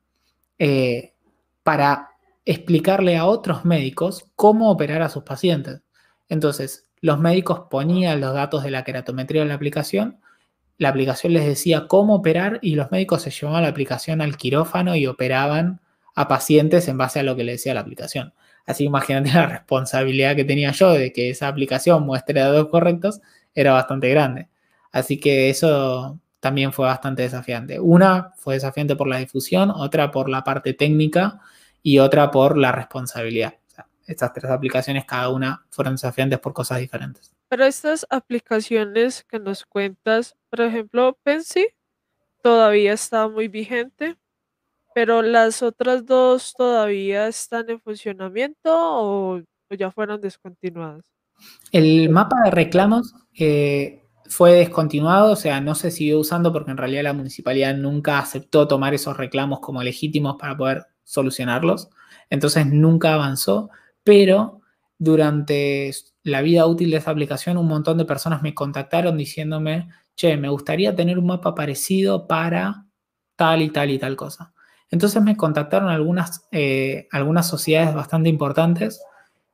eh, 0.58 1.14
para 1.62 2.10
explicarle 2.44 3.16
a 3.16 3.26
otros 3.26 3.64
médicos 3.64 4.26
cómo 4.36 4.70
operar 4.70 5.02
a 5.02 5.08
sus 5.08 5.22
pacientes. 5.22 5.82
Entonces, 6.28 6.88
los 7.00 7.18
médicos 7.18 7.62
ponían 7.70 8.20
los 8.20 8.34
datos 8.34 8.62
de 8.62 8.70
la 8.70 8.84
queratometría 8.84 9.42
en 9.42 9.48
la 9.48 9.54
aplicación, 9.54 10.20
la 10.78 10.88
aplicación 10.88 11.34
les 11.34 11.44
decía 11.44 11.86
cómo 11.88 12.14
operar 12.14 12.58
y 12.62 12.74
los 12.74 12.90
médicos 12.90 13.22
se 13.22 13.30
llevaban 13.30 13.64
la 13.64 13.68
aplicación 13.68 14.22
al 14.22 14.38
quirófano 14.38 14.96
y 14.96 15.06
operaban 15.06 15.80
a 16.14 16.26
pacientes 16.26 16.88
en 16.88 16.96
base 16.96 17.20
a 17.20 17.22
lo 17.22 17.36
que 17.36 17.44
le 17.44 17.52
decía 17.52 17.74
la 17.74 17.80
aplicación. 17.80 18.32
Así 18.64 18.84
imagínate 18.84 19.30
la 19.32 19.46
responsabilidad 19.46 20.36
que 20.36 20.44
tenía 20.44 20.72
yo 20.72 20.92
de 20.92 21.12
que 21.12 21.30
esa 21.30 21.48
aplicación 21.48 22.04
muestre 22.04 22.40
datos 22.40 22.68
correctos, 22.68 23.20
era 23.54 23.72
bastante 23.72 24.08
grande. 24.08 24.48
Así 24.92 25.18
que 25.20 25.50
eso 25.50 26.18
también 26.40 26.72
fue 26.72 26.86
bastante 26.86 27.22
desafiante. 27.22 27.78
Una 27.78 28.32
fue 28.36 28.54
desafiante 28.54 28.96
por 28.96 29.08
la 29.08 29.18
difusión, 29.18 29.70
otra 29.70 30.10
por 30.10 30.28
la 30.28 30.42
parte 30.42 30.74
técnica 30.74 31.40
y 31.82 31.98
otra 31.98 32.30
por 32.30 32.56
la 32.56 32.72
responsabilidad. 32.72 33.54
estas 34.06 34.32
tres 34.32 34.50
aplicaciones, 34.50 35.04
cada 35.04 35.28
una 35.28 35.64
fueron 35.70 35.94
desafiantes 35.94 36.40
por 36.40 36.52
cosas 36.52 36.80
diferentes. 36.80 37.32
Pero 37.48 37.64
estas 37.64 38.06
aplicaciones 38.10 39.24
que 39.24 39.38
nos 39.38 39.64
cuentas, 39.64 40.36
por 40.50 40.62
ejemplo, 40.62 41.16
Pensy 41.22 41.68
todavía 42.42 42.92
está 42.92 43.28
muy 43.28 43.46
vigente, 43.48 44.16
pero 44.94 45.22
las 45.22 45.62
otras 45.62 46.06
dos 46.06 46.54
todavía 46.56 47.28
están 47.28 47.70
en 47.70 47.80
funcionamiento 47.80 48.72
o, 48.72 49.36
o 49.36 49.74
ya 49.74 49.90
fueron 49.92 50.20
descontinuadas. 50.20 51.04
El 51.70 52.10
mapa 52.10 52.36
de 52.44 52.50
reclamos 52.50 53.14
eh, 53.38 54.02
fue 54.30 54.52
descontinuado, 54.52 55.32
o 55.32 55.36
sea, 55.36 55.60
no 55.60 55.74
se 55.74 55.90
siguió 55.90 56.20
usando 56.20 56.52
porque 56.52 56.70
en 56.70 56.76
realidad 56.76 57.02
la 57.02 57.12
municipalidad 57.12 57.74
nunca 57.74 58.20
aceptó 58.20 58.68
tomar 58.68 58.94
esos 58.94 59.16
reclamos 59.16 59.58
como 59.58 59.82
legítimos 59.82 60.36
para 60.38 60.56
poder 60.56 60.86
solucionarlos. 61.02 61.90
Entonces 62.30 62.64
nunca 62.66 63.12
avanzó, 63.12 63.70
pero 64.04 64.60
durante 64.98 65.90
la 66.22 66.42
vida 66.42 66.64
útil 66.66 66.92
de 66.92 66.98
esa 66.98 67.10
aplicación 67.10 67.56
un 67.56 67.66
montón 67.66 67.98
de 67.98 68.04
personas 68.04 68.40
me 68.40 68.54
contactaron 68.54 69.16
diciéndome, 69.16 69.88
che, 70.14 70.36
me 70.36 70.48
gustaría 70.48 70.94
tener 70.94 71.18
un 71.18 71.26
mapa 71.26 71.52
parecido 71.54 72.28
para 72.28 72.86
tal 73.34 73.62
y 73.62 73.70
tal 73.70 73.90
y 73.90 73.98
tal 73.98 74.14
cosa. 74.14 74.52
Entonces 74.90 75.20
me 75.22 75.36
contactaron 75.36 75.88
algunas, 75.88 76.46
eh, 76.52 77.08
algunas 77.10 77.48
sociedades 77.48 77.94
bastante 77.94 78.28
importantes 78.28 79.02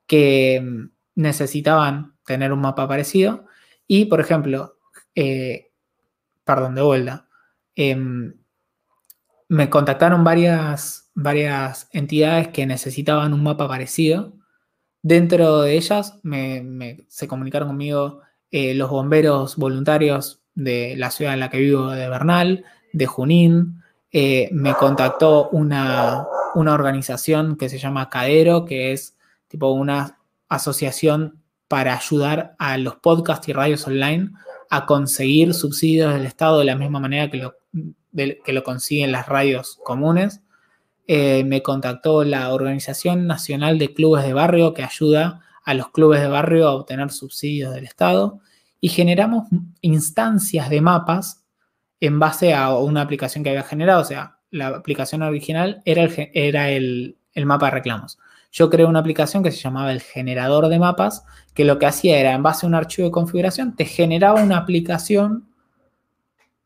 que 0.05 0.61
mm, 0.61 0.91
necesitaban 1.15 2.13
tener 2.25 2.53
un 2.53 2.61
mapa 2.61 2.87
parecido 2.87 3.47
y, 3.87 4.05
por 4.05 4.19
ejemplo, 4.19 4.77
eh, 5.15 5.71
perdón, 6.43 6.75
de 6.75 6.81
vuelta, 6.81 7.27
em, 7.75 8.33
me 9.49 9.69
contactaron 9.69 10.23
varias, 10.23 11.09
varias 11.15 11.89
entidades 11.91 12.49
que 12.49 12.65
necesitaban 12.65 13.33
un 13.33 13.43
mapa 13.43 13.67
parecido. 13.67 14.33
Dentro 15.01 15.61
de 15.61 15.75
ellas 15.75 16.19
se 17.07 17.27
comunicaron 17.27 17.69
conmigo 17.69 18.21
eh, 18.51 18.73
los 18.73 18.89
bomberos 18.89 19.55
voluntarios 19.55 20.41
de 20.55 20.95
la 20.97 21.11
ciudad 21.11 21.33
en 21.33 21.39
la 21.39 21.49
que 21.49 21.59
vivo, 21.59 21.91
de 21.91 22.09
Bernal, 22.09 22.65
de 22.93 23.05
Junín. 23.05 23.83
Eh, 24.11 24.49
me 24.51 24.73
contactó 24.73 25.49
una, 25.49 26.25
una 26.55 26.73
organización 26.73 27.57
que 27.57 27.69
se 27.69 27.77
llama 27.77 28.09
Cadero, 28.09 28.65
que 28.65 28.91
es 28.91 29.17
tipo 29.47 29.71
una 29.71 30.17
asociación 30.49 31.41
para 31.67 31.95
ayudar 31.95 32.55
a 32.59 32.77
los 32.77 32.95
podcasts 32.95 33.47
y 33.47 33.53
radios 33.53 33.87
online 33.87 34.31
a 34.69 34.85
conseguir 34.85 35.53
subsidios 35.53 36.13
del 36.13 36.25
Estado 36.25 36.59
de 36.59 36.65
la 36.65 36.75
misma 36.75 36.99
manera 36.99 37.29
que 37.29 37.37
lo, 37.37 37.55
que 38.13 38.53
lo 38.53 38.63
consiguen 38.63 39.11
las 39.11 39.27
radios 39.27 39.79
comunes. 39.83 40.41
Eh, 41.07 41.43
me 41.45 41.63
contactó 41.63 42.23
la 42.23 42.53
Organización 42.53 43.27
Nacional 43.27 43.79
de 43.79 43.93
Clubes 43.93 44.25
de 44.25 44.33
Barrio 44.33 44.73
que 44.73 44.83
ayuda 44.83 45.41
a 45.63 45.73
los 45.73 45.91
clubes 45.91 46.21
de 46.21 46.27
barrio 46.27 46.67
a 46.67 46.73
obtener 46.73 47.11
subsidios 47.11 47.73
del 47.73 47.85
Estado 47.85 48.39
y 48.79 48.89
generamos 48.89 49.47
instancias 49.81 50.69
de 50.69 50.81
mapas 50.81 51.45
en 51.99 52.19
base 52.19 52.53
a 52.53 52.73
una 52.77 53.01
aplicación 53.01 53.43
que 53.43 53.49
había 53.49 53.63
generado. 53.63 54.01
O 54.01 54.05
sea, 54.05 54.39
la 54.49 54.67
aplicación 54.67 55.23
original 55.23 55.81
era 55.85 56.03
el, 56.03 56.29
era 56.33 56.69
el, 56.69 57.17
el 57.33 57.45
mapa 57.45 57.67
de 57.67 57.71
reclamos. 57.71 58.17
Yo 58.51 58.69
creé 58.69 58.85
una 58.85 58.99
aplicación 58.99 59.43
que 59.43 59.51
se 59.51 59.59
llamaba 59.59 59.91
el 59.91 60.01
generador 60.01 60.67
de 60.69 60.79
mapas, 60.79 61.25
que 61.53 61.65
lo 61.65 61.79
que 61.79 61.85
hacía 61.85 62.19
era, 62.19 62.33
en 62.33 62.43
base 62.43 62.65
a 62.65 62.69
un 62.69 62.75
archivo 62.75 63.07
de 63.07 63.11
configuración, 63.11 63.75
te 63.75 63.85
generaba 63.85 64.41
una 64.41 64.57
aplicación 64.57 65.47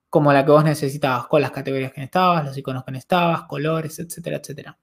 como 0.10 0.34
la 0.34 0.46
que 0.46 0.52
vos 0.52 0.64
necesitabas, 0.64 1.28
con 1.28 1.42
las 1.42 1.52
categorías 1.52 1.94
que 1.94 2.02
necesitabas, 2.02 2.46
los 2.46 2.58
iconos 2.58 2.84
que 2.84 2.92
necesitabas, 2.92 3.44
colores, 3.44 3.98
etcétera, 3.98 4.38
etcétera. 4.38 4.78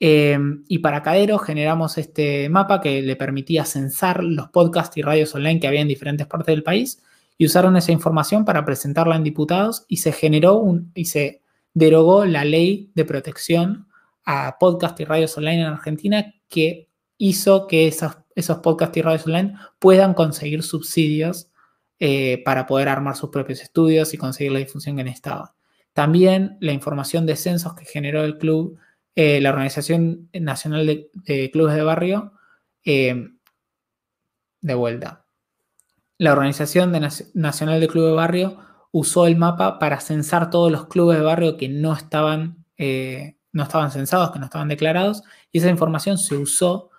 Em, 0.00 0.64
y 0.66 0.78
para 0.78 1.02
Cadero 1.02 1.38
generamos 1.38 1.98
este 1.98 2.48
mapa 2.48 2.80
que 2.80 3.02
le 3.02 3.16
permitía 3.16 3.66
censar 3.66 4.24
los 4.24 4.48
podcasts 4.48 4.96
y 4.96 5.02
radios 5.02 5.34
online 5.34 5.60
que 5.60 5.68
había 5.68 5.82
en 5.82 5.88
diferentes 5.88 6.26
partes 6.26 6.54
del 6.54 6.62
país 6.62 7.02
y 7.36 7.44
usaron 7.44 7.76
esa 7.76 7.92
información 7.92 8.46
para 8.46 8.64
presentarla 8.64 9.16
en 9.16 9.24
diputados 9.24 9.84
y 9.88 9.98
se 9.98 10.12
generó 10.12 10.56
un, 10.56 10.90
y 10.94 11.04
se 11.04 11.42
derogó 11.74 12.24
la 12.24 12.44
ley 12.44 12.90
de 12.94 13.04
protección 13.04 13.88
a 14.30 14.58
podcasts 14.58 15.00
y 15.00 15.04
radios 15.04 15.36
online 15.36 15.62
en 15.62 15.66
Argentina 15.66 16.34
que 16.48 16.88
hizo 17.18 17.66
que 17.66 17.88
esos, 17.88 18.16
esos 18.34 18.58
podcasts 18.58 18.96
y 18.96 19.02
radios 19.02 19.26
online 19.26 19.54
puedan 19.78 20.14
conseguir 20.14 20.62
subsidios 20.62 21.50
eh, 21.98 22.42
para 22.44 22.66
poder 22.66 22.88
armar 22.88 23.16
sus 23.16 23.30
propios 23.30 23.60
estudios 23.60 24.14
y 24.14 24.18
conseguir 24.18 24.52
la 24.52 24.58
difusión 24.58 24.96
que 24.96 25.04
necesitaba. 25.04 25.54
También 25.92 26.56
la 26.60 26.72
información 26.72 27.26
de 27.26 27.36
censos 27.36 27.74
que 27.74 27.84
generó 27.84 28.24
el 28.24 28.38
club 28.38 28.78
eh, 29.16 29.40
la 29.40 29.50
Organización 29.50 30.30
Nacional 30.32 30.86
de, 30.86 31.50
Clubes 31.50 31.74
de 31.74 31.82
Barrio, 31.82 32.32
eh, 32.84 33.28
de 34.60 34.74
vuelta. 34.74 35.26
La 36.16 36.32
Organización 36.32 36.92
Nacional 37.34 37.80
de 37.80 37.88
Clubes 37.88 38.10
de 38.10 38.16
Barrio 38.16 38.58
usó 38.92 39.26
el 39.26 39.36
mapa 39.36 39.78
para 39.78 40.00
censar 40.00 40.50
todos 40.50 40.70
los 40.70 40.86
clubes 40.86 41.18
de 41.18 41.24
barrio 41.24 41.56
que 41.56 41.68
no 41.68 41.92
estaban, 41.92 42.64
eh, 42.76 43.36
no 43.52 43.62
estaban 43.62 43.90
censados, 43.90 44.30
que 44.30 44.38
no 44.38 44.46
estaban 44.46 44.68
declarados, 44.68 45.22
y 45.52 45.58
esa 45.58 45.70
información 45.70 46.18
se 46.18 46.36
usó 46.36 46.90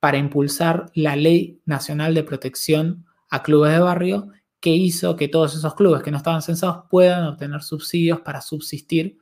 para 0.00 0.18
impulsar 0.18 0.90
la 0.94 1.16
Ley 1.16 1.60
Nacional 1.66 2.14
de 2.14 2.24
Protección 2.24 3.06
a 3.28 3.42
Clubes 3.42 3.72
de 3.72 3.80
Barrio, 3.80 4.28
que 4.60 4.70
hizo 4.70 5.16
que 5.16 5.28
todos 5.28 5.54
esos 5.54 5.74
clubes 5.74 6.02
que 6.02 6.10
no 6.10 6.18
estaban 6.18 6.42
censados 6.42 6.84
puedan 6.90 7.24
obtener 7.24 7.62
subsidios 7.62 8.20
para 8.20 8.40
subsistir 8.40 9.18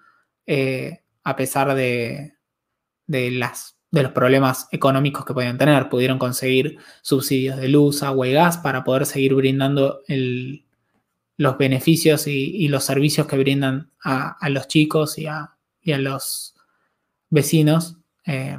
a 1.25 1.37
pesar 1.37 1.75
de, 1.75 2.35
de, 3.07 3.31
las, 3.31 3.77
de 3.91 4.03
los 4.03 4.13
problemas 4.13 4.69
económicos 4.73 5.25
que 5.25 5.35
podían 5.35 5.59
tener. 5.59 5.89
Pudieron 5.89 6.19
conseguir 6.19 6.79
subsidios 7.03 7.57
de 7.59 7.69
luz, 7.69 8.03
agua 8.03 8.29
y 8.29 8.33
gas 8.33 8.59
para 8.59 8.85
poder 8.85 9.05
seguir 9.05 9.35
brindando 9.35 10.01
los 11.37 11.59
beneficios 11.59 12.27
y, 12.27 12.69
los 12.69 12.85
servicios 12.85 13.27
que 13.27 13.37
brindan 13.37 13.91
a, 14.03 14.37
los 14.49 14.69
chicos 14.69 15.19
y 15.19 15.27
a, 15.27 15.57
los 15.83 16.55
vecinos 17.31 17.97
eh, 18.27 18.59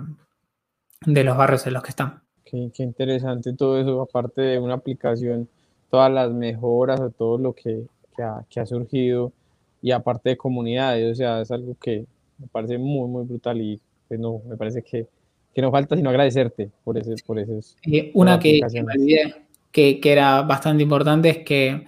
de 1.05 1.23
los 1.23 1.37
barrios 1.37 1.65
en 1.67 1.73
los 1.73 1.83
que 1.83 1.89
están. 1.89 2.21
Qué, 2.43 2.71
interesante 2.79 3.53
todo 3.53 3.79
eso, 3.79 4.01
aparte 4.01 4.41
de 4.41 4.59
una 4.59 4.73
aplicación, 4.73 5.47
todas 5.89 6.11
las 6.11 6.31
mejoras 6.31 6.99
o 6.99 7.09
todo 7.11 7.37
lo 7.37 7.53
que, 7.53 7.83
ha, 8.17 8.43
que, 8.49 8.59
ha, 8.59 8.65
surgido 8.65 9.31
y 9.81 9.91
aparte 9.91 10.29
de 10.29 10.37
comunidades, 10.37 11.11
o 11.11 11.15
sea, 11.15 11.41
es 11.41 11.51
algo 11.51 11.75
que 11.79 12.05
me 12.39 12.47
parece 12.47 12.77
muy, 12.77 13.07
muy 13.07 13.25
brutal 13.25 13.61
y 13.61 13.79
pues 14.07 14.19
no, 14.19 14.41
me 14.47 14.57
parece 14.57 14.81
que, 14.81 15.05
que 15.53 15.61
no 15.61 15.71
falta 15.71 15.95
sino 15.95 16.09
agradecerte 16.09 16.71
por, 16.83 16.97
ese, 16.97 17.15
por 17.25 17.37
esos. 17.37 17.77
una 18.13 18.39
que, 18.39 18.59
me 18.73 18.81
olvidé 18.81 19.35
que, 19.71 19.99
que, 19.99 20.11
era 20.11 20.41
bastante 20.41 20.81
importante 20.81 21.29
es 21.29 21.37
que 21.39 21.85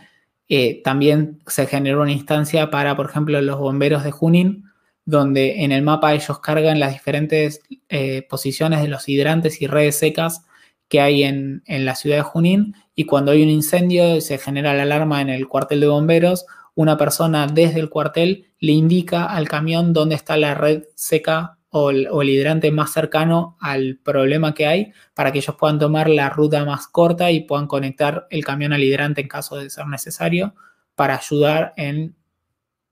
eh, 0.54 0.82
también 0.84 1.40
se 1.48 1.66
generó 1.66 2.02
una 2.02 2.12
instancia 2.12 2.70
para, 2.70 2.96
por 2.96 3.10
ejemplo, 3.10 3.42
los 3.42 3.58
bomberos 3.58 4.04
de 4.04 4.12
Junín, 4.12 4.66
donde 5.06 5.64
en 5.64 5.72
el 5.72 5.82
mapa 5.82 6.14
ellos 6.14 6.40
cargan 6.40 6.80
las 6.80 6.94
diferentes 6.94 7.62
eh, 7.90 8.26
posiciones 8.30 8.82
de 8.82 8.88
los 8.88 9.08
hidrantes 9.10 9.62
y 9.62 9.68
redes 9.68 9.98
secas 9.98 10.46
que 10.88 11.02
hay 11.02 11.24
en, 11.24 11.64
en, 11.66 11.86
la 11.86 11.96
ciudad 11.96 12.18
de 12.18 12.24
Junín 12.24 12.76
y 12.96 13.06
cuando 13.06 13.32
hay 13.32 13.44
un 13.44 13.50
incendio 13.50 14.20
se 14.22 14.38
genera 14.38 14.74
la 14.74 14.84
alarma 14.84 15.22
en 15.22 15.30
el 15.30 15.48
cuartel 15.48 15.80
de 15.80 15.88
bomberos, 15.88 16.46
una 16.76 16.98
persona 16.98 17.48
desde 17.48 17.80
el 17.80 17.90
cuartel 17.90 18.48
le 18.60 18.74
indica 18.74 19.26
al 19.26 19.48
camión 19.48 19.94
dónde 19.94 20.16
está 20.16 20.38
la 20.38 20.54
red 20.54 20.84
seca 20.96 21.58
o 21.72 21.90
el, 21.90 22.30
hidrante 22.30 22.70
más 22.72 22.92
cercano 22.92 23.58
al 23.62 23.98
problema 24.04 24.54
que 24.54 24.68
hay 24.68 24.92
para 25.14 25.32
que 25.32 25.40
ellos 25.40 25.56
puedan 25.58 25.80
tomar 25.80 26.10
la 26.10 26.30
ruta 26.30 26.66
más 26.66 26.88
corta 26.88 27.32
y 27.32 27.42
puedan 27.42 27.68
conectar 27.68 28.28
el 28.30 28.44
camión 28.44 28.74
al 28.74 28.84
hidrante 28.84 29.22
en 29.22 29.30
caso 29.30 29.56
de 29.56 29.70
ser 29.70 29.88
necesario 29.88 30.54
para 30.96 31.16
ayudar 31.16 31.74
en 31.78 32.16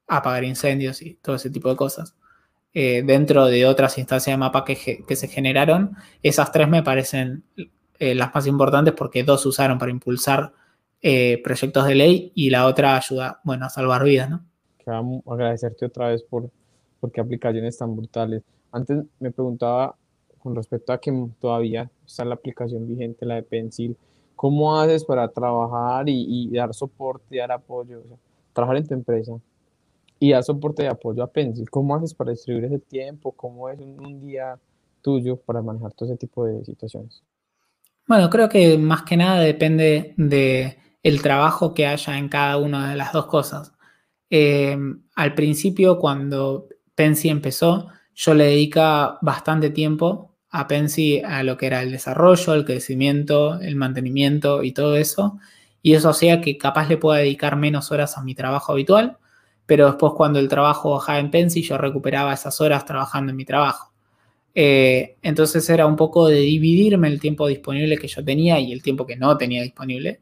apagar 0.10 0.44
incendios 0.44 1.02
y 1.02 1.16
todo 1.16 1.36
ese 1.36 1.50
tipo 1.50 1.70
de 1.70 1.76
cosas. 1.76 2.16
Eh, 2.74 3.04
dentro 3.04 3.46
de 3.46 3.66
otras 3.66 3.98
instancias 3.98 4.34
de 4.34 4.38
mapa 4.38 4.64
que, 4.64 4.76
se 5.16 5.28
generaron, 5.28 5.96
esas 6.22 6.52
tres 6.52 6.68
me 6.68 6.84
parecen 6.84 7.44
eh, 8.00 8.14
las 8.14 8.34
más 8.34 8.46
importantes 8.48 8.94
porque 8.94 9.24
dos 9.24 9.46
usaron 9.46 9.78
para 9.78 9.92
impulsar 9.92 10.54
eh, 11.02 11.42
proyectos 11.44 11.88
de 11.88 11.96
ley 11.96 12.32
y 12.36 12.50
la 12.50 12.66
otra 12.66 12.96
ayuda, 12.96 13.40
bueno, 13.44 13.66
a 13.66 13.70
salvar 13.70 14.04
vidas, 14.04 14.30
¿no? 14.30 14.46
Queremos 14.78 15.24
agradecerte 15.28 15.86
otra 15.86 16.10
vez 16.10 16.24
por, 16.24 16.50
por 17.00 17.12
qué 17.12 17.22
aplicaciones 17.22 17.78
tan 17.78 17.96
brutales. 17.96 18.44
Antes 18.72 19.04
me 19.20 19.32
preguntaba 19.32 19.96
con 20.40 20.56
respecto 20.56 20.94
a 20.94 21.00
que 21.00 21.12
todavía 21.40 21.90
está 22.06 22.24
la 22.26 22.36
aplicación 22.36 22.88
vigente, 22.88 23.26
la 23.26 23.36
de 23.36 23.44
Pencil, 23.44 23.98
¿cómo 24.36 24.80
haces 24.80 25.04
para 25.04 25.28
trabajar 25.28 26.06
y, 26.08 26.50
dar 26.52 26.74
soporte, 26.74 27.38
dar 27.38 27.52
apoyo? 27.52 28.02
trabajar 28.54 28.78
en 28.78 28.88
tu 28.88 28.94
empresa 28.94 29.34
y 30.20 30.32
dar 30.32 30.44
soporte 30.44 30.84
y 30.84 30.88
apoyo 30.88 31.24
a 31.24 31.32
Pencil, 31.32 31.70
¿cómo 31.70 31.96
haces 31.96 32.14
para 32.14 32.32
distribuir 32.32 32.66
ese 32.66 32.80
tiempo? 32.80 33.32
¿Cómo 33.32 33.70
es 33.70 33.80
un, 33.80 34.20
día 34.20 34.60
tuyo 35.02 35.38
para 35.38 35.62
manejar 35.62 35.94
todo 35.94 36.10
ese 36.10 36.18
tipo 36.18 36.46
de 36.46 36.64
situaciones? 36.66 37.24
Bueno, 38.06 38.30
creo 38.30 38.50
que 38.50 38.78
más 38.78 39.04
que 39.04 39.16
nada 39.16 39.40
depende 39.40 40.14
de 40.18 40.78
el 41.04 41.22
trabajo 41.22 41.74
que 41.74 41.88
haya 41.88 42.18
en 42.18 42.28
cada 42.28 42.58
una 42.58 42.90
de 42.90 42.98
las 42.98 43.14
dos 43.14 43.28
cosas. 43.28 43.72
Eh, 44.30 44.78
al 45.16 45.34
principio, 45.36 46.00
cuando 46.00 46.68
Pensi 46.96 47.30
empezó, 47.30 47.88
yo 48.14 48.34
le 48.34 48.46
dedica 48.46 49.18
bastante 49.22 49.70
tiempo 49.70 50.36
a 50.50 50.68
Pensi 50.68 51.22
a 51.24 51.44
lo 51.44 51.56
que 51.56 51.68
era 51.68 51.82
el 51.82 51.92
desarrollo, 51.92 52.54
el 52.54 52.66
crecimiento, 52.66 53.62
el 53.62 53.78
mantenimiento 53.78 54.64
y 54.64 54.74
todo 54.74 54.98
eso. 54.98 55.40
Y 55.82 55.94
eso 55.94 56.10
hacía 56.10 56.42
que 56.42 56.58
capaz 56.58 56.90
le 56.90 56.98
pueda 56.98 57.20
dedicar 57.20 57.56
menos 57.56 57.92
horas 57.92 58.18
a 58.18 58.24
mi 58.24 58.36
trabajo 58.36 58.74
habitual, 58.74 59.19
pero 59.70 59.86
después 59.86 60.14
cuando 60.18 60.40
el 60.40 60.48
trabajo 60.48 60.94
bajaba 60.94 61.20
en 61.20 61.30
Pensi, 61.30 61.62
yo 61.62 61.78
recuperaba 61.78 62.34
esas 62.34 62.60
horas 62.60 62.86
trabajando 62.86 63.30
en 63.30 63.36
mi 63.36 63.46
trabajo. 63.46 63.94
Eh, 64.56 65.18
entonces 65.22 65.70
era 65.70 65.86
un 65.86 65.96
poco 65.96 66.28
de 66.28 66.40
dividirme 66.40 67.08
el 67.08 67.20
tiempo 67.20 67.46
disponible 67.46 68.00
que 68.00 68.08
yo 68.08 68.26
tenía 68.26 68.60
y 68.60 68.74
el 68.74 68.82
tiempo 68.82 69.06
que 69.06 69.16
no 69.16 69.38
tenía 69.38 69.62
disponible 69.62 70.22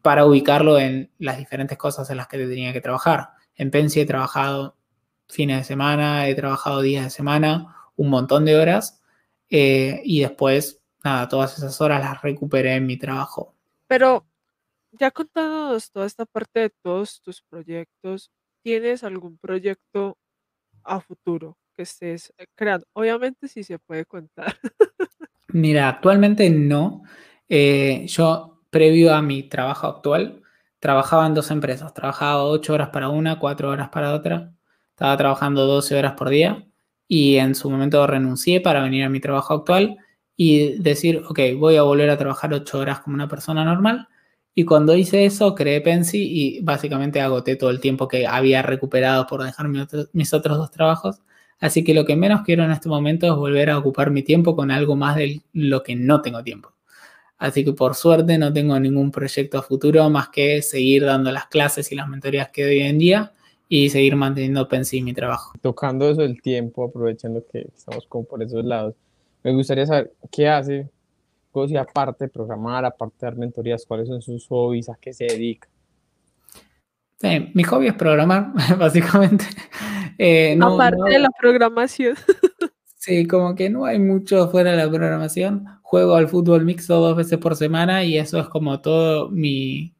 para 0.00 0.24
ubicarlo 0.24 0.78
en 0.78 1.10
las 1.18 1.36
diferentes 1.36 1.76
cosas 1.76 2.08
en 2.08 2.16
las 2.16 2.28
que 2.28 2.38
tenía 2.38 2.72
que 2.72 2.80
trabajar. 2.80 3.32
En 3.56 3.70
Pensi 3.70 4.00
he 4.00 4.06
trabajado 4.06 4.74
fines 5.28 5.58
de 5.58 5.64
semana, 5.64 6.26
he 6.26 6.34
trabajado 6.34 6.80
días 6.80 7.04
de 7.04 7.10
semana, 7.10 7.76
un 7.94 8.08
montón 8.08 8.46
de 8.46 8.56
horas 8.56 9.02
eh, 9.50 10.00
y 10.02 10.20
después, 10.20 10.80
nada, 11.04 11.28
todas 11.28 11.58
esas 11.58 11.78
horas 11.82 12.00
las 12.00 12.22
recuperé 12.22 12.76
en 12.76 12.86
mi 12.86 12.96
trabajo. 12.96 13.54
Pero 13.86 14.24
ya 14.92 15.10
contándonos 15.10 15.90
toda 15.90 16.06
esta 16.06 16.24
parte 16.24 16.60
de 16.60 16.70
todos 16.70 17.20
tus 17.20 17.42
proyectos, 17.42 18.30
¿tienes 18.62 19.04
algún 19.04 19.38
proyecto 19.38 20.18
a 20.84 21.00
futuro 21.00 21.58
que 21.74 21.82
estés 21.82 22.32
eh, 22.38 22.46
creando? 22.54 22.86
Obviamente 22.92 23.48
sí 23.48 23.62
se 23.62 23.78
puede 23.78 24.04
contar. 24.04 24.56
Mira, 25.48 25.88
actualmente 25.88 26.50
no. 26.50 27.02
Eh, 27.48 28.04
yo, 28.06 28.60
previo 28.70 29.14
a 29.14 29.22
mi 29.22 29.42
trabajo 29.44 29.86
actual, 29.86 30.42
trabajaba 30.78 31.26
en 31.26 31.34
dos 31.34 31.50
empresas. 31.50 31.94
Trabajaba 31.94 32.44
ocho 32.44 32.74
horas 32.74 32.90
para 32.90 33.08
una, 33.08 33.38
cuatro 33.38 33.70
horas 33.70 33.88
para 33.88 34.14
otra. 34.14 34.52
Estaba 34.90 35.16
trabajando 35.16 35.66
12 35.66 35.96
horas 35.96 36.14
por 36.14 36.28
día 36.28 36.66
y 37.06 37.36
en 37.36 37.54
su 37.54 37.70
momento 37.70 38.06
renuncié 38.06 38.60
para 38.60 38.82
venir 38.82 39.04
a 39.04 39.08
mi 39.08 39.20
trabajo 39.20 39.54
actual 39.54 39.96
y 40.36 40.78
decir, 40.82 41.22
ok, 41.28 41.40
voy 41.56 41.76
a 41.76 41.82
volver 41.82 42.10
a 42.10 42.18
trabajar 42.18 42.52
ocho 42.52 42.78
horas 42.78 43.00
como 43.00 43.14
una 43.14 43.28
persona 43.28 43.64
normal. 43.64 44.08
Y 44.58 44.64
cuando 44.64 44.96
hice 44.96 45.24
eso, 45.24 45.54
creé 45.54 45.80
Pensi 45.80 46.18
y 46.18 46.60
básicamente 46.62 47.20
agoté 47.20 47.54
todo 47.54 47.70
el 47.70 47.78
tiempo 47.78 48.08
que 48.08 48.26
había 48.26 48.60
recuperado 48.60 49.24
por 49.28 49.44
dejar 49.44 49.68
mis 50.12 50.34
otros 50.34 50.58
dos 50.58 50.72
trabajos. 50.72 51.20
Así 51.60 51.84
que 51.84 51.94
lo 51.94 52.04
que 52.04 52.16
menos 52.16 52.42
quiero 52.42 52.64
en 52.64 52.72
este 52.72 52.88
momento 52.88 53.28
es 53.28 53.36
volver 53.36 53.70
a 53.70 53.78
ocupar 53.78 54.10
mi 54.10 54.24
tiempo 54.24 54.56
con 54.56 54.72
algo 54.72 54.96
más 54.96 55.14
de 55.14 55.42
lo 55.52 55.84
que 55.84 55.94
no 55.94 56.22
tengo 56.22 56.42
tiempo. 56.42 56.72
Así 57.38 57.64
que 57.64 57.72
por 57.72 57.94
suerte 57.94 58.36
no 58.36 58.52
tengo 58.52 58.80
ningún 58.80 59.12
proyecto 59.12 59.58
a 59.58 59.62
futuro 59.62 60.10
más 60.10 60.30
que 60.30 60.60
seguir 60.60 61.04
dando 61.04 61.30
las 61.30 61.46
clases 61.46 61.92
y 61.92 61.94
las 61.94 62.08
mentorías 62.08 62.48
que 62.48 62.64
doy 62.64 62.80
hoy 62.80 62.88
en 62.88 62.98
día 62.98 63.32
y 63.68 63.90
seguir 63.90 64.16
manteniendo 64.16 64.66
Pensi 64.66 65.02
mi 65.02 65.14
trabajo. 65.14 65.52
Tocando 65.62 66.10
eso 66.10 66.22
del 66.22 66.42
tiempo, 66.42 66.86
aprovechando 66.86 67.46
que 67.46 67.68
estamos 67.76 68.08
como 68.08 68.24
por 68.24 68.42
esos 68.42 68.64
lados, 68.64 68.96
me 69.44 69.52
gustaría 69.52 69.86
saber 69.86 70.12
qué 70.32 70.48
hace 70.48 70.90
si 71.66 71.76
aparte 71.76 72.26
de 72.26 72.30
programar, 72.30 72.84
aparte 72.84 73.16
de 73.20 73.26
dar 73.26 73.36
mentorías, 73.36 73.84
cuáles 73.86 74.08
son 74.08 74.22
sus 74.22 74.46
hobbies, 74.48 74.88
a 74.88 74.96
qué 75.00 75.12
se 75.12 75.24
dedica. 75.24 75.68
mi 77.54 77.62
hobby 77.64 77.88
es 77.88 77.94
programar, 77.94 78.52
básicamente. 78.78 79.44
Eh, 80.18 80.58
aparte 80.60 81.10
de 81.10 81.18
la 81.18 81.30
programación. 81.40 82.16
sí, 82.96 83.26
como 83.26 83.54
que 83.54 83.70
no 83.70 83.84
hay 83.84 83.98
mucho 83.98 84.48
fuera 84.50 84.72
de 84.72 84.76
la 84.76 84.90
programación. 84.90 85.64
Juego 85.82 86.14
al 86.14 86.28
fútbol 86.28 86.64
mixto 86.64 87.00
dos 87.00 87.16
veces 87.16 87.38
por 87.38 87.56
semana 87.56 88.04
y 88.04 88.18
eso 88.18 88.38
es 88.38 88.48
como 88.48 88.80
todo 88.80 89.30
mi, 89.30 89.94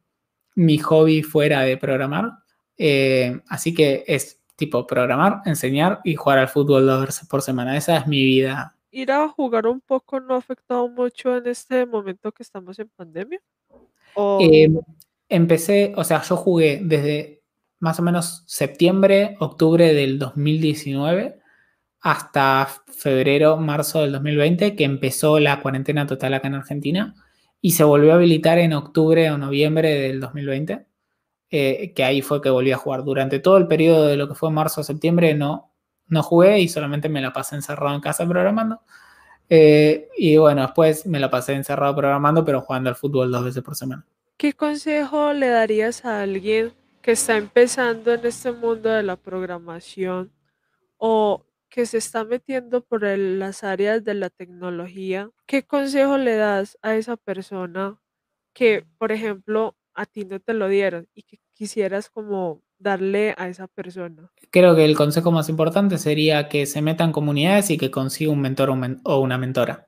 mi 0.55 0.77
hobby 0.77 1.23
fuera 1.23 1.61
de 1.61 1.77
programar. 1.77 2.31
Eh, 2.77 3.41
así 3.49 3.73
que 3.73 4.03
es 4.07 4.39
tipo 4.55 4.85
programar, 4.85 5.41
enseñar 5.45 5.99
y 6.03 6.15
jugar 6.15 6.37
al 6.37 6.49
fútbol 6.49 6.85
dos 6.85 7.05
veces 7.07 7.27
por 7.27 7.41
semana. 7.41 7.75
Esa 7.75 7.97
es 7.97 8.07
mi 8.07 8.23
vida. 8.23 8.75
¿Ir 8.91 9.11
a 9.11 9.27
jugar 9.29 9.67
un 9.67 9.81
poco 9.81 10.19
no 10.19 10.33
ha 10.33 10.37
afectado 10.37 10.87
mucho 10.89 11.37
en 11.37 11.47
este 11.47 11.85
momento 11.85 12.31
que 12.31 12.43
estamos 12.43 12.79
en 12.79 12.89
pandemia? 12.89 13.39
Eh, 14.41 14.69
empecé, 15.27 15.93
o 15.95 16.03
sea, 16.03 16.21
yo 16.23 16.35
jugué 16.35 16.81
desde 16.83 17.43
más 17.79 17.99
o 17.99 18.03
menos 18.03 18.43
septiembre, 18.47 19.37
octubre 19.39 19.93
del 19.93 20.19
2019 20.19 21.39
hasta 22.01 22.67
febrero, 22.87 23.57
marzo 23.57 24.01
del 24.01 24.13
2020, 24.13 24.75
que 24.75 24.83
empezó 24.85 25.39
la 25.39 25.61
cuarentena 25.61 26.07
total 26.07 26.33
acá 26.33 26.47
en 26.47 26.55
Argentina 26.55 27.15
y 27.61 27.71
se 27.71 27.83
volvió 27.83 28.13
a 28.13 28.15
habilitar 28.15 28.57
en 28.57 28.73
octubre 28.73 29.29
o 29.31 29.37
noviembre 29.37 29.93
del 29.95 30.19
2020. 30.19 30.85
Eh, 31.51 31.93
que 31.95 32.03
ahí 32.03 32.21
fue 32.21 32.41
que 32.41 32.49
volví 32.49 32.71
a 32.71 32.77
jugar. 32.77 33.03
Durante 33.03 33.39
todo 33.39 33.57
el 33.57 33.67
periodo 33.67 34.05
de 34.05 34.17
lo 34.17 34.27
que 34.27 34.35
fue 34.35 34.51
marzo 34.51 34.81
a 34.81 34.83
septiembre 34.83 35.33
no, 35.33 35.68
no 36.09 36.23
jugué 36.23 36.59
y 36.59 36.67
solamente 36.67 37.09
me 37.09 37.21
la 37.21 37.31
pasé 37.31 37.55
encerrado 37.55 37.95
en 37.95 38.01
casa 38.01 38.27
programando. 38.27 38.81
Eh, 39.49 40.09
y 40.17 40.37
bueno, 40.37 40.61
después 40.61 41.05
me 41.05 41.19
la 41.19 41.29
pasé 41.29 41.53
encerrado 41.53 41.95
programando, 41.95 42.45
pero 42.45 42.61
jugando 42.61 42.89
al 42.89 42.95
fútbol 42.95 43.31
dos 43.31 43.43
veces 43.43 43.63
por 43.63 43.75
semana. 43.75 44.05
¿Qué 44.37 44.53
consejo 44.53 45.33
le 45.33 45.49
darías 45.49 46.05
a 46.05 46.21
alguien 46.21 46.73
que 47.01 47.11
está 47.11 47.37
empezando 47.37 48.13
en 48.13 48.25
este 48.25 48.51
mundo 48.51 48.89
de 48.89 49.03
la 49.03 49.15
programación 49.15 50.31
o 50.97 51.45
que 51.69 51.85
se 51.85 51.97
está 51.97 52.23
metiendo 52.23 52.81
por 52.81 53.03
las 53.03 53.63
áreas 53.63 54.03
de 54.03 54.13
la 54.13 54.29
tecnología? 54.29 55.29
¿Qué 55.45 55.63
consejo 55.63 56.17
le 56.17 56.35
das 56.35 56.77
a 56.81 56.95
esa 56.95 57.17
persona 57.17 57.99
que, 58.53 58.85
por 58.97 59.11
ejemplo, 59.11 59.75
a 59.93 60.05
ti 60.05 60.25
no 60.25 60.39
te 60.39 60.53
lo 60.53 60.67
dieron 60.69 61.07
y 61.13 61.23
que 61.23 61.39
quisieras 61.53 62.09
como 62.09 62.61
darle 62.79 63.35
a 63.37 63.47
esa 63.49 63.67
persona? 63.67 64.31
Creo 64.49 64.75
que 64.75 64.85
el 64.85 64.95
consejo 64.95 65.31
más 65.31 65.49
importante 65.49 65.97
sería 65.97 66.49
que 66.49 66.65
se 66.65 66.81
meta 66.81 67.03
en 67.03 67.11
comunidades 67.11 67.69
y 67.69 67.77
que 67.77 67.91
consiga 67.91 68.31
un 68.31 68.41
mentor 68.41 68.71
o 69.03 69.19
una 69.19 69.37
mentora. 69.37 69.87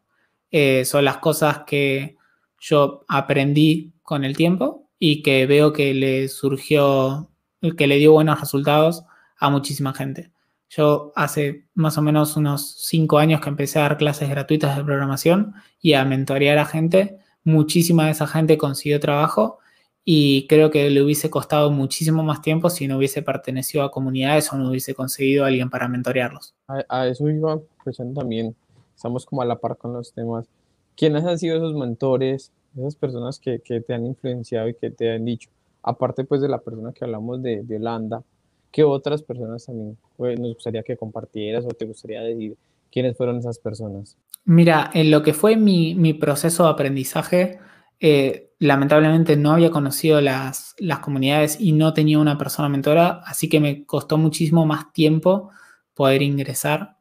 Eh, 0.51 0.85
son 0.85 1.05
las 1.05 1.17
cosas 1.17 1.61
que 1.65 2.17
yo 2.59 3.05
aprendí 3.07 3.93
con 4.03 4.23
el 4.23 4.35
tiempo 4.35 4.89
y 4.99 5.23
que 5.23 5.47
veo 5.47 5.73
que 5.73 5.93
le 5.93 6.27
surgió, 6.27 7.31
que 7.77 7.87
le 7.87 7.97
dio 7.97 8.11
buenos 8.11 8.39
resultados 8.39 9.03
a 9.39 9.49
muchísima 9.49 9.93
gente. 9.93 10.31
Yo 10.69 11.11
hace 11.15 11.65
más 11.73 11.97
o 11.97 12.01
menos 12.01 12.37
unos 12.37 12.75
cinco 12.85 13.17
años 13.17 13.41
que 13.41 13.49
empecé 13.49 13.79
a 13.79 13.83
dar 13.83 13.97
clases 13.97 14.29
gratuitas 14.29 14.77
de 14.77 14.83
programación 14.83 15.53
y 15.81 15.93
a 15.93 16.05
mentorear 16.05 16.57
a 16.59 16.65
gente. 16.65 17.17
Muchísima 17.43 18.05
de 18.05 18.11
esa 18.11 18.27
gente 18.27 18.57
consiguió 18.57 18.99
trabajo 18.99 19.60
y 20.03 20.47
creo 20.47 20.71
que 20.71 20.89
le 20.89 21.01
hubiese 21.01 21.29
costado 21.29 21.69
muchísimo 21.71 22.23
más 22.23 22.41
tiempo 22.41 22.69
si 22.69 22.87
no 22.87 22.97
hubiese 22.97 23.21
pertenecido 23.21 23.83
a 23.83 23.91
comunidades 23.91 24.51
o 24.51 24.57
no 24.57 24.69
hubiese 24.69 24.95
conseguido 24.95 25.43
a 25.43 25.47
alguien 25.47 25.69
para 25.69 25.87
mentorearlos. 25.87 26.55
A, 26.67 27.07
eso 27.07 27.29
iba 27.29 27.59
pensando 27.85 28.19
también, 28.19 28.55
estamos 28.95 29.25
como 29.25 29.41
a 29.41 29.45
la 29.45 29.57
par 29.57 29.77
con 29.77 29.93
los 29.93 30.11
temas. 30.13 30.47
¿Quiénes 30.95 31.23
han 31.23 31.37
sido 31.37 31.57
esos 31.57 31.75
mentores, 31.75 32.51
esas 32.77 32.95
personas 32.95 33.39
que, 33.39 33.59
que 33.59 33.81
te 33.81 33.93
han 33.93 34.05
influenciado 34.05 34.67
y 34.69 34.73
que 34.73 34.89
te 34.89 35.11
han 35.11 35.25
dicho? 35.25 35.49
Aparte 35.83 36.23
pues 36.23 36.41
de 36.41 36.49
la 36.49 36.59
persona 36.59 36.93
que 36.93 37.05
hablamos 37.05 37.41
de, 37.41 37.63
de 37.63 37.75
Holanda, 37.75 38.23
¿qué 38.71 38.83
otras 38.83 39.21
personas 39.21 39.65
también 39.65 39.97
pues, 40.17 40.39
nos 40.39 40.55
gustaría 40.55 40.83
que 40.83 40.97
compartieras 40.97 41.65
o 41.65 41.69
te 41.69 41.85
gustaría 41.85 42.21
decir 42.21 42.55
quiénes 42.91 43.15
fueron 43.15 43.37
esas 43.37 43.59
personas? 43.59 44.17
Mira, 44.45 44.89
en 44.93 45.11
lo 45.11 45.21
que 45.21 45.33
fue 45.33 45.55
mi, 45.55 45.93
mi 45.93 46.13
proceso 46.13 46.63
de 46.63 46.69
aprendizaje, 46.71 47.59
eh, 48.03 48.51
lamentablemente 48.57 49.37
no 49.37 49.51
había 49.51 49.69
conocido 49.69 50.21
las, 50.21 50.75
comunidades 51.01 51.57
y 51.59 51.71
no 51.71 51.93
tenía 51.93 52.17
una 52.17 52.37
persona 52.37 52.67
mentora, 52.67 53.21
así 53.25 53.47
que 53.47 53.59
me 53.59 53.85
costó 53.85 54.17
muchísimo 54.17 54.65
más 54.65 54.91
tiempo 54.91 55.51
poder 55.93 56.23
ingresar 56.23 56.97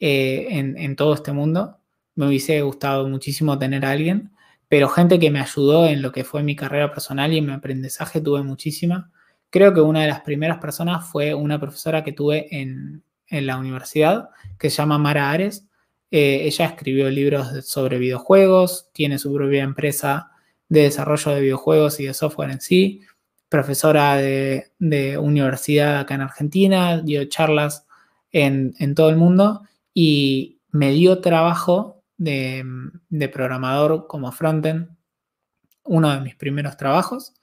eh, 0.00 0.46
en, 0.50 0.96
todo 0.96 1.12
este 1.12 1.32
mundo. 1.32 1.80
Me 2.14 2.26
hubiese 2.26 2.62
gustado 2.62 3.06
muchísimo 3.08 3.58
tener 3.58 3.84
alguien, 3.84 4.32
pero 4.68 4.88
gente 4.88 5.18
que 5.18 5.30
me 5.30 5.40
ayudó 5.40 5.86
en 5.86 6.00
lo 6.00 6.12
que 6.12 6.24
fue 6.24 6.42
mi 6.42 6.56
carrera 6.56 6.92
personal 6.92 7.30
y 7.32 7.38
en 7.38 7.46
mi 7.46 7.52
aprendizaje 7.52 8.22
tuve 8.22 8.42
muchísima. 8.42 9.12
Creo 9.50 9.74
que 9.74 9.82
una 9.82 10.00
de 10.02 10.08
las 10.08 10.22
primeras 10.22 10.58
personas 10.58 11.06
fue 11.06 11.34
una 11.34 11.60
profesora 11.60 12.04
que 12.04 12.12
tuve 12.12 12.48
en, 12.50 13.04
la 13.30 13.58
universidad, 13.58 14.30
que 14.58 14.70
se 14.70 14.76
llama 14.76 14.96
Mara 14.96 15.30
Ares. 15.30 15.66
Eh, 16.10 16.40
ella 16.44 16.64
escribió 16.64 17.10
libros 17.10 17.66
sobre 17.66 17.98
videojuegos, 17.98 18.88
tiene 18.92 19.18
su 19.18 19.32
propia 19.34 19.62
empresa 19.62 20.27
de 20.68 20.82
desarrollo 20.82 21.32
de 21.32 21.40
videojuegos 21.40 22.00
y 22.00 22.06
de 22.06 22.14
software 22.14 22.50
en 22.50 22.60
sí, 22.60 23.02
profesora 23.48 24.16
de, 24.16 24.70
universidad 25.18 26.00
acá 26.00 26.14
en 26.14 26.20
Argentina, 26.22 27.00
dio 27.00 27.24
charlas 27.26 27.86
en, 28.30 28.94
todo 28.94 29.08
el 29.08 29.16
mundo 29.16 29.62
y 29.94 30.60
me 30.70 30.92
dio 30.92 31.20
trabajo 31.20 32.02
de, 32.16 32.64
programador 33.32 34.06
como 34.06 34.32
frontend, 34.32 34.90
uno 35.84 36.12
de 36.12 36.20
mis 36.20 36.36
primeros 36.36 36.76
trabajos, 36.76 37.34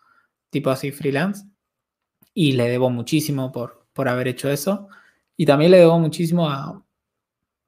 tipo 0.51 0.69
así 0.69 0.91
freelance, 0.91 1.45
y 2.33 2.51
le 2.51 2.69
debo 2.69 2.89
muchísimo 2.89 3.51
por, 3.51 3.87
por 3.93 4.07
haber 4.07 4.27
hecho 4.27 4.49
eso. 4.49 4.89
Y 5.37 5.45
también 5.45 5.71
le 5.71 5.79
debo 5.79 5.99
muchísimo 5.99 6.49
a, 6.49 6.83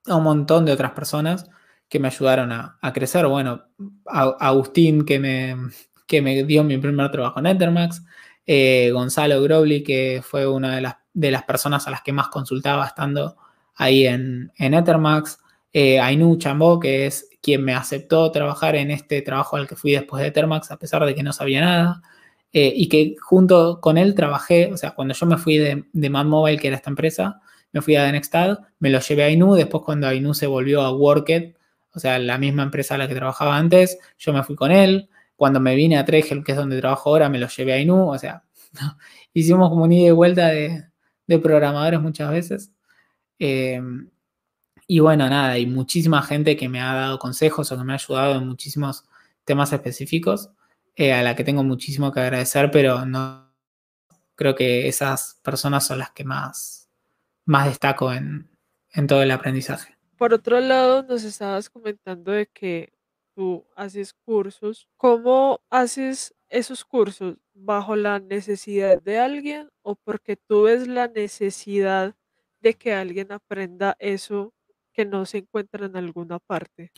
a 0.06 0.16
un 0.16 0.24
montón 0.24 0.66
de 0.66 0.72
otras 0.72 0.92
personas 0.92 1.50
que 1.90 2.00
me 2.00 2.08
ayudaron 2.08 2.52
a, 2.52 2.78
crecer. 2.94 3.28
Bueno, 3.28 3.64
Agustín 4.06 5.06
que 5.06 5.20
me, 5.20 5.56
que 6.06 6.22
me 6.22 6.44
dio 6.44 6.64
mi 6.64 6.78
primer 6.78 7.12
trabajo 7.12 7.40
en 7.40 7.48
Ethermax, 7.48 8.04
eh, 8.46 8.92
Gonzalo 8.94 9.42
Grobli, 9.42 9.84
que 9.84 10.22
fue 10.24 10.48
una 10.48 10.76
de 10.76 10.82
las, 10.82 10.96
de 11.14 11.32
las 11.32 11.44
personas 11.44 11.88
a 11.88 11.92
las 11.92 12.02
que 12.02 12.14
más 12.14 12.30
consultaba 12.30 12.86
estando 12.86 13.38
ahí 13.76 14.06
en, 14.06 14.52
en 14.58 14.74
Ethermax, 14.74 15.40
eh, 15.74 16.00
Ainu 16.00 16.38
Chambó, 16.38 16.80
que 16.80 17.06
es 17.06 17.30
quien 17.42 17.64
me 17.64 17.74
aceptó 17.74 18.32
trabajar 18.32 18.76
en 18.76 18.92
este 18.92 19.22
trabajo 19.22 19.56
al 19.56 19.68
que 19.68 19.76
fui 19.76 19.92
después 19.92 20.24
de 20.24 20.32
Termax, 20.32 20.72
a 20.72 20.78
pesar 20.78 21.06
de 21.06 21.16
que 21.16 21.24
no 21.24 21.34
sabía 21.34 21.62
nada. 21.62 22.02
Eh, 22.54 22.74
y 22.76 22.90
que 22.90 23.16
junto 23.22 23.80
con 23.82 23.98
él 23.98 24.16
trabajé, 24.16 24.72
o 24.74 24.78
sea, 24.78 24.92
cuando 24.92 25.14
yo 25.14 25.26
me 25.26 25.38
fui 25.38 25.58
de, 25.58 25.86
de 25.92 26.10
Mad 26.10 26.26
Mobile, 26.26 26.58
que 26.58 26.68
era 26.68 26.78
esta 26.78 26.90
empresa, 26.90 27.42
me 27.72 27.82
fui 27.82 27.96
a 27.96 28.04
Denextad, 28.04 28.60
me 28.80 28.90
lo 28.90 29.00
llevé 29.00 29.24
a 29.24 29.28
Ainu, 29.28 29.54
después 29.54 29.84
cuando 29.84 30.08
Ainu 30.08 30.34
se 30.34 30.48
volvió 30.48 30.82
a 30.82 30.92
Worked, 30.92 31.54
o 31.98 32.00
sea, 32.00 32.20
la 32.20 32.38
misma 32.38 32.62
empresa 32.62 32.94
a 32.94 32.98
la 33.00 33.08
que 33.08 33.16
trabajaba 33.16 33.58
antes, 33.58 33.98
yo 34.20 34.32
me 34.34 34.44
fui 34.44 34.56
con 34.56 34.72
él, 34.72 35.10
cuando 35.36 35.60
me 35.60 35.76
vine 35.76 35.98
a 35.98 36.06
Tregel, 36.06 36.44
que 36.44 36.52
es 36.52 36.58
donde 36.58 36.80
trabajo 36.80 37.10
ahora, 37.10 37.28
me 37.28 37.40
lo 37.40 37.48
llevé 37.48 37.74
a 37.74 37.76
Ainu, 37.78 38.12
o 38.12 38.18
sea, 38.20 38.44
hicimos 39.34 39.70
como 39.70 39.86
un 39.86 39.92
ida 39.92 40.10
y 40.10 40.12
vuelta 40.12 40.48
de, 40.50 40.90
programadores 41.42 42.00
muchas 42.00 42.32
veces. 42.32 42.72
Eh, 43.40 43.82
y 44.86 45.00
bueno, 45.00 45.28
nada, 45.28 45.54
hay 45.54 45.66
muchísima 45.66 46.22
gente 46.22 46.56
que 46.56 46.70
me 46.70 46.82
ha 46.82 46.94
dado 46.94 47.20
consejos 47.20 47.72
o 47.72 47.78
que 47.78 47.84
me 47.84 47.94
ha 47.94 47.96
ayudado 47.96 48.36
en 48.36 48.48
muchísimos 48.48 49.06
temas 49.44 49.74
específicos, 49.74 50.52
eh, 50.96 51.14
a 51.14 51.24
la 51.24 51.36
que 51.36 51.44
tengo 51.44 51.64
muchísimo 51.64 52.12
que 52.12 52.20
agradecer, 52.20 52.70
pero 52.72 53.06
no 53.08 53.52
creo 54.36 54.56
que 54.56 54.88
esas 54.88 55.40
personas 55.44 55.88
son 55.88 55.98
las 56.00 56.12
que 56.12 56.24
más, 56.24 56.90
más 57.46 57.66
destaco 57.66 58.14
en, 58.14 58.50
en 58.94 59.08
todo 59.08 59.24
el 59.24 59.32
aprendizaje. 59.32 59.97
Por 60.18 60.34
otro 60.34 60.60
lado, 60.60 61.04
nos 61.04 61.24
estabas 61.24 61.70
comentando 61.70 62.32
de 62.32 62.48
que 62.48 62.94
tú 63.36 63.66
haces 63.76 64.14
cursos. 64.14 64.88
¿Cómo 64.98 65.62
haces 65.70 66.34
esos 66.50 66.84
cursos? 66.84 67.38
¿Bajo 67.54 67.96
la 67.96 68.20
necesidad 68.20 69.02
de 69.02 69.20
alguien 69.20 69.70
o 69.84 69.96
porque 69.96 70.36
tú 70.36 70.64
ves 70.64 70.88
la 70.88 71.08
necesidad 71.08 72.16
de 72.62 72.74
que 72.74 72.94
alguien 72.94 73.32
aprenda 73.32 73.96
eso 74.00 74.54
que 74.92 75.06
no 75.06 75.26
se 75.28 75.40
encuentra 75.40 75.86
en 75.86 75.96
alguna 75.96 76.40
parte? 76.40 76.92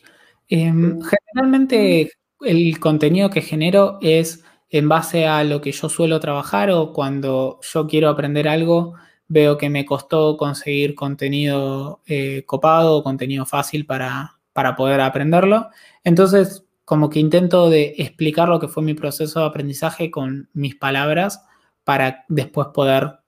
Em, 0.47 0.99
generalmente 1.01 2.11
el 2.41 2.79
contenido 2.79 3.29
que 3.29 3.41
genero 3.41 3.99
es 4.01 4.43
en 4.69 4.87
base 4.87 5.25
a 5.25 5.43
lo 5.43 5.59
que 5.59 5.73
yo 5.73 5.89
suelo 5.89 6.21
trabajar 6.21 6.71
o 6.71 6.93
cuando 6.93 7.59
yo 7.61 7.87
quiero 7.87 8.07
aprender 8.07 8.47
algo, 8.47 8.95
veo 9.29 9.57
que 9.57 9.69
me 9.69 9.85
costó 9.85 10.35
conseguir 10.37 10.95
contenido 10.95 12.01
eh, 12.05 12.43
copado, 12.45 13.03
contenido 13.03 13.45
fácil 13.45 13.85
para, 13.85 14.39
para 14.53 14.75
poder 14.75 14.99
aprenderlo. 15.01 15.69
Entonces, 16.03 16.65
como 16.83 17.09
que 17.09 17.19
intento 17.19 17.69
de 17.69 17.95
explicar 17.97 18.49
lo 18.49 18.59
que 18.59 18.67
fue 18.67 18.83
mi 18.83 18.93
proceso 18.95 19.39
de 19.39 19.45
aprendizaje 19.45 20.11
con 20.11 20.49
mis 20.53 20.75
palabras 20.75 21.45
para 21.83 22.25
después 22.27 22.67
poder 22.73 23.19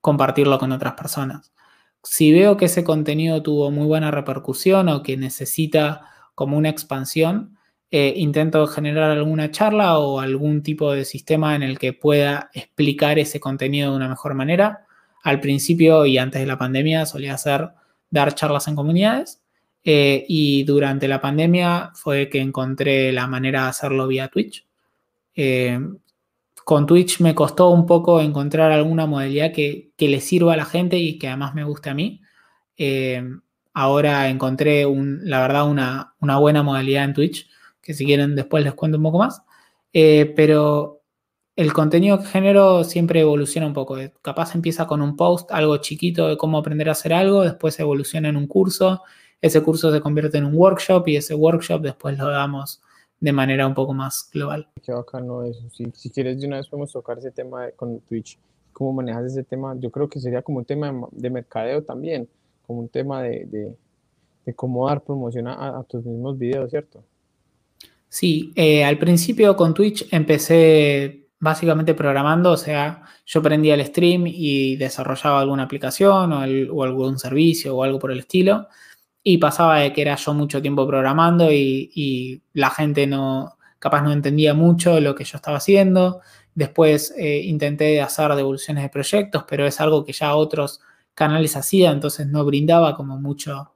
compartirlo 0.00 0.58
con 0.58 0.72
otras 0.72 0.94
personas 0.94 1.52
si 2.02 2.32
veo 2.32 2.56
que 2.56 2.66
ese 2.66 2.84
contenido 2.84 3.42
tuvo 3.42 3.70
muy 3.70 3.86
buena 3.86 4.10
repercusión 4.10 4.88
o 4.88 5.02
que 5.02 5.16
necesita 5.16 6.02
como 6.34 6.56
una 6.56 6.68
expansión, 6.68 7.58
eh, 7.90 8.14
intento 8.16 8.66
generar 8.66 9.10
alguna 9.10 9.50
charla 9.50 9.98
o 9.98 10.20
algún 10.20 10.62
tipo 10.62 10.92
de 10.92 11.04
sistema 11.04 11.56
en 11.56 11.62
el 11.62 11.78
que 11.78 11.92
pueda 11.92 12.50
explicar 12.54 13.18
ese 13.18 13.40
contenido 13.40 13.90
de 13.90 13.96
una 13.96 14.08
mejor 14.08 14.34
manera. 14.34 14.86
Al 15.28 15.40
principio 15.40 16.06
y 16.06 16.16
antes 16.16 16.40
de 16.40 16.46
la 16.46 16.56
pandemia 16.56 17.04
solía 17.04 17.34
hacer 17.34 17.68
dar 18.08 18.34
charlas 18.34 18.66
en 18.66 18.74
comunidades 18.74 19.42
eh, 19.84 20.24
y 20.26 20.64
durante 20.64 21.06
la 21.06 21.20
pandemia 21.20 21.90
fue 21.92 22.30
que 22.30 22.40
encontré 22.40 23.12
la 23.12 23.26
manera 23.26 23.64
de 23.64 23.68
hacerlo 23.68 24.06
vía 24.06 24.28
Twitch. 24.28 24.66
Eh, 25.34 25.78
con 26.64 26.86
Twitch 26.86 27.20
me 27.20 27.34
costó 27.34 27.68
un 27.68 27.84
poco 27.84 28.22
encontrar 28.22 28.72
alguna 28.72 29.04
modalidad 29.04 29.52
que, 29.52 29.90
le 29.98 30.20
sirva 30.22 30.54
a 30.54 30.56
la 30.56 30.64
gente 30.64 30.96
y 30.96 31.18
que 31.18 31.28
además 31.28 31.54
me 31.54 31.64
guste 31.64 31.90
a 31.90 31.94
mí. 31.94 32.22
Eh, 32.78 33.22
ahora 33.74 34.30
encontré, 34.30 34.86
la 35.24 35.42
verdad, 35.42 35.68
una, 35.68 36.14
buena 36.38 36.62
modalidad 36.62 37.04
en 37.04 37.12
Twitch, 37.12 37.50
que 37.82 37.92
si 37.92 38.06
quieren 38.06 38.34
después 38.34 38.64
les 38.64 38.72
cuento 38.72 38.96
un 38.96 39.04
poco 39.04 39.18
más. 39.18 39.42
Pero 39.92 40.97
el 41.58 41.72
contenido 41.72 42.20
que 42.20 42.26
genero 42.26 42.84
siempre 42.84 43.18
evoluciona 43.18 43.66
un 43.66 43.72
poco. 43.72 43.96
Capaz 44.22 44.54
empieza 44.54 44.86
con 44.86 45.02
un 45.02 45.16
post, 45.16 45.50
algo 45.50 45.76
chiquito 45.78 46.28
de 46.28 46.36
cómo 46.36 46.56
aprender 46.56 46.88
a 46.88 46.92
hacer 46.92 47.12
algo, 47.12 47.42
después 47.42 47.80
evoluciona 47.80 48.28
en 48.28 48.36
un 48.36 48.46
curso, 48.46 49.02
ese 49.40 49.60
curso 49.60 49.92
se 49.92 50.00
convierte 50.00 50.38
en 50.38 50.44
un 50.44 50.54
workshop 50.54 51.08
y 51.08 51.16
ese 51.16 51.34
workshop 51.34 51.82
después 51.82 52.16
lo 52.16 52.28
damos 52.28 52.80
de 53.18 53.32
manera 53.32 53.66
un 53.66 53.74
poco 53.74 53.92
más 53.92 54.30
global. 54.32 54.68
Qué 54.80 54.92
bacano 54.92 55.42
eso. 55.42 55.68
Si, 55.72 56.10
quieres, 56.10 56.40
de 56.40 56.46
una 56.46 56.58
vez 56.58 56.68
podemos 56.68 56.92
tocar 56.92 57.18
ese 57.18 57.32
tema 57.32 57.68
con 57.74 57.98
Twitch. 58.02 58.38
¿Cómo 58.72 58.92
manejas 58.92 59.24
ese 59.24 59.42
tema? 59.42 59.74
Yo 59.80 59.90
creo 59.90 60.08
que 60.08 60.20
sería 60.20 60.42
como 60.42 60.58
un 60.58 60.64
tema 60.64 61.08
de, 61.10 61.28
mercadeo 61.28 61.82
también, 61.82 62.28
como 62.68 62.78
un 62.78 62.88
tema 62.88 63.24
de, 63.24 63.74
cómo 64.54 64.86
dar 64.86 65.02
promoción 65.02 65.48
a, 65.48 65.84
tus 65.88 66.04
mismos 66.04 66.38
videos, 66.38 66.70
¿cierto? 66.70 67.02
Sí, 68.08 68.52
eh, 68.54 68.84
al 68.84 68.96
principio 68.96 69.56
con 69.56 69.74
Twitch 69.74 70.06
empecé 70.12 71.27
básicamente 71.40 71.94
programando, 71.94 72.52
o 72.52 72.56
sea, 72.56 73.02
yo 73.24 73.42
prendía 73.42 73.74
el 73.74 73.84
stream 73.84 74.24
y 74.26 74.76
desarrollaba 74.76 75.40
alguna 75.40 75.64
aplicación 75.64 76.32
o 76.32 76.82
algún 76.82 77.18
servicio 77.18 77.76
o 77.76 77.84
algo 77.84 77.98
por 77.98 78.10
el 78.10 78.20
estilo 78.20 78.68
y 79.22 79.38
pasaba 79.38 79.80
de 79.80 79.92
que 79.92 80.02
era 80.02 80.16
yo 80.16 80.32
mucho 80.34 80.62
tiempo 80.62 80.86
programando 80.86 81.52
y, 81.52 82.42
la 82.54 82.70
gente 82.70 83.06
no, 83.06 83.58
capaz 83.78 84.02
no 84.02 84.12
entendía 84.12 84.54
mucho 84.54 85.00
lo 85.00 85.14
que 85.14 85.24
yo 85.24 85.36
estaba 85.36 85.58
haciendo. 85.58 86.20
Después 86.54 87.14
eh, 87.16 87.42
intenté 87.44 88.00
hacer 88.00 88.34
devoluciones 88.34 88.82
de 88.84 88.88
proyectos, 88.88 89.44
pero 89.48 89.66
es 89.66 89.80
algo 89.80 90.04
que 90.04 90.12
ya 90.12 90.34
otros 90.34 90.80
canales 91.14 91.56
hacían, 91.56 91.94
entonces 91.94 92.26
no 92.26 92.44
brindaba 92.44 92.96
como 92.96 93.20
mucho 93.20 93.74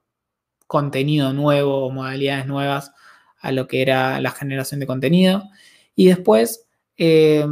contenido 0.67 1.33
nuevo 1.35 1.87
o 1.87 1.91
modalidades 1.91 2.47
nuevas 2.47 2.93
a 3.41 3.53
lo 3.53 3.69
que 3.69 3.83
era 3.83 4.21
la 4.21 4.31
generación 4.31 4.81
de 4.81 4.87
contenido. 4.87 5.43
Y 5.95 6.07
después, 6.07 6.67
eh, 7.05 7.45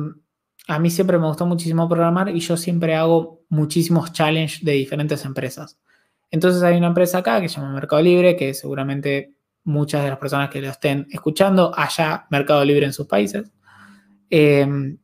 a 0.68 0.78
mí 0.78 0.90
siempre 0.90 1.18
me 1.18 1.26
gustó 1.26 1.44
muchísimo 1.44 1.88
programar 1.88 2.28
y 2.28 2.38
yo 2.38 2.56
siempre 2.56 2.94
hago 2.94 3.42
muchísimos 3.48 4.12
challenges 4.12 4.64
de 4.64 4.72
diferentes 4.74 5.24
empresas. 5.24 5.76
Entonces 6.30 6.62
hay 6.62 6.76
una 6.76 6.86
empresa 6.86 7.18
acá 7.18 7.40
que 7.40 7.48
se 7.48 7.56
llama 7.56 7.72
Mercado 7.72 8.00
Libre, 8.00 8.36
que 8.36 8.54
seguramente 8.54 9.34
muchas 9.64 10.04
de 10.04 10.10
las 10.10 10.18
personas 10.20 10.50
que 10.50 10.60
lo 10.60 10.68
estén 10.68 11.08
escuchando 11.10 11.72
haya 11.76 12.28
Mercado 12.30 12.64
Libre 12.64 12.86
en 12.86 12.92
sus 12.92 13.08
países. 13.08 13.50
Em, 14.30 14.98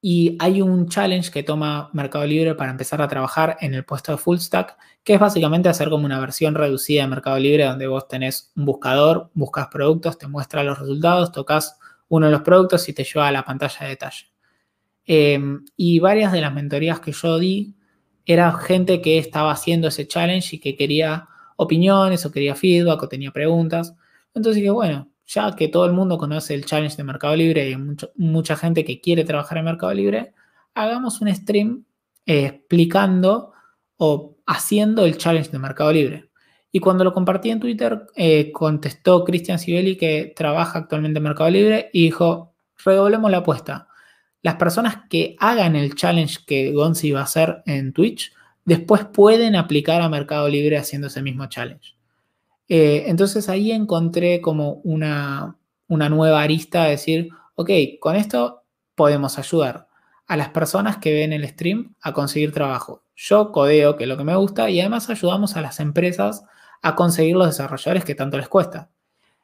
y 0.00 0.36
hay 0.38 0.62
un 0.62 0.88
challenge 0.88 1.32
que 1.32 1.42
toma 1.42 1.90
Mercado 1.94 2.26
Libre 2.26 2.54
para 2.54 2.70
empezar 2.70 3.02
a 3.02 3.08
trabajar 3.08 3.56
en 3.60 3.74
el 3.74 3.84
puesto 3.84 4.12
de 4.12 4.18
full 4.18 4.38
stack, 4.38 4.76
que 5.02 5.14
es 5.14 5.20
básicamente 5.20 5.68
hacer 5.68 5.90
como 5.90 6.06
una 6.06 6.20
versión 6.20 6.54
reducida 6.54 7.02
de 7.02 7.08
Mercado 7.08 7.40
Libre 7.40 7.64
donde 7.64 7.88
vos 7.88 8.06
tenés 8.06 8.52
un 8.54 8.66
buscador, 8.66 9.30
buscas 9.34 9.66
productos, 9.66 10.16
te 10.16 10.28
muestra 10.28 10.62
los 10.62 10.78
resultados, 10.78 11.32
tocas 11.32 11.80
uno 12.08 12.26
de 12.26 12.32
los 12.32 12.42
productos 12.42 12.88
y 12.88 12.92
te 12.92 13.04
lleva 13.04 13.28
a 13.28 13.32
la 13.32 13.44
pantalla 13.44 13.78
de 13.80 13.88
detalle. 13.88 14.26
Em, 15.06 15.64
y 15.76 15.98
varias 15.98 16.32
de 16.32 16.40
las 16.40 16.54
mentorías 16.54 17.00
que 17.00 17.12
yo 17.12 17.38
di 17.38 17.74
era 18.26 18.52
gente 18.52 19.02
que 19.02 19.18
estaba 19.18 19.52
haciendo 19.52 19.88
ese 19.88 20.06
challenge 20.06 20.56
y 20.56 20.58
que 20.60 20.76
quería 20.76 21.28
opiniones 21.56 22.24
o 22.24 22.32
quería 22.32 22.54
feedback 22.54 23.02
o 23.02 23.08
tenía 23.08 23.30
preguntas. 23.30 23.94
Entonces 24.34 24.56
dije, 24.56 24.70
bueno, 24.70 25.10
ya 25.26 25.54
que 25.54 25.68
todo 25.68 25.86
el 25.86 25.92
mundo 25.92 26.18
conoce 26.18 26.54
el 26.54 26.64
challenge 26.64 26.96
de 26.96 27.04
Mercado 27.04 27.36
Libre 27.36 27.70
y 27.70 27.76
mucha 28.16 28.56
gente 28.56 28.84
que 28.84 29.00
quiere 29.00 29.24
trabajar 29.24 29.58
en 29.58 29.64
Mercado 29.64 29.92
Libre, 29.94 30.32
hagamos 30.74 31.20
un 31.20 31.34
stream 31.34 31.84
eh, 32.26 32.46
explicando 32.46 33.52
o 33.96 34.36
haciendo 34.46 35.04
el 35.04 35.16
challenge 35.18 35.50
de 35.50 35.58
Mercado 35.58 35.92
Libre. 35.92 36.30
Y 36.74 36.80
cuando 36.80 37.04
lo 37.04 37.14
compartí 37.14 37.50
en 37.50 37.60
Twitter, 37.60 38.08
eh, 38.16 38.50
contestó 38.50 39.24
Cristian 39.24 39.58
Sibeli, 39.58 39.96
que 39.96 40.34
trabaja 40.34 40.80
actualmente 40.80 41.18
en 41.18 41.22
Mercado 41.22 41.48
Libre, 41.48 41.88
y 41.92 42.02
dijo, 42.02 42.52
redoblemos 42.84 43.30
la 43.30 43.38
apuesta 43.38 43.88
las 44.44 44.56
personas 44.56 44.98
que 45.08 45.36
hagan 45.40 45.74
el 45.74 45.94
challenge 45.94 46.40
que 46.46 46.70
Gonzi 46.72 47.12
va 47.12 47.20
a 47.20 47.24
hacer 47.24 47.62
en 47.64 47.94
Twitch, 47.94 48.30
después 48.66 49.06
pueden 49.06 49.56
aplicar 49.56 50.02
a 50.02 50.10
Mercado 50.10 50.50
Libre 50.50 50.76
haciendo 50.76 51.06
ese 51.06 51.22
mismo 51.22 51.46
challenge. 51.46 51.96
Eh, 52.68 53.04
entonces 53.06 53.48
ahí 53.48 53.72
encontré 53.72 54.42
como 54.42 54.82
una, 54.84 55.56
una 55.88 56.10
nueva 56.10 56.42
arista 56.42 56.84
de 56.84 56.90
decir, 56.90 57.30
ok, 57.54 57.70
con 57.98 58.16
esto 58.16 58.64
podemos 58.94 59.38
ayudar 59.38 59.88
a 60.26 60.36
las 60.36 60.50
personas 60.50 60.98
que 60.98 61.14
ven 61.14 61.32
el 61.32 61.48
stream 61.48 61.94
a 62.02 62.12
conseguir 62.12 62.52
trabajo. 62.52 63.02
Yo 63.16 63.50
codeo, 63.50 63.96
que 63.96 64.04
es 64.04 64.08
lo 64.08 64.18
que 64.18 64.24
me 64.24 64.36
gusta, 64.36 64.68
y 64.68 64.78
además 64.78 65.08
ayudamos 65.08 65.56
a 65.56 65.62
las 65.62 65.80
empresas 65.80 66.44
a 66.84 66.94
conseguir 66.94 67.34
los 67.34 67.46
desarrolladores 67.46 68.04
que 68.04 68.14
tanto 68.14 68.36
les 68.36 68.46
cuesta. 68.46 68.90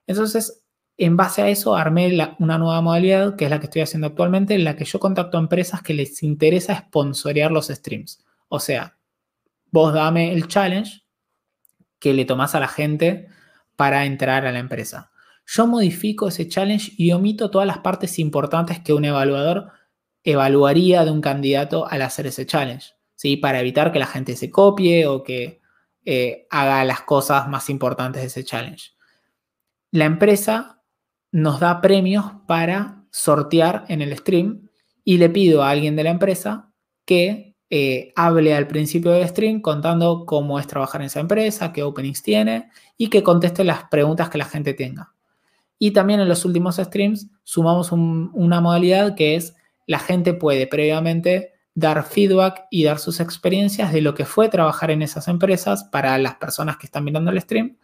Entonces, 0.06 0.62
en 0.98 1.16
base 1.16 1.40
a 1.40 1.48
eso 1.48 1.74
armé 1.74 2.36
una 2.38 2.58
nueva 2.58 2.82
modalidad, 2.82 3.34
que 3.34 3.46
es 3.46 3.50
la 3.50 3.58
que 3.58 3.64
estoy 3.64 3.80
haciendo 3.80 4.08
actualmente, 4.08 4.54
en 4.54 4.64
la 4.64 4.76
que 4.76 4.84
yo 4.84 5.00
contacto 5.00 5.38
a 5.38 5.40
empresas 5.40 5.80
que 5.80 5.94
les 5.94 6.22
interesa 6.22 6.76
sponsorear 6.76 7.50
los 7.50 7.68
streams. 7.68 8.22
O 8.48 8.60
sea, 8.60 8.98
vos 9.70 9.94
dame 9.94 10.34
el 10.34 10.48
challenge 10.48 11.02
que 11.98 12.12
le 12.12 12.26
tomás 12.26 12.54
a 12.54 12.60
la 12.60 12.68
gente 12.68 13.28
para 13.74 14.04
entrar 14.04 14.44
a 14.44 14.52
la 14.52 14.58
empresa. 14.58 15.10
Yo 15.46 15.66
modifico 15.66 16.28
ese 16.28 16.46
challenge 16.46 16.92
y 16.98 17.12
omito 17.12 17.50
todas 17.50 17.66
las 17.66 17.78
partes 17.78 18.18
importantes 18.18 18.80
que 18.80 18.92
un 18.92 19.06
evaluador 19.06 19.70
evaluaría 20.24 21.06
de 21.06 21.10
un 21.10 21.22
candidato 21.22 21.88
al 21.88 22.02
hacer 22.02 22.26
ese 22.26 22.44
challenge, 22.44 22.88
¿sí? 23.14 23.38
Para 23.38 23.60
evitar 23.60 23.92
que 23.92 23.98
la 23.98 24.06
gente 24.06 24.36
se 24.36 24.50
copie 24.50 25.06
o 25.06 25.22
que 25.22 25.59
eh, 26.04 26.46
haga 26.50 26.84
las 26.84 27.02
cosas 27.02 27.48
más 27.48 27.70
importantes 27.70 28.22
de 28.22 28.28
ese 28.28 28.44
challenge. 28.44 28.90
La 29.90 30.04
empresa 30.04 30.82
nos 31.32 31.60
da 31.60 31.80
premios 31.80 32.24
para 32.46 33.04
sortear 33.10 33.84
en 33.88 34.02
el 34.02 34.16
stream 34.16 34.68
y 35.04 35.18
le 35.18 35.30
pido 35.30 35.62
a 35.62 35.70
alguien 35.70 35.96
de 35.96 36.04
la 36.04 36.10
empresa 36.10 36.72
que 37.04 37.56
eh, 37.70 38.12
hable 38.16 38.54
al 38.54 38.66
principio 38.66 39.12
del 39.12 39.28
stream 39.28 39.60
contando 39.60 40.24
cómo 40.26 40.58
es 40.58 40.66
trabajar 40.66 41.00
en 41.00 41.06
esa 41.06 41.20
empresa, 41.20 41.72
qué 41.72 41.82
openings 41.82 42.22
tiene 42.22 42.68
y 42.96 43.08
que 43.08 43.22
conteste 43.22 43.62
las 43.64 43.84
preguntas 43.84 44.28
que 44.28 44.38
la 44.38 44.44
gente 44.44 44.74
tenga. 44.74 45.14
Y 45.78 45.92
también 45.92 46.20
en 46.20 46.28
los 46.28 46.44
últimos 46.44 46.76
streams 46.76 47.30
sumamos 47.44 47.92
una 47.92 48.60
modalidad 48.60 49.14
que 49.14 49.36
es 49.36 49.54
la 49.86 49.98
gente 49.98 50.34
puede 50.34 50.66
previamente 50.66 51.52
dar 51.80 52.04
feedback 52.04 52.66
y 52.70 52.84
dar 52.84 52.98
sus 52.98 53.20
experiencias 53.20 53.92
de 53.92 54.00
lo 54.00 54.14
que 54.14 54.24
fue 54.24 54.48
trabajar 54.48 54.90
en 54.90 55.02
esas 55.02 55.26
empresas 55.28 55.84
para 55.84 56.16
las 56.18 56.36
personas 56.36 56.76
que 56.76 56.86
están 56.86 57.04
mirando 57.04 57.30
el 57.30 57.40
stream. 57.40 57.76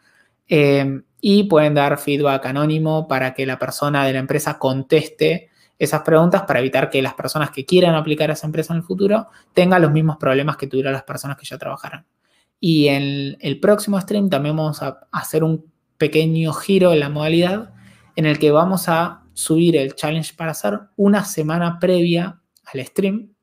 Eh, 0.48 1.02
y 1.20 1.44
pueden 1.44 1.74
dar 1.74 1.98
feedback 1.98 2.46
anónimo 2.46 3.08
para 3.08 3.34
que 3.34 3.46
la 3.46 3.58
persona 3.58 4.06
de 4.06 4.12
la 4.12 4.20
empresa 4.20 4.58
conteste 4.58 5.50
esas 5.78 6.02
preguntas 6.02 6.42
para 6.42 6.60
evitar 6.60 6.88
que 6.88 7.02
las 7.02 7.14
personas 7.14 7.50
que 7.50 7.66
quieran 7.66 7.94
aplicar 7.94 8.30
a 8.30 8.34
esa 8.34 8.46
empresa 8.46 8.72
en 8.72 8.78
el 8.78 8.82
futuro 8.84 9.26
tengan 9.52 9.82
los 9.82 9.90
mismos 9.90 10.16
problemas 10.16 10.56
que 10.56 10.66
tuvieron 10.66 10.92
las 10.92 11.02
personas 11.02 11.36
que 11.36 11.46
ya 11.46 11.58
trabajaron. 11.58 12.06
Y 12.60 12.88
en 12.88 13.36
el 13.40 13.60
próximo 13.60 14.00
stream 14.00 14.30
también 14.30 14.56
vamos 14.56 14.82
a 14.82 15.00
hacer 15.12 15.44
un 15.44 15.70
pequeño 15.98 16.52
giro 16.52 16.92
en 16.92 17.00
la 17.00 17.08
modalidad 17.08 17.74
en 18.14 18.26
el 18.26 18.38
que 18.38 18.50
vamos 18.50 18.88
a 18.88 19.24
subir 19.34 19.76
el 19.76 19.94
challenge 19.94 20.34
para 20.34 20.52
hacer 20.52 20.80
una 20.96 21.24
semana 21.24 21.78
previa 21.78 22.40
al 22.64 22.86
stream 22.86 23.35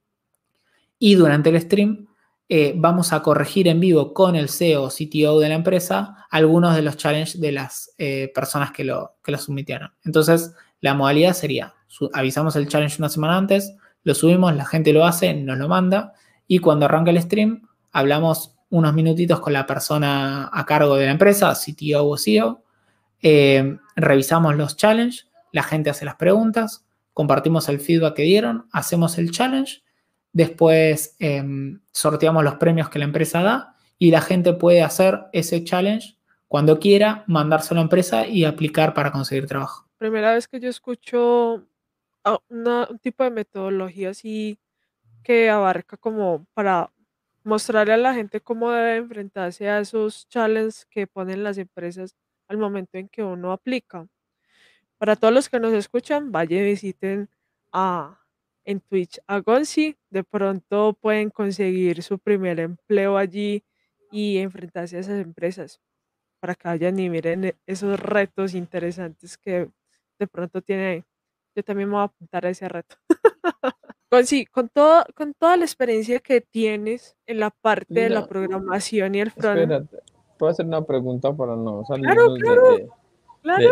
y 1.05 1.15
durante 1.15 1.49
el 1.49 1.59
stream 1.59 2.07
eh, 2.47 2.75
vamos 2.77 3.11
a 3.11 3.21
corregir 3.21 3.67
en 3.67 3.81
vivo 3.81 4.13
con 4.13 4.37
el 4.37 4.47
CEO 4.47 4.83
o 4.83 4.87
CTO 4.87 5.37
de 5.41 5.49
la 5.49 5.55
empresa 5.55 6.15
algunos 6.31 6.77
de 6.77 6.81
los 6.81 6.95
challenges 6.95 7.41
de 7.41 7.51
las 7.51 7.93
eh, 7.97 8.31
personas 8.33 8.71
que 8.71 8.85
lo, 8.85 9.17
que 9.21 9.33
lo 9.33 9.37
submitieron. 9.37 9.91
Entonces, 10.05 10.53
la 10.79 10.93
modalidad 10.93 11.33
sería, 11.33 11.73
avisamos 12.13 12.55
el 12.55 12.69
challenge 12.69 12.99
una 12.99 13.09
semana 13.09 13.35
antes, 13.35 13.75
lo 14.05 14.15
subimos, 14.15 14.55
la 14.55 14.63
gente 14.63 14.93
lo 14.93 15.05
hace, 15.05 15.33
nos 15.33 15.57
lo 15.57 15.67
manda 15.67 16.13
y 16.47 16.59
cuando 16.59 16.85
arranca 16.85 17.11
el 17.11 17.21
stream 17.21 17.67
hablamos 17.91 18.55
unos 18.69 18.93
minutitos 18.93 19.41
con 19.41 19.51
la 19.51 19.65
persona 19.65 20.49
a 20.53 20.65
cargo 20.65 20.95
de 20.95 21.07
la 21.07 21.11
empresa, 21.11 21.51
CTO 21.53 22.07
o 22.07 22.17
CEO, 22.17 22.63
eh, 23.21 23.77
revisamos 23.97 24.55
los 24.55 24.77
challenges, 24.77 25.27
la 25.51 25.63
gente 25.63 25.89
hace 25.89 26.05
las 26.05 26.15
preguntas, 26.15 26.85
compartimos 27.13 27.67
el 27.67 27.81
feedback 27.81 28.13
que 28.13 28.23
dieron, 28.23 28.69
hacemos 28.71 29.17
el 29.17 29.31
challenge, 29.31 29.83
después 30.33 31.15
em, 31.19 31.79
sorteamos 31.91 32.43
los 32.43 32.55
premios 32.55 32.89
que 32.89 32.99
la 32.99 33.05
empresa 33.05 33.41
da 33.41 33.77
y 33.97 34.11
la 34.11 34.21
gente 34.21 34.53
puede 34.53 34.81
hacer 34.81 35.21
ese 35.31 35.63
challenge 35.63 36.17
cuando 36.47 36.79
quiera, 36.79 37.23
mandárselo 37.27 37.79
a 37.79 37.81
la 37.81 37.85
empresa 37.85 38.27
y 38.27 38.43
aplicar 38.43 38.93
para 38.93 39.11
conseguir 39.11 39.47
trabajo. 39.47 39.87
Primera 39.97 40.33
vez 40.33 40.47
que 40.47 40.59
yo 40.59 40.69
escucho 40.69 41.65
un 42.49 42.99
tipo 43.01 43.23
de 43.23 43.31
metodología 43.31 44.09
así 44.09 44.59
que 45.23 45.49
abarca 45.49 45.97
como 45.97 46.45
para 46.53 46.91
mostrarle 47.43 47.93
a 47.93 47.97
la 47.97 48.13
gente 48.13 48.41
cómo 48.41 48.71
debe 48.71 48.97
enfrentarse 48.97 49.69
a 49.69 49.79
esos 49.79 50.27
challenges 50.29 50.85
que 50.85 51.07
ponen 51.07 51.43
las 51.43 51.57
empresas 51.57 52.15
al 52.47 52.57
momento 52.57 52.97
en 52.97 53.09
que 53.09 53.23
uno 53.23 53.51
aplica. 53.51 54.07
Para 54.97 55.15
todos 55.15 55.33
los 55.33 55.49
que 55.49 55.59
nos 55.59 55.73
escuchan, 55.73 56.31
vaya 56.31 56.57
y 56.57 56.63
visiten 56.63 57.29
a, 57.71 58.22
en 58.65 58.79
Twitch 58.79 59.19
a 59.27 59.39
Gonzi. 59.39 59.97
De 60.09 60.23
pronto 60.23 60.97
pueden 60.99 61.29
conseguir 61.29 62.03
su 62.03 62.19
primer 62.19 62.59
empleo 62.59 63.17
allí 63.17 63.63
y 64.11 64.37
enfrentarse 64.37 64.97
a 64.97 64.99
esas 64.99 65.21
empresas 65.21 65.81
para 66.39 66.55
que 66.55 66.67
vayan 66.67 66.99
y 66.99 67.09
miren 67.09 67.45
e, 67.45 67.55
esos 67.65 67.99
retos 67.99 68.53
interesantes 68.53 69.37
que 69.37 69.69
de 70.19 70.27
pronto 70.27 70.61
tiene 70.61 71.05
Yo 71.55 71.63
también 71.63 71.89
me 71.89 71.93
voy 71.93 72.01
a 72.01 72.05
apuntar 72.05 72.45
a 72.45 72.49
ese 72.49 72.67
reto. 72.67 72.95
Gonzi, 74.11 74.45
con, 74.45 74.69
todo, 74.69 75.03
con 75.15 75.33
toda 75.33 75.57
la 75.57 75.65
experiencia 75.65 76.19
que 76.19 76.41
tienes 76.41 77.15
en 77.25 77.39
la 77.39 77.49
parte 77.49 77.93
de 77.93 78.09
la 78.09 78.27
programación 78.27 79.15
y 79.15 79.21
el 79.21 79.31
front 79.31 79.89
puedo 80.43 80.51
hacer 80.51 80.65
una 80.65 80.81
pregunta 80.81 81.31
para 81.33 81.55
no 81.55 81.85
salirnos 81.85 82.37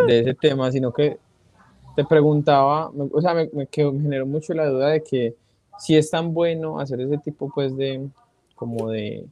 de, 0.08 0.20
ese 0.20 0.34
tema, 0.36 0.72
sino 0.72 0.94
que 0.94 1.20
te 1.96 2.06
preguntaba, 2.06 2.89
o 2.89 3.22
sea, 3.22 3.34
me, 3.34 3.50
generó 3.72 4.26
mucho 4.26 4.54
la 4.54 4.68
duda 4.68 4.89
de 4.89 5.04
que 5.04 5.36
si 5.78 5.96
es 5.96 6.10
tan 6.10 6.34
bueno 6.34 6.80
hacer 6.80 7.02
ese 7.02 7.18
tipo, 7.18 7.52
pues, 7.54 7.76
de, 7.76 8.08
como 8.56 8.89
de, 8.89 9.26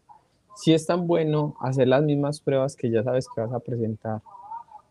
si 0.55 0.73
es 0.73 0.85
tan 0.85 1.07
bueno 1.07 1.55
hacer 1.61 1.87
las 1.87 2.03
mismas 2.03 2.39
pruebas 2.39 2.75
que 2.75 2.89
ya 2.89 3.03
sabes 3.03 3.27
que 3.33 3.41
vas 3.41 3.53
a 3.53 3.59
presentar. 3.59 4.21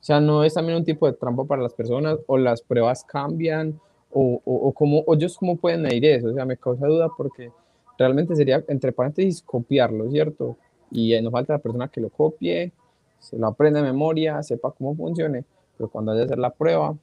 O 0.00 0.04
sea, 0.08 0.20
no 0.20 0.44
es 0.44 0.54
también 0.54 0.78
un 0.78 0.84
tipo 0.84 1.06
de 1.06 1.12
trampa 1.12 1.44
para 1.44 1.62
las 1.62 1.74
personas, 1.74 2.18
o 2.26 2.38
las 2.38 2.62
pruebas 2.62 3.04
cambian, 3.04 3.78
o, 4.10 4.40
o, 4.44 4.72
cómo, 4.72 5.00
o 5.00 5.14
ellos 5.14 5.36
cómo 5.36 5.56
pueden 5.56 5.82
medir 5.82 6.04
eso. 6.06 6.28
O 6.28 6.34
sea, 6.34 6.44
me 6.44 6.56
causa 6.56 6.86
duda 6.86 7.08
porque 7.16 7.50
realmente 7.98 8.34
sería, 8.36 8.64
entre 8.68 8.92
paréntesis, 8.92 9.42
copiarlo, 9.42 10.10
¿cierto? 10.10 10.56
y 10.90 11.20
nos 11.20 11.32
falta 11.32 11.54
la 11.54 11.58
persona 11.58 11.88
que 11.88 12.00
lo 12.00 12.08
copie, 12.10 12.72
se 13.18 13.36
lo 13.36 13.46
aprenda 13.48 13.80
de 13.80 13.86
memoria, 13.86 14.42
sepa 14.42 14.70
cómo 14.70 14.94
funcione, 14.94 15.44
pero 15.76 15.88
cuando 15.88 16.12
haya 16.12 16.24
hacer 16.24 16.38
la 16.38 16.50
prueba, 16.50 16.96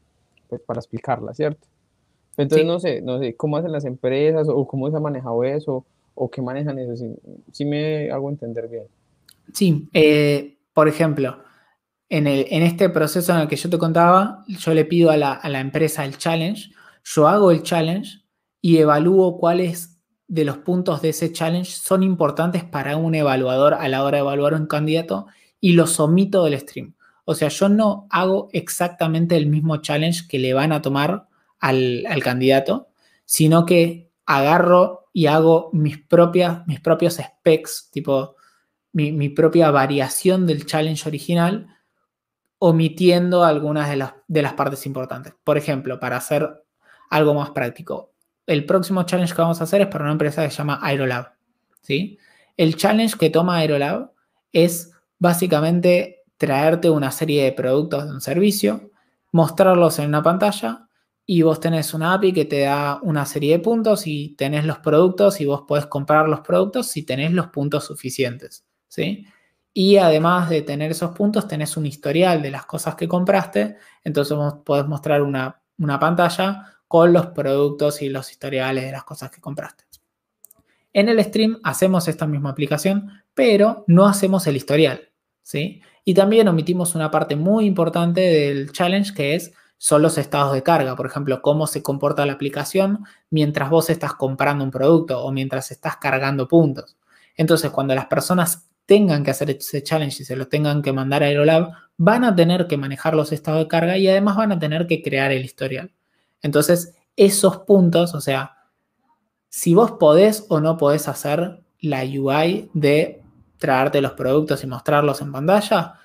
pues 0.57 0.67
para 0.67 0.79
explicarla, 0.79 1.33
¿cierto? 1.33 1.67
Entonces 2.37 2.67
no 2.67 2.79
sé, 2.79 3.01
no 3.01 3.19
sé 3.19 3.35
cómo 3.35 3.57
hacen 3.57 3.71
las 3.71 3.85
empresas 3.85 4.47
o 4.49 4.67
cómo 4.67 4.89
se 4.89 4.97
ha 4.97 4.99
manejado 4.99 5.43
eso 5.43 5.85
o 6.13 6.29
qué 6.29 6.41
manejan 6.41 6.79
eso, 6.79 6.95
si, 7.51 7.65
me 7.65 8.09
hago 8.09 8.29
entender 8.29 8.67
bien. 8.67 8.85
Sí, 9.53 9.89
eh, 9.93 10.57
por 10.73 10.87
ejemplo, 10.87 11.39
en, 12.09 12.27
el, 12.27 12.45
en, 12.49 12.63
este 12.63 12.89
proceso 12.89 13.33
en 13.33 13.41
el 13.41 13.47
que 13.47 13.57
yo 13.57 13.69
te 13.69 13.77
contaba, 13.77 14.43
yo 14.47 14.73
le 14.73 14.85
pido 14.85 15.11
a 15.11 15.17
la, 15.17 15.33
a 15.33 15.49
la 15.49 15.59
empresa 15.59 16.05
el 16.05 16.17
challenge, 16.17 16.71
yo 17.03 17.27
hago 17.27 17.51
el 17.51 17.63
challenge 17.63 18.21
y 18.61 18.77
evalúo 18.77 19.37
cuál 19.37 19.59
es 19.59 19.95
de 20.27 20.45
los 20.45 20.57
puntos 20.57 21.01
de 21.01 21.09
ese 21.09 21.31
challenge 21.31 21.71
son 21.71 22.01
importantes 22.01 22.63
para 22.63 22.97
un 22.97 23.13
evaluador 23.13 23.75
a 23.75 23.87
la 23.87 24.03
hora 24.03 24.17
de 24.17 24.21
evaluar 24.21 24.53
un 24.55 24.67
candidato 24.67 25.27
y 25.59 25.73
los 25.73 25.99
omito 25.99 26.43
del 26.43 26.59
stream. 26.59 26.94
O 27.25 27.33
sea, 27.33 27.49
yo 27.49 27.69
no 27.69 28.07
hago 28.11 28.49
exactamente 28.53 29.35
el 29.35 29.47
mismo 29.47 29.77
challenge 29.77 30.27
que 30.27 30.39
le 30.39 30.53
van 30.53 30.71
a 30.71 30.81
tomar 30.81 31.27
al, 31.59 32.05
candidato, 32.23 32.89
sino 33.25 33.65
que 33.65 34.11
agarro 34.27 35.09
y 35.11 35.25
hago 35.25 35.71
mis, 35.73 35.97
propias, 35.97 36.65
mis 36.67 36.79
propios 36.79 37.15
specs, 37.15 37.89
tipo 37.91 38.35
mi, 38.93 39.29
propia 39.29 39.71
variación 39.71 40.45
del 40.45 40.65
challenge 40.65 41.07
original, 41.07 41.67
omitiendo 42.59 43.43
algunas 43.43 43.89
de 43.89 43.97
las, 43.97 44.13
de 44.27 44.41
las 44.43 44.53
partes 44.53 44.85
importantes. 44.85 45.33
Por 45.43 45.57
ejemplo, 45.57 45.99
para 45.99 46.17
hacer 46.17 46.63
algo 47.09 47.33
más 47.33 47.49
práctico, 47.49 48.13
el 48.45 48.65
próximo 48.65 49.03
challenge 49.03 49.33
que 49.33 49.41
vamos 49.41 49.59
a 49.59 49.63
hacer 49.63 49.81
es 49.81 49.87
para 49.87 50.03
una 50.03 50.13
empresa 50.13 50.43
que 50.43 50.51
se 50.51 50.57
llama 50.57 50.79
Aerolab. 50.81 51.33
¿sí? 51.81 52.19
El 52.55 52.75
challenge 52.75 53.17
que 53.17 53.31
toma 53.31 53.57
Aerolab 53.57 54.11
es 54.53 54.91
básicamente 55.17 56.23
traerte 56.37 56.89
una 56.89 57.11
serie 57.11 57.43
de 57.43 57.51
productos 57.51 58.05
de 58.05 58.11
un 58.11 58.21
servicio, 58.21 58.91
mostrarlos 59.31 59.99
en 59.99 60.07
una 60.07 60.23
pantalla 60.23 60.87
y 61.25 61.41
vos 61.41 61.59
tenés 61.59 61.93
una 61.93 62.13
API 62.13 62.33
que 62.33 62.45
te 62.45 62.61
da 62.61 62.99
una 63.01 63.25
serie 63.25 63.53
de 63.53 63.59
puntos 63.59 64.05
y 64.05 64.35
tenés 64.37 64.65
los 64.65 64.79
productos 64.79 65.41
y 65.41 65.45
vos 65.45 65.63
podés 65.67 65.87
comprar 65.87 66.29
los 66.29 66.41
productos 66.41 66.87
si 66.87 67.03
tenés 67.03 67.31
los 67.31 67.47
puntos 67.47 67.85
suficientes. 67.85 68.65
¿sí? 68.87 69.25
Y 69.73 69.97
además 69.97 70.49
de 70.49 70.61
tener 70.61 70.91
esos 70.91 71.11
puntos, 71.11 71.47
tenés 71.47 71.75
un 71.77 71.85
historial 71.85 72.41
de 72.41 72.51
las 72.51 72.65
cosas 72.65 72.95
que 72.95 73.07
compraste, 73.07 73.77
entonces 74.03 74.37
vos 74.37 74.55
podés 74.63 74.87
mostrar 74.87 75.21
una, 75.21 75.61
una 75.79 75.99
pantalla 75.99 76.75
con 76.87 77.11
los 77.11 77.27
productos 77.27 78.01
y 78.01 78.09
los 78.09 78.31
historiales 78.31 78.85
de 78.85 78.91
las 78.91 79.03
cosas 79.03 79.31
que 79.31 79.41
compraste. 79.41 79.83
En 80.93 81.09
el 81.09 81.21
stream 81.21 81.59
hacemos 81.63 82.07
esta 82.07 82.25
misma 82.25 82.51
aplicación, 82.51 83.11
pero 83.33 83.83
no 83.87 84.05
hacemos 84.05 84.47
el 84.47 84.55
historial, 84.55 85.09
¿sí? 85.41 85.81
Y 86.05 86.13
también 86.13 86.47
omitimos 86.47 86.95
una 86.95 87.11
parte 87.11 87.35
muy 87.35 87.65
importante 87.65 88.21
del 88.21 88.71
challenge 88.71 89.13
que 89.13 89.35
es 89.35 89.51
son 89.77 90.01
los 90.01 90.17
estados 90.17 90.53
de 90.53 90.63
carga, 90.63 90.95
por 90.95 91.05
ejemplo, 91.05 91.41
cómo 91.41 91.67
se 91.67 91.83
comporta 91.83 92.25
la 92.25 92.33
aplicación 92.33 93.03
mientras 93.29 93.69
vos 93.69 93.89
estás 93.89 94.13
comprando 94.13 94.63
un 94.63 94.71
producto 94.71 95.21
o 95.21 95.31
mientras 95.31 95.71
estás 95.71 95.97
cargando 95.97 96.47
puntos. 96.47 96.95
Entonces, 97.35 97.71
cuando 97.71 97.93
las 97.93 98.05
personas 98.05 98.69
tengan 98.85 99.23
que 99.23 99.31
hacer 99.31 99.49
ese 99.49 99.83
challenge 99.83 100.21
y 100.21 100.25
se 100.25 100.35
lo 100.35 100.47
tengan 100.47 100.81
que 100.81 100.93
mandar 100.93 101.23
a 101.23 101.25
Aerolab, 101.25 101.71
van 101.97 102.23
a 102.23 102.35
tener 102.35 102.67
que 102.67 102.77
manejar 102.77 103.15
los 103.15 103.31
estados 103.31 103.61
de 103.61 103.67
carga 103.67 103.97
y 103.97 104.07
además 104.07 104.37
van 104.37 104.51
a 104.51 104.59
tener 104.59 104.87
que 104.87 105.01
crear 105.01 105.31
el 105.31 105.43
historial. 105.43 105.91
Entonces, 106.41 106.95
esos 107.15 107.57
puntos, 107.59 108.13
o 108.13 108.21
sea, 108.21 108.57
si 109.49 109.73
vos 109.73 109.93
podés 109.93 110.45
o 110.49 110.59
no 110.61 110.77
podés 110.77 111.07
hacer 111.07 111.63
la 111.79 112.03
UI 112.03 112.69
de 112.73 113.24
traerte 113.57 114.01
los 114.01 114.13
productos 114.13 114.63
y 114.63 114.67
mostrarlos 114.67 115.21
en 115.21 115.31
pantalla, 115.31 115.99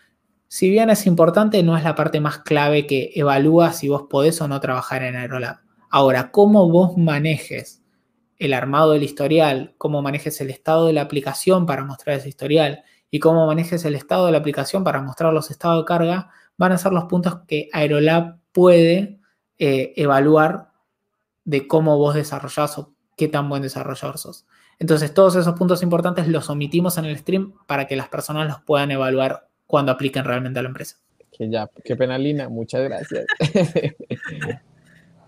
si 0.52 0.68
bien 0.68 0.90
es 0.90 1.06
importante, 1.06 1.62
no 1.62 1.76
es 1.76 1.84
la 1.84 1.94
parte 1.94 2.20
más 2.20 2.38
clave 2.38 2.84
que 2.84 3.12
evalúa 3.14 3.72
si 3.72 3.88
vos 3.88 4.06
podés 4.10 4.40
o 4.40 4.48
no 4.48 4.58
trabajar 4.58 5.04
en 5.04 5.14
Aerolab. 5.14 5.60
Ahora, 5.90 6.32
cómo 6.32 6.68
vos 6.68 6.96
manejes 6.96 7.84
el 8.36 8.52
armado 8.52 8.90
del 8.90 9.04
historial, 9.04 9.74
cómo 9.78 10.02
manejes 10.02 10.40
el 10.40 10.50
estado 10.50 10.86
de 10.86 10.92
la 10.92 11.02
aplicación 11.02 11.66
para 11.66 11.84
mostrar 11.84 12.16
ese 12.16 12.28
historial 12.28 12.82
y 13.12 13.20
cómo 13.20 13.46
manejes 13.46 13.84
el 13.84 13.94
estado 13.94 14.26
de 14.26 14.32
la 14.32 14.38
aplicación 14.38 14.82
para 14.82 15.00
mostrar 15.00 15.32
los 15.32 15.52
estados 15.52 15.84
de 15.84 15.86
carga, 15.86 16.30
van 16.56 16.72
a 16.72 16.78
ser 16.78 16.92
los 16.92 17.04
puntos 17.04 17.42
que 17.46 17.68
Aerolab 17.72 18.38
puede 18.50 19.20
eh, 19.58 19.92
evaluar 19.94 20.72
de 21.44 21.68
cómo 21.68 21.96
vos 21.96 22.16
desarrollás 22.16 22.76
o 22.76 22.92
qué 23.16 23.28
tan 23.28 23.48
buen 23.48 23.62
desarrollador 23.62 24.18
sos. 24.18 24.46
Entonces, 24.80 25.12
todos 25.12 25.36
esos 25.36 25.54
puntos 25.58 25.82
importantes 25.82 26.26
los 26.26 26.48
omitimos 26.48 26.96
en 26.96 27.04
el 27.04 27.16
stream 27.18 27.52
para 27.66 27.86
que 27.86 27.96
las 27.96 28.08
personas 28.08 28.48
los 28.48 28.62
puedan 28.62 28.90
evaluar 28.90 29.46
cuando 29.66 29.92
apliquen 29.92 30.24
realmente 30.24 30.58
a 30.58 30.62
la 30.62 30.68
empresa. 30.68 30.96
Que 31.30 31.50
ya, 31.50 31.70
qué 31.84 31.94
pena, 31.96 32.16
Lina, 32.16 32.48
muchas 32.48 32.82
gracias. 32.84 33.26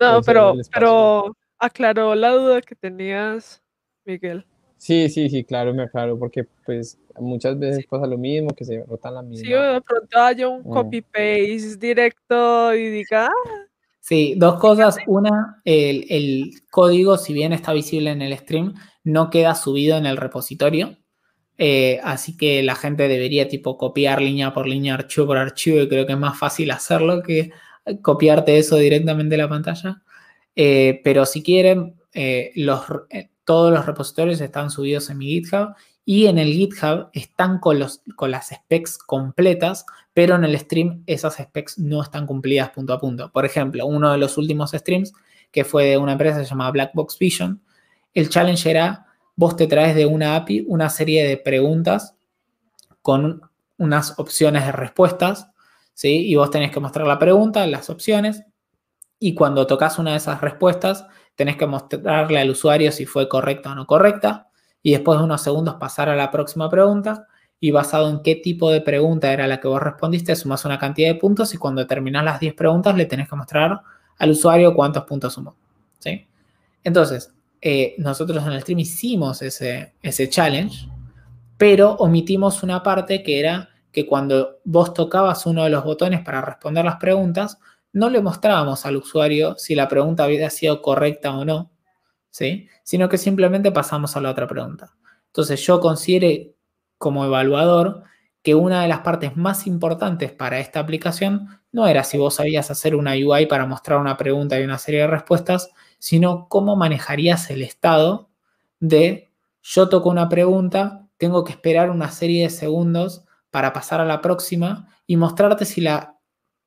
no, 0.01 0.21
pero, 0.23 0.55
pero 0.73 1.37
aclaró 1.59 2.15
la 2.15 2.31
duda 2.31 2.61
que 2.61 2.73
tenías, 2.73 3.61
Miguel. 4.05 4.43
Sí, 4.77 5.07
sí, 5.07 5.29
sí, 5.29 5.43
claro, 5.43 5.71
me 5.73 5.83
aclaro, 5.83 6.17
porque 6.17 6.45
pues 6.65 6.99
muchas 7.19 7.57
veces 7.57 7.85
pasa 7.85 8.07
lo 8.07 8.17
mismo, 8.17 8.49
que 8.49 8.65
se 8.65 8.83
rotan 8.83 9.13
la 9.13 9.21
misma. 9.21 9.45
Sí, 9.45 9.53
de 9.53 9.81
pronto 9.81 10.19
haya 10.19 10.47
un 10.47 10.61
mm. 10.61 10.69
copy-paste 10.69 11.77
directo 11.77 12.73
y 12.73 12.89
diga... 12.89 13.27
Ah". 13.27 13.67
Sí, 13.99 14.33
dos 14.35 14.59
cosas. 14.59 14.97
Una, 15.07 15.61
el, 15.63 16.05
el, 16.09 16.51
código, 16.69 17.17
si 17.17 17.31
bien 17.31 17.53
está 17.53 17.71
visible 17.71 18.11
en 18.11 18.21
el 18.21 18.37
stream, 18.37 18.73
no 19.03 19.29
queda 19.29 19.55
subido 19.55 19.97
en 19.97 20.05
el 20.05 20.17
repositorio. 20.17 20.97
Eh, 21.57 21.99
así 22.03 22.35
que 22.35 22.63
la 22.63 22.75
gente 22.75 23.07
debería 23.07 23.47
tipo 23.47 23.77
copiar 23.77 24.21
línea 24.21 24.53
por 24.53 24.67
línea, 24.67 24.95
archivo 24.95 25.27
por 25.27 25.37
archivo, 25.37 25.81
y 25.81 25.87
creo 25.87 26.05
que 26.05 26.13
es 26.13 26.19
más 26.19 26.37
fácil 26.37 26.71
hacerlo 26.71 27.21
que 27.21 27.51
copiarte 28.01 28.57
eso 28.57 28.77
directamente 28.77 29.35
de 29.35 29.41
la 29.43 29.49
pantalla. 29.49 30.01
Eh, 30.55 31.01
pero 31.03 31.25
si 31.25 31.43
quieren, 31.43 31.95
eh, 32.13 32.51
los, 32.55 32.81
todos 33.43 33.73
los 33.73 33.85
repositorios 33.85 34.41
están 34.41 34.69
subidos 34.69 35.09
en 35.09 35.17
mi 35.17 35.27
GitHub 35.27 35.75
y 36.05 36.27
en 36.27 36.37
el 36.37 36.53
GitHub 36.53 37.09
están 37.13 37.59
con, 37.59 37.79
los, 37.79 38.01
con 38.15 38.31
las 38.31 38.49
specs 38.49 38.97
completas, 38.97 39.85
pero 40.13 40.35
en 40.35 40.43
el 40.43 40.57
stream 40.59 41.03
esas 41.07 41.35
specs 41.35 41.79
no 41.79 42.01
están 42.01 42.27
cumplidas 42.27 42.69
punto 42.69 42.93
a 42.93 42.99
punto. 42.99 43.31
Por 43.31 43.45
ejemplo, 43.45 43.85
uno 43.85 44.11
de 44.11 44.17
los 44.17 44.37
últimos 44.37 44.71
streams, 44.71 45.13
que 45.51 45.63
fue 45.63 45.85
de 45.85 45.97
una 45.97 46.13
empresa 46.13 46.43
llamada 46.43 46.71
Blackbox 46.71 47.17
Vision, 47.19 47.61
el 48.13 48.29
challenge 48.29 48.69
era, 48.69 49.07
vos 49.35 49.55
te 49.55 49.67
traes 49.67 49.95
de 49.95 50.05
una 50.05 50.35
API 50.35 50.65
una 50.67 50.89
serie 50.89 51.27
de 51.27 51.37
preguntas 51.37 52.15
con 53.01 53.41
unas 53.77 54.17
opciones 54.19 54.65
de 54.65 54.71
respuestas, 54.71 55.49
¿sí? 55.93 56.27
Y 56.27 56.35
vos 56.35 56.51
tenés 56.51 56.71
que 56.71 56.79
mostrar 56.79 57.07
la 57.07 57.19
pregunta, 57.19 57.65
las 57.67 57.89
opciones, 57.89 58.43
y 59.19 59.35
cuando 59.35 59.65
tocas 59.67 59.99
una 59.99 60.11
de 60.11 60.17
esas 60.17 60.41
respuestas, 60.41 61.05
tenés 61.35 61.55
que 61.55 61.65
mostrarle 61.65 62.39
al 62.39 62.49
usuario 62.49 62.91
si 62.91 63.05
fue 63.05 63.29
correcta 63.29 63.71
o 63.71 63.75
no 63.75 63.87
correcta 63.87 64.49
y 64.81 64.91
después 64.91 65.17
de 65.17 65.23
unos 65.23 65.41
segundos 65.41 65.75
pasar 65.75 66.09
a 66.09 66.15
la 66.15 66.29
próxima 66.29 66.69
pregunta 66.69 67.27
y 67.59 67.71
basado 67.71 68.09
en 68.09 68.21
qué 68.21 68.35
tipo 68.35 68.69
de 68.69 68.81
pregunta 68.81 69.31
era 69.31 69.47
la 69.47 69.61
que 69.61 69.69
vos 69.69 69.81
respondiste, 69.81 70.35
sumas 70.35 70.65
una 70.65 70.77
cantidad 70.77 71.07
de 71.07 71.15
puntos 71.15 71.53
y 71.53 71.57
cuando 71.57 71.87
terminas 71.87 72.25
las 72.25 72.41
10 72.41 72.53
preguntas 72.53 72.95
le 72.97 73.05
tenés 73.05 73.29
que 73.29 73.37
mostrar 73.37 73.79
al 74.17 74.29
usuario 74.29 74.73
cuántos 74.75 75.05
puntos 75.05 75.33
sumó. 75.33 75.55
¿sí? 75.99 76.27
Entonces, 76.83 77.33
eh, 77.65 77.95
nosotros 77.97 78.45
en 78.45 78.51
el 78.51 78.61
stream 78.61 78.79
hicimos 78.79 79.41
ese, 79.41 79.93
ese 80.01 80.29
challenge, 80.29 80.89
pero 81.57 81.93
omitimos 81.93 82.61
una 82.61 82.83
parte 82.83 83.23
que 83.23 83.39
era 83.39 83.69
que 83.93 84.05
cuando 84.05 84.59
vos 84.65 84.93
tocabas 84.93 85.45
uno 85.45 85.63
de 85.63 85.69
los 85.69 85.85
botones 85.85 86.21
para 86.21 86.41
responder 86.41 86.83
las 86.83 86.97
preguntas, 86.97 87.57
no 87.93 88.09
le 88.09 88.21
mostrábamos 88.21 88.85
al 88.85 88.97
usuario 88.97 89.55
si 89.57 89.75
la 89.75 89.87
pregunta 89.87 90.25
había 90.25 90.49
sido 90.49 90.81
correcta 90.81 91.31
o 91.37 91.45
no, 91.45 91.71
¿sí? 92.29 92.67
sino 92.83 93.07
que 93.07 93.17
simplemente 93.17 93.71
pasamos 93.71 94.17
a 94.17 94.21
la 94.21 94.31
otra 94.31 94.45
pregunta. 94.45 94.93
Entonces 95.27 95.65
yo 95.65 95.79
considero 95.79 96.51
como 96.97 97.23
evaluador 97.23 98.03
que 98.41 98.55
una 98.55 98.81
de 98.81 98.89
las 98.89 98.99
partes 98.99 99.37
más 99.37 99.67
importantes 99.67 100.33
para 100.33 100.59
esta 100.59 100.81
aplicación 100.81 101.47
no 101.71 101.87
era 101.87 102.03
si 102.03 102.17
vos 102.17 102.35
sabías 102.35 102.69
hacer 102.71 102.93
una 102.93 103.13
UI 103.13 103.45
para 103.45 103.65
mostrar 103.65 103.99
una 103.99 104.17
pregunta 104.17 104.59
y 104.59 104.63
una 104.63 104.77
serie 104.77 105.01
de 105.01 105.07
respuestas, 105.07 105.69
sino 106.03 106.49
cómo 106.49 106.75
manejarías 106.75 107.49
el 107.49 107.61
estado 107.61 108.29
de 108.81 109.31
yo 109.61 109.87
toco 109.87 110.09
una 110.09 110.27
pregunta, 110.27 111.07
tengo 111.15 111.45
que 111.45 111.53
esperar 111.53 111.89
una 111.89 112.11
serie 112.11 112.43
de 112.43 112.49
segundos 112.49 113.23
para 113.51 113.71
pasar 113.71 114.01
a 114.01 114.05
la 114.05 114.19
próxima 114.19 114.89
y 115.07 115.15
mostrarte 115.15 115.63
si 115.63 115.79
la 115.79 116.19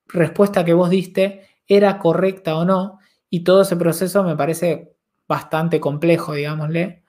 respuesta 0.07 0.65
que 0.65 0.73
vos 0.73 0.89
diste 0.89 1.47
era 1.67 1.99
correcta 1.99 2.57
o 2.57 2.65
no. 2.65 2.99
Y 3.29 3.45
todo 3.45 3.61
ese 3.61 3.77
proceso 3.77 4.25
me 4.25 4.37
parece 4.37 4.97
bastante 5.29 5.81
complejo, 5.81 6.33
digámosle, 6.33 7.03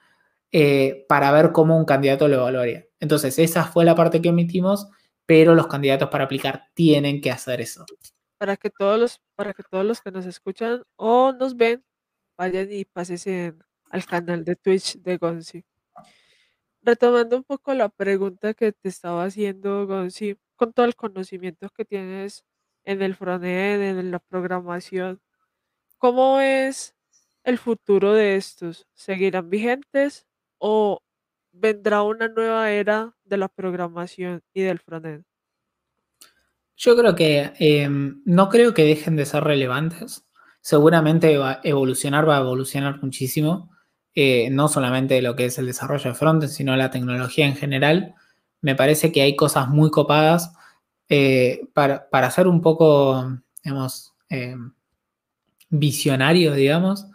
eh, 0.52 1.06
para 1.08 1.32
ver 1.32 1.50
cómo 1.52 1.78
un 1.78 1.86
candidato 1.86 2.28
lo 2.28 2.34
evaluaría. 2.34 2.84
Entonces, 3.00 3.38
esa 3.38 3.64
fue 3.64 3.86
la 3.86 3.94
parte 3.94 4.20
que 4.20 4.28
omitimos, 4.28 4.90
pero 5.24 5.54
los 5.54 5.66
candidatos 5.66 6.10
para 6.10 6.24
aplicar 6.24 6.64
tienen 6.74 7.22
que 7.22 7.30
hacer 7.30 7.62
eso. 7.62 7.86
Para 8.36 8.58
que 8.58 8.68
todos 8.68 9.00
los, 9.00 9.20
para 9.34 9.54
que, 9.54 9.62
todos 9.62 9.86
los 9.86 10.02
que 10.02 10.10
nos 10.10 10.26
escuchan 10.26 10.82
o 10.96 11.32
nos 11.32 11.56
ven 11.56 11.82
vayan 12.38 12.72
y 12.72 12.84
pasen 12.84 13.62
al 13.90 14.06
canal 14.06 14.44
de 14.44 14.56
Twitch 14.56 14.96
de 14.98 15.18
Gonzi. 15.18 15.64
Retomando 16.82 17.36
un 17.36 17.44
poco 17.44 17.74
la 17.74 17.88
pregunta 17.88 18.54
que 18.54 18.72
te 18.72 18.88
estaba 18.88 19.24
haciendo, 19.24 19.86
Gonzi, 19.86 20.38
con 20.56 20.72
todo 20.72 20.86
el 20.86 20.94
conocimiento 20.94 21.68
que 21.70 21.84
tienes 21.84 22.44
en 22.84 23.02
el 23.02 23.16
frontend, 23.16 23.98
en 23.98 24.10
la 24.10 24.20
programación. 24.20 25.20
¿Cómo 25.98 26.40
es 26.40 26.94
el 27.42 27.58
futuro 27.58 28.14
de 28.14 28.36
estos? 28.36 28.86
¿Seguirán 28.94 29.50
vigentes 29.50 30.26
o 30.58 31.00
vendrá 31.52 32.02
una 32.02 32.28
nueva 32.28 32.70
era 32.70 33.16
de 33.24 33.36
la 33.36 33.48
programación 33.48 34.42
y 34.54 34.62
del 34.62 34.78
frontend? 34.78 35.24
Yo 36.76 36.96
creo 36.96 37.16
que 37.16 37.52
em, 37.58 38.22
no 38.24 38.48
creo 38.48 38.72
que 38.72 38.84
dejen 38.84 39.16
de 39.16 39.26
ser 39.26 39.42
relevantes. 39.42 40.27
Seguramente 40.68 41.38
va 41.38 41.52
a 41.52 41.60
evolucionar, 41.64 42.28
va 42.28 42.36
a 42.36 42.40
evolucionar 42.40 43.02
muchísimo. 43.02 43.70
Eh, 44.14 44.50
no 44.50 44.68
solamente 44.68 45.22
lo 45.22 45.34
que 45.34 45.46
es 45.46 45.56
el 45.56 45.64
desarrollo 45.64 46.10
de 46.10 46.14
frontend, 46.14 46.52
sino 46.52 46.76
la 46.76 46.90
tecnología 46.90 47.46
en 47.46 47.56
general. 47.56 48.14
Me 48.60 48.74
parece 48.74 49.10
que 49.10 49.22
hay 49.22 49.34
cosas 49.34 49.70
muy 49.70 49.90
copadas 49.90 50.52
eh, 51.08 51.62
para, 51.72 52.10
para, 52.10 52.30
ser 52.30 52.46
un 52.48 52.60
poco, 52.60 53.38
digamos, 53.64 54.12
eh, 54.28 54.56
visionario, 55.70 56.52
digamos, 56.52 57.06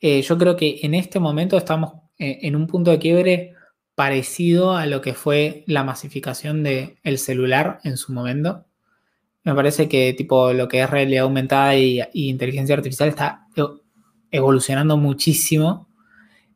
yo 0.00 0.38
creo 0.38 0.56
que 0.56 0.80
en 0.82 0.94
este 0.94 1.20
momento 1.20 1.58
estamos 1.58 1.92
en 2.18 2.56
un 2.56 2.66
punto 2.66 2.90
de 2.90 2.98
quiebre 2.98 3.54
parecido 3.94 4.76
a 4.76 4.86
lo 4.86 5.02
que 5.02 5.12
fue 5.12 5.62
la 5.66 5.84
masificación 5.84 6.62
del 6.62 7.18
celular 7.18 7.80
en 7.84 7.98
su 7.98 8.14
momento. 8.14 8.64
Me 9.44 9.54
parece 9.54 9.88
que 9.88 10.14
tipo 10.14 10.52
lo 10.52 10.68
que 10.68 10.80
es 10.80 10.90
realidad 10.90 11.24
aumentada 11.24 11.76
y, 11.76 12.02
inteligencia 12.12 12.74
artificial 12.74 13.10
está 13.10 13.46
evolucionando 14.30 14.96
muchísimo 14.96 15.88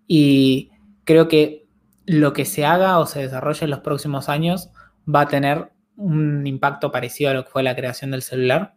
y 0.06 0.70
creo 1.04 1.28
que 1.28 1.66
lo 2.06 2.32
que 2.32 2.46
se 2.46 2.64
haga 2.64 2.98
o 2.98 3.06
se 3.06 3.20
desarrolle 3.20 3.64
en 3.64 3.70
los 3.70 3.80
próximos 3.80 4.30
años 4.30 4.70
va 5.06 5.22
a 5.22 5.28
tener 5.28 5.70
un 5.96 6.46
impacto 6.46 6.90
parecido 6.90 7.30
a 7.30 7.34
lo 7.34 7.44
que 7.44 7.50
fue 7.50 7.62
la 7.62 7.76
creación 7.76 8.10
del 8.10 8.22
celular. 8.22 8.74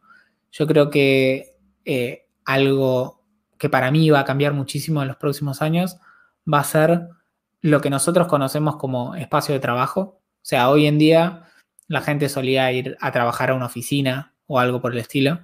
Yo 0.52 0.68
creo 0.68 0.90
que 0.90 1.56
eh, 1.86 2.28
algo 2.44 3.24
que 3.58 3.70
para 3.70 3.92
mí 3.92 4.10
va 4.10 4.20
a 4.20 4.26
cambiar 4.26 4.54
muchísimo 4.54 5.02
en 5.02 5.08
los 5.08 5.18
próximos 5.18 5.62
años 5.62 5.98
va 6.52 6.60
a 6.60 6.64
ser 6.66 7.08
lo 7.62 7.80
que 7.80 7.90
nosotros 7.90 8.28
conocemos 8.28 8.76
como 8.76 9.16
espacio 9.16 9.54
de 9.54 9.60
trabajo. 9.60 10.02
O 10.02 10.44
sea, 10.44 10.70
hoy 10.70 10.88
en 10.88 10.98
día 10.98 11.44
la 11.92 12.02
gente 12.02 12.30
solía 12.30 12.72
ir 12.72 12.98
a 13.02 13.12
trabajar 13.12 13.52
a 13.52 13.54
una 13.54 13.66
oficina 13.66 14.34
o 14.48 14.60
algo 14.60 14.82
por 14.82 14.94
el 14.94 15.00
estilo. 15.00 15.42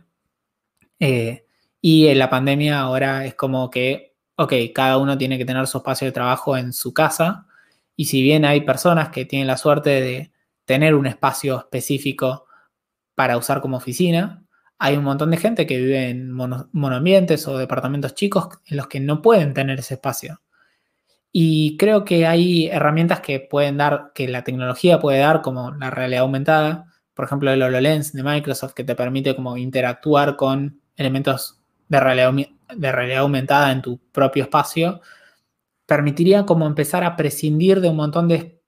Eh, 0.99 1.45
y 1.81 2.07
en 2.07 2.19
la 2.19 2.29
pandemia 2.29 2.79
ahora 2.79 3.25
es 3.25 3.35
como 3.35 3.69
que, 3.69 4.15
ok, 4.35 4.53
cada 4.73 4.97
uno 4.97 5.17
tiene 5.17 5.37
que 5.37 5.45
tener 5.45 5.67
su 5.67 5.77
espacio 5.77 6.05
de 6.05 6.13
trabajo 6.13 6.57
en 6.57 6.73
su 6.73 6.93
casa. 6.93 7.47
Y 7.95 8.05
si 8.05 8.21
bien 8.21 8.45
hay 8.45 8.61
personas 8.61 9.09
que 9.09 9.25
tienen 9.25 9.47
la 9.47 9.57
suerte 9.57 9.89
de 9.89 10.31
tener 10.65 10.95
un 10.95 11.07
espacio 11.07 11.57
específico 11.59 12.45
para 13.15 13.37
usar 13.37 13.61
como 13.61 13.77
oficina. 13.77 14.45
Hay 14.77 14.95
un 14.95 15.03
montón 15.03 15.31
de 15.31 15.37
gente 15.37 15.65
que 15.65 15.77
vive 15.77 16.09
en 16.09 16.31
monoambientes 16.31 17.47
o 17.47 17.57
departamentos 17.57 18.13
chicos 18.13 18.49
en 18.65 18.77
los 18.77 18.87
que 18.87 18.99
no 18.99 19.21
pueden 19.21 19.53
tener 19.53 19.79
ese 19.79 19.95
espacio. 19.95 20.41
Y 21.39 21.77
creo 21.77 22.03
que 22.03 22.25
hay 22.25 22.65
herramientas 22.65 23.19
que 23.19 23.39
pueden 23.39 23.77
dar, 23.77 24.11
que 24.15 24.27
la 24.27 24.43
tecnología 24.43 24.99
puede 24.99 25.19
dar, 25.19 25.43
como 25.43 25.69
la 25.69 25.91
realidad 25.91 26.21
aumentada, 26.21 26.91
por 27.13 27.25
ejemplo 27.25 27.51
el 27.51 27.61
HoloLens 27.61 28.11
de 28.13 28.23
Microsoft, 28.23 28.73
que 28.73 28.83
te 28.83 28.95
permite 28.95 29.35
como 29.35 29.55
interactuar 29.55 30.35
con 30.35 30.81
elementos 30.95 31.59
de 31.89 31.99
realidad, 31.99 32.33
de 32.75 32.91
realidad 32.91 33.19
aumentada 33.19 33.71
en 33.71 33.83
tu 33.83 33.99
propio 34.11 34.45
espacio, 34.45 34.99
permitiría 35.85 36.43
como 36.43 36.65
empezar 36.65 37.03
a 37.03 37.15
prescindir 37.15 37.81
de 37.81 37.89
un 37.89 37.97
montón 37.97 38.27
de, 38.27 38.59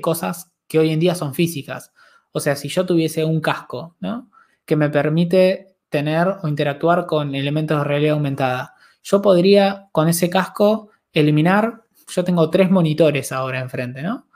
cosas 0.00 0.52
que 0.68 0.78
hoy 0.78 0.90
en 0.90 1.00
día 1.00 1.16
son 1.16 1.34
físicas. 1.34 1.92
O 2.30 2.38
sea, 2.38 2.54
si 2.54 2.68
yo 2.68 2.86
tuviese 2.86 3.24
un 3.24 3.40
casco, 3.40 3.96
¿no? 3.98 4.30
Que 4.64 4.76
me 4.76 4.90
permite 4.90 5.74
tener 5.88 6.28
o 6.40 6.46
interactuar 6.46 7.06
con 7.06 7.34
elementos 7.34 7.78
de 7.78 7.82
realidad 7.82 8.14
aumentada, 8.14 8.76
yo 9.02 9.20
podría 9.20 9.88
con 9.90 10.08
ese 10.08 10.30
casco 10.30 10.90
eliminar, 11.12 11.82
yo 12.08 12.24
tengo 12.24 12.50
tres 12.50 12.70
monitores 12.70 13.32
ahora 13.32 13.60
enfrente, 13.60 14.02
¿no? 14.02 14.26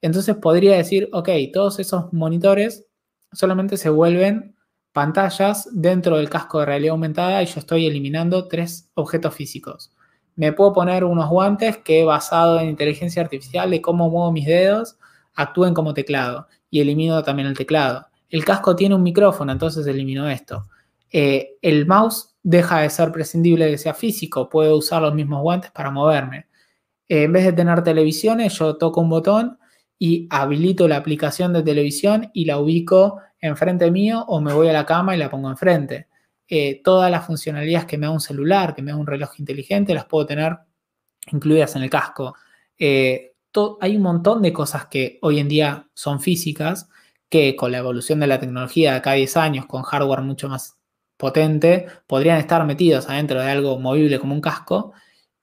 Entonces 0.00 0.36
podría 0.36 0.76
decir, 0.76 1.08
ok, 1.12 1.28
todos 1.52 1.78
esos 1.78 2.12
monitores 2.12 2.86
solamente 3.32 3.76
se 3.76 3.90
vuelven 3.90 4.56
pantallas 4.92 5.68
dentro 5.72 6.16
del 6.16 6.30
casco 6.30 6.60
de 6.60 6.66
realidad 6.66 6.92
aumentada 6.92 7.42
y 7.42 7.46
yo 7.46 7.60
estoy 7.60 7.86
eliminando 7.86 8.48
tres 8.48 8.90
objetos 8.94 9.34
físicos. 9.34 9.92
Me 10.34 10.52
puedo 10.52 10.72
poner 10.72 11.04
unos 11.04 11.28
guantes 11.28 11.78
que 11.78 12.04
basado 12.04 12.60
en 12.60 12.68
inteligencia 12.68 13.22
artificial 13.22 13.70
de 13.70 13.80
cómo 13.80 14.10
muevo 14.10 14.32
mis 14.32 14.46
dedos 14.46 14.96
actúen 15.34 15.72
como 15.72 15.94
teclado 15.94 16.48
y 16.70 16.80
elimino 16.80 17.22
también 17.22 17.48
el 17.48 17.56
teclado. 17.56 18.06
El 18.28 18.44
casco 18.44 18.76
tiene 18.76 18.94
un 18.94 19.02
micrófono, 19.02 19.52
entonces 19.52 19.86
elimino 19.86 20.28
esto. 20.28 20.68
Eh, 21.10 21.56
el 21.62 21.86
mouse 21.86 22.34
deja 22.42 22.80
de 22.80 22.90
ser 22.90 23.12
prescindible 23.12 23.70
que 23.70 23.78
sea 23.78 23.94
físico, 23.94 24.48
puedo 24.48 24.76
usar 24.76 25.00
los 25.00 25.14
mismos 25.14 25.42
guantes 25.42 25.70
para 25.70 25.90
moverme. 25.90 26.47
Eh, 27.08 27.24
en 27.24 27.32
vez 27.32 27.44
de 27.44 27.52
tener 27.52 27.82
televisiones, 27.82 28.58
yo 28.58 28.76
toco 28.76 29.00
un 29.00 29.10
botón 29.10 29.58
y 29.98 30.26
habilito 30.30 30.86
la 30.86 30.96
aplicación 30.96 31.52
de 31.52 31.62
televisión 31.62 32.30
y 32.32 32.44
la 32.44 32.58
ubico 32.58 33.20
enfrente 33.40 33.90
mío 33.90 34.24
o 34.28 34.40
me 34.40 34.52
voy 34.52 34.68
a 34.68 34.72
la 34.72 34.86
cama 34.86 35.14
y 35.14 35.18
la 35.18 35.30
pongo 35.30 35.50
enfrente. 35.50 36.08
Eh, 36.48 36.80
todas 36.82 37.10
las 37.10 37.26
funcionalidades 37.26 37.86
que 37.86 37.98
me 37.98 38.06
da 38.06 38.12
un 38.12 38.20
celular, 38.20 38.74
que 38.74 38.82
me 38.82 38.92
da 38.92 38.96
un 38.96 39.06
reloj 39.06 39.38
inteligente, 39.38 39.94
las 39.94 40.06
puedo 40.06 40.26
tener 40.26 40.56
incluidas 41.30 41.76
en 41.76 41.82
el 41.82 41.90
casco. 41.90 42.34
Eh, 42.78 43.34
hay 43.80 43.96
un 43.96 44.02
montón 44.02 44.42
de 44.42 44.52
cosas 44.52 44.86
que 44.86 45.18
hoy 45.22 45.40
en 45.40 45.48
día 45.48 45.88
son 45.94 46.20
físicas, 46.20 46.88
que 47.28 47.56
con 47.56 47.72
la 47.72 47.78
evolución 47.78 48.20
de 48.20 48.26
la 48.28 48.38
tecnología 48.38 48.94
de 48.94 49.02
cada 49.02 49.16
10 49.16 49.36
años, 49.36 49.66
con 49.66 49.82
hardware 49.82 50.22
mucho 50.22 50.48
más 50.48 50.78
potente, 51.16 51.86
podrían 52.06 52.38
estar 52.38 52.64
metidos 52.64 53.08
adentro 53.08 53.40
de 53.40 53.50
algo 53.50 53.78
movible 53.80 54.20
como 54.20 54.34
un 54.34 54.40
casco 54.40 54.92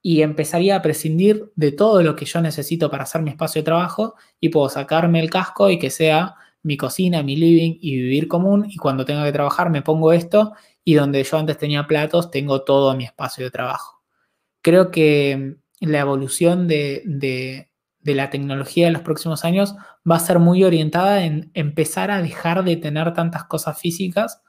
y 0.08 0.22
empezaría 0.22 0.76
a 0.76 0.82
prescindir 0.82 1.50
de 1.56 1.72
todo 1.72 2.00
lo 2.00 2.14
que 2.14 2.26
yo 2.26 2.40
necesito 2.40 2.92
para 2.92 3.02
hacer 3.02 3.22
mi 3.22 3.30
espacio 3.30 3.60
de 3.60 3.64
trabajo 3.64 4.14
y 4.38 4.50
puedo 4.50 4.68
sacarme 4.68 5.18
el 5.18 5.30
casco 5.30 5.68
y 5.68 5.80
que 5.80 5.90
sea 5.90 6.36
mi 6.62 6.76
cocina, 6.76 7.24
mi 7.24 7.34
living 7.34 7.76
y 7.80 7.96
vivir 7.96 8.28
común 8.28 8.66
y 8.70 8.76
cuando 8.76 9.04
tenga 9.04 9.24
que 9.24 9.32
trabajar 9.32 9.68
me 9.68 9.82
pongo 9.82 10.12
esto 10.12 10.52
y 10.84 10.94
donde 10.94 11.24
yo 11.24 11.38
antes 11.38 11.58
tenía 11.58 11.88
platos 11.88 12.30
tengo 12.30 12.62
todo 12.62 12.94
mi 12.94 13.02
espacio 13.02 13.42
de 13.42 13.50
trabajo. 13.50 14.04
Creo 14.62 14.92
que 14.92 15.56
la 15.80 15.98
evolución 15.98 16.68
de, 16.68 17.02
de 17.04 18.14
la 18.14 18.30
tecnología 18.30 18.86
en 18.86 18.92
los 18.92 19.02
próximos 19.02 19.44
años 19.44 19.74
va 20.08 20.14
a 20.14 20.20
ser 20.20 20.38
muy 20.38 20.62
orientada 20.62 21.24
en 21.24 21.50
empezar 21.52 22.12
a 22.12 22.22
dejar 22.22 22.62
de 22.62 22.76
tener 22.76 23.12
tantas 23.12 23.42
cosas 23.46 23.76
físicas, 23.76 24.40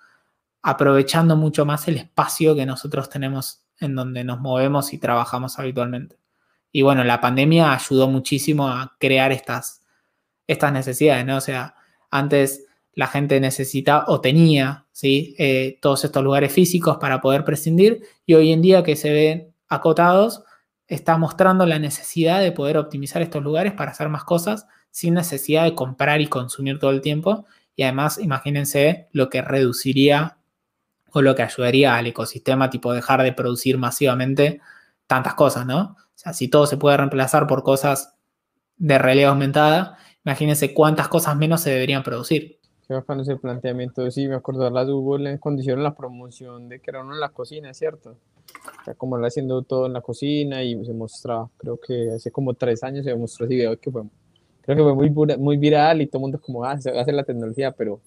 aprovechando 0.61 1.35
mucho 1.35 1.65
más 1.65 1.87
el 1.87 1.97
espacio 1.97 2.53
que 2.53 2.67
nosotros 2.67 3.09
tenemos 3.09 3.66
en 3.79 3.95
donde 3.95 4.23
nos 4.23 4.39
movemos 4.39 4.93
y 4.93 4.97
trabajamos 4.97 5.59
habitualmente. 5.59 6.17
Y 6.71 6.81
bueno, 6.81 7.03
la 7.03 7.21
pandemia 7.21 7.73
ayudó 7.73 8.07
muchísimo 8.07 8.67
a 8.67 8.95
crear 8.99 9.31
estas, 9.31 9.83
estas 10.47 10.71
necesidades, 10.73 11.25
¿no? 11.25 11.41
Sea, 11.41 11.75
antes 12.11 12.65
la 12.93 13.07
gente 13.07 13.39
necesitaba 13.39 14.05
o 14.07 14.21
tenía, 14.21 14.85
¿sí? 14.91 15.35
Eh, 15.37 15.77
todos 15.81 16.03
estos 16.05 16.23
lugares 16.23 16.51
físicos 16.51 16.97
para 16.97 17.21
poder 17.21 17.45
prescindir 17.45 18.01
y 18.25 18.33
hoy 18.33 18.51
en 18.51 18.61
día 18.61 18.83
que 18.83 18.95
se 18.95 19.11
ven 19.11 19.53
acotados, 19.67 20.43
está 20.87 21.17
mostrando 21.17 21.65
la 21.65 21.79
necesidad 21.79 22.41
de 22.41 22.51
poder 22.51 22.77
optimizar 22.77 23.21
estos 23.21 23.43
lugares 23.43 23.73
para 23.73 23.91
hacer 23.91 24.09
más 24.09 24.23
cosas 24.23 24.67
sin 24.89 25.13
necesidad 25.13 25.65
de 25.65 25.75
comprar 25.75 26.21
y 26.21 26.27
consumir 26.27 26.79
todo 26.79 26.91
el 26.91 27.01
tiempo. 27.01 27.45
Y 27.75 27.83
además, 27.83 28.17
imagínense 28.17 29.09
lo 29.11 29.29
que 29.29 29.41
reduciría 29.41 30.36
o 31.13 31.21
lo 31.21 31.35
que 31.35 31.43
ayudaría 31.43 31.95
al 31.95 32.07
ecosistema, 32.07 32.69
tipo 32.69 32.93
dejar 32.93 33.23
de 33.23 33.33
producir 33.33 33.77
masivamente 33.77 34.61
tantas 35.07 35.33
cosas, 35.35 35.65
¿no? 35.65 35.95
O 35.97 36.19
sea, 36.19 36.33
si 36.33 36.47
todo 36.47 36.65
se 36.65 36.77
puede 36.77 36.97
reemplazar 36.97 37.47
por 37.47 37.63
cosas 37.63 38.15
de 38.77 38.97
realidad 38.97 39.29
aumentada, 39.29 39.97
imagínense 40.25 40.73
cuántas 40.73 41.07
cosas 41.07 41.35
menos 41.35 41.61
se 41.61 41.71
deberían 41.71 42.03
producir. 42.03 42.59
Qué 42.87 42.93
bacano 42.93 43.21
ese 43.21 43.35
planteamiento. 43.35 44.09
Sí, 44.11 44.27
me 44.27 44.35
acuerdo, 44.35 44.69
las 44.69 44.87
Google 44.87 45.29
en 45.29 45.37
condición 45.39 45.83
la 45.83 45.95
promoción 45.95 46.69
de 46.69 46.79
que 46.79 46.91
era 46.91 47.01
uno 47.01 47.13
en 47.13 47.19
la 47.19 47.29
cocina, 47.29 47.73
¿cierto? 47.73 48.11
O 48.11 48.83
sea, 48.85 48.93
como 48.93 49.17
lo 49.17 49.27
haciendo 49.27 49.61
todo 49.63 49.87
en 49.87 49.93
la 49.93 50.01
cocina 50.01 50.63
y 50.63 50.85
se 50.85 50.93
mostraba, 50.93 51.49
creo 51.57 51.79
que 51.79 52.11
hace 52.11 52.31
como 52.31 52.53
tres 52.53 52.83
años 52.83 53.03
se 53.03 53.13
mostró 53.15 53.45
ese 53.45 53.55
video 53.55 53.77
que 53.79 53.91
fue, 53.91 54.03
creo 54.61 54.77
que 54.77 54.83
fue 54.83 54.95
muy, 54.95 55.37
muy 55.37 55.57
viral 55.57 56.01
y 56.01 56.07
todo 56.07 56.19
el 56.19 56.21
mundo 56.21 56.41
como, 56.41 56.63
ah, 56.63 56.79
se 56.79 56.97
hacer 56.97 57.13
la 57.13 57.23
tecnología, 57.23 57.71
pero 57.71 57.99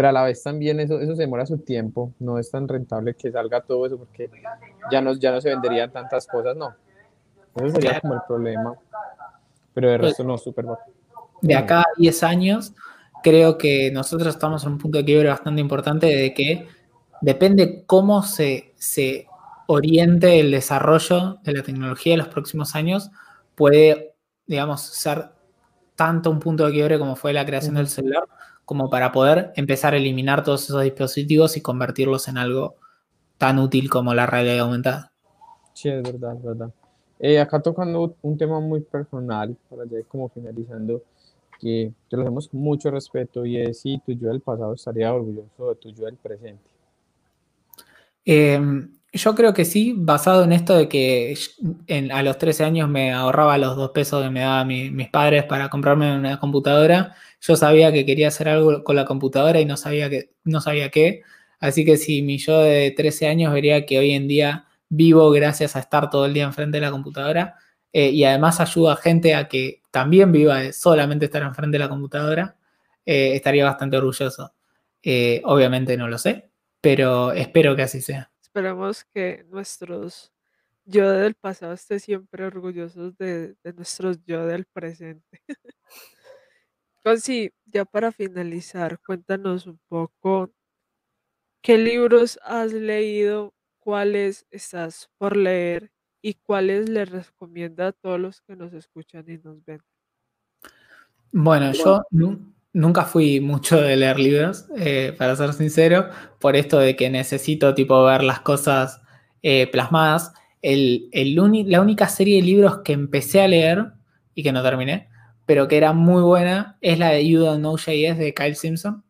pero 0.00 0.08
a 0.08 0.12
la 0.12 0.22
vez 0.22 0.42
también 0.42 0.80
eso, 0.80 0.98
eso 0.98 1.14
se 1.14 1.20
demora 1.20 1.44
su 1.44 1.58
tiempo, 1.58 2.14
no 2.20 2.38
es 2.38 2.50
tan 2.50 2.66
rentable 2.66 3.12
que 3.12 3.30
salga 3.30 3.60
todo 3.60 3.84
eso 3.84 3.98
porque 3.98 4.30
ya 4.90 5.02
no, 5.02 5.12
ya 5.12 5.30
no 5.30 5.42
se 5.42 5.50
venderían 5.50 5.92
tantas 5.92 6.26
cosas, 6.26 6.56
no. 6.56 6.74
Eso 7.56 7.74
sería 7.74 8.00
como 8.00 8.14
el 8.14 8.20
problema. 8.26 8.74
Pero 9.74 9.90
de 9.90 9.98
resto 9.98 10.24
no, 10.24 10.38
súper 10.38 10.64
De 11.42 11.54
acá 11.54 11.82
a 11.82 11.86
10 11.98 12.22
años, 12.22 12.72
creo 13.22 13.58
que 13.58 13.90
nosotros 13.90 14.34
estamos 14.34 14.64
en 14.64 14.72
un 14.72 14.78
punto 14.78 14.96
de 14.96 15.04
quiebre 15.04 15.28
bastante 15.28 15.60
importante 15.60 16.06
de 16.06 16.32
que 16.32 16.66
depende 17.20 17.84
cómo 17.84 18.22
se, 18.22 18.72
se 18.78 19.26
oriente 19.66 20.40
el 20.40 20.50
desarrollo 20.50 21.40
de 21.42 21.52
la 21.52 21.62
tecnología 21.62 22.14
en 22.14 22.20
los 22.20 22.28
próximos 22.28 22.74
años, 22.74 23.10
puede, 23.54 24.14
digamos, 24.46 24.80
ser 24.80 25.26
tanto 25.94 26.30
un 26.30 26.40
punto 26.40 26.64
de 26.64 26.72
quiebre 26.72 26.98
como 26.98 27.16
fue 27.16 27.34
la 27.34 27.44
creación 27.44 27.74
del 27.74 27.88
celular, 27.88 28.24
como 28.70 28.88
para 28.88 29.10
poder 29.10 29.52
empezar 29.56 29.94
a 29.94 29.96
eliminar 29.96 30.44
todos 30.44 30.62
esos 30.62 30.80
dispositivos 30.84 31.56
y 31.56 31.60
convertirlos 31.60 32.28
en 32.28 32.38
algo 32.38 32.76
tan 33.36 33.58
útil 33.58 33.90
como 33.90 34.14
la 34.14 34.26
realidad 34.26 34.60
aumentada. 34.60 35.10
Sí, 35.74 35.88
es 35.88 36.00
verdad, 36.00 36.36
es 36.36 36.42
verdad. 36.44 36.70
Eh, 37.18 37.40
acá 37.40 37.60
tocando 37.60 38.14
un 38.22 38.38
tema 38.38 38.60
muy 38.60 38.80
personal, 38.82 39.56
para 39.68 39.86
ya 39.86 39.98
ir 39.98 40.06
como 40.06 40.28
finalizando, 40.28 41.02
que 41.58 41.92
te 42.08 42.16
lo 42.16 42.22
hacemos 42.22 42.46
con 42.46 42.60
mucho 42.60 42.92
respeto 42.92 43.44
y 43.44 43.56
es 43.56 43.80
si 43.80 43.98
tu 44.06 44.12
yo 44.12 44.28
del 44.28 44.40
pasado 44.40 44.74
estaría 44.74 45.12
orgulloso 45.12 45.70
de 45.70 45.74
tu 45.74 45.90
yo 45.90 46.04
del 46.04 46.14
presente. 46.14 46.62
Eh, 48.24 48.60
yo 49.12 49.34
creo 49.34 49.54
que 49.54 49.64
sí, 49.64 49.94
basado 49.96 50.44
en 50.44 50.52
esto 50.52 50.76
de 50.76 50.88
que 50.88 51.36
a 52.12 52.22
los 52.22 52.38
13 52.38 52.64
años 52.64 52.88
me 52.88 53.12
ahorraba 53.12 53.58
los 53.58 53.76
dos 53.76 53.90
pesos 53.90 54.22
que 54.22 54.30
me 54.30 54.40
daban 54.40 54.68
mis 54.68 55.08
padres 55.08 55.44
para 55.44 55.68
comprarme 55.68 56.16
una 56.16 56.38
computadora. 56.38 57.14
Yo 57.40 57.56
sabía 57.56 57.92
que 57.92 58.06
quería 58.06 58.28
hacer 58.28 58.48
algo 58.48 58.84
con 58.84 58.96
la 58.96 59.04
computadora 59.04 59.60
y 59.60 59.64
no 59.64 59.76
sabía, 59.76 60.08
que, 60.10 60.30
no 60.44 60.60
sabía 60.60 60.90
qué. 60.90 61.22
Así 61.58 61.84
que 61.84 61.96
si 61.96 62.22
mi 62.22 62.38
yo 62.38 62.60
de 62.60 62.92
13 62.96 63.28
años 63.28 63.52
vería 63.52 63.84
que 63.86 63.98
hoy 63.98 64.12
en 64.12 64.28
día 64.28 64.66
vivo 64.88 65.30
gracias 65.30 65.76
a 65.76 65.80
estar 65.80 66.10
todo 66.10 66.26
el 66.26 66.34
día 66.34 66.44
enfrente 66.44 66.78
de 66.78 66.82
la 66.82 66.90
computadora 66.90 67.56
eh, 67.92 68.10
y 68.10 68.24
además 68.24 68.60
ayuda 68.60 68.94
a 68.94 68.96
gente 68.96 69.34
a 69.34 69.48
que 69.48 69.82
también 69.90 70.32
viva 70.32 70.72
solamente 70.72 71.24
estar 71.26 71.42
enfrente 71.42 71.76
de 71.76 71.84
la 71.84 71.88
computadora, 71.88 72.56
eh, 73.04 73.34
estaría 73.34 73.64
bastante 73.64 73.96
orgulloso. 73.96 74.52
Eh, 75.02 75.42
obviamente 75.44 75.96
no 75.96 76.08
lo 76.08 76.18
sé, 76.18 76.50
pero 76.80 77.32
espero 77.32 77.74
que 77.76 77.82
así 77.82 78.00
sea. 78.00 78.30
Esperemos 78.52 79.04
que 79.04 79.44
nuestros 79.48 80.32
yo 80.84 81.08
del 81.08 81.34
pasado 81.36 81.72
estén 81.72 82.00
siempre 82.00 82.44
orgullosos 82.44 83.16
de, 83.16 83.54
nuestros 83.76 84.24
yo 84.26 84.44
del 84.44 84.64
presente. 84.64 85.40
sí, 87.18 87.52
ya 87.64 87.84
para 87.84 88.10
finalizar, 88.10 88.98
cuéntanos 89.06 89.66
un 89.68 89.78
poco 89.86 90.52
qué 91.62 91.78
libros 91.78 92.40
has 92.42 92.72
leído, 92.72 93.54
cuáles 93.78 94.46
estás 94.50 95.08
por 95.16 95.36
leer 95.36 95.92
y 96.20 96.34
cuáles 96.34 96.88
les 96.88 97.08
recomienda 97.08 97.86
a 97.86 97.92
todos 97.92 98.18
los 98.18 98.40
que 98.40 98.56
nos 98.56 98.72
escuchan 98.72 99.26
y 99.28 99.38
nos 99.38 99.64
ven. 99.64 99.80
Bueno, 101.30 101.70
yo 101.70 102.02
nunca 102.72 103.04
fui 103.04 103.40
mucho 103.40 103.80
de 103.80 103.96
leer 103.96 104.18
libros, 104.18 104.66
eh, 104.76 105.14
para 105.18 105.36
ser 105.36 105.52
sincero, 105.52 106.08
por 106.38 106.56
esto 106.56 106.78
de 106.78 106.96
que 106.96 107.10
necesito 107.10 107.74
tipo 107.74 108.04
ver 108.04 108.22
las 108.22 108.40
cosas 108.40 109.00
eh, 109.42 109.66
plasmadas. 109.68 110.32
El, 110.62 111.08
la 111.12 111.80
única 111.80 112.08
serie 112.08 112.36
de 112.36 112.42
libros 112.42 112.80
que 112.84 112.92
empecé 112.92 113.40
a 113.40 113.48
leer 113.48 113.92
y 114.34 114.42
que 114.42 114.52
no 114.52 114.62
terminé, 114.62 115.08
pero 115.46 115.68
que 115.68 115.76
era 115.76 115.92
muy 115.92 116.22
buena, 116.22 116.78
es 116.80 116.98
la 116.98 117.10
de 117.10 117.26
You 117.26 117.40
Don't 117.40 117.60
Know 117.60 117.76
JS 117.76 118.18
de 118.18 118.34
Kyle 118.34 118.54
Simpson. 118.54 119.04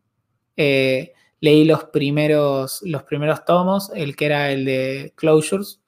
Eh, 0.57 1.13
leí 1.39 1.65
los 1.65 1.85
primeros, 1.85 2.81
los 2.83 3.03
primeros 3.03 3.45
tomos, 3.45 3.91
el 3.95 4.15
que 4.15 4.25
era 4.25 4.51
el 4.51 4.65
de 4.65 5.13
closures 5.15 5.81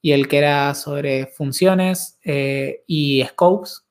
y 0.00 0.12
el 0.12 0.28
que 0.28 0.38
era 0.38 0.74
sobre 0.74 1.26
funciones 1.26 2.18
y 2.24 3.24
scopes. 3.24 3.84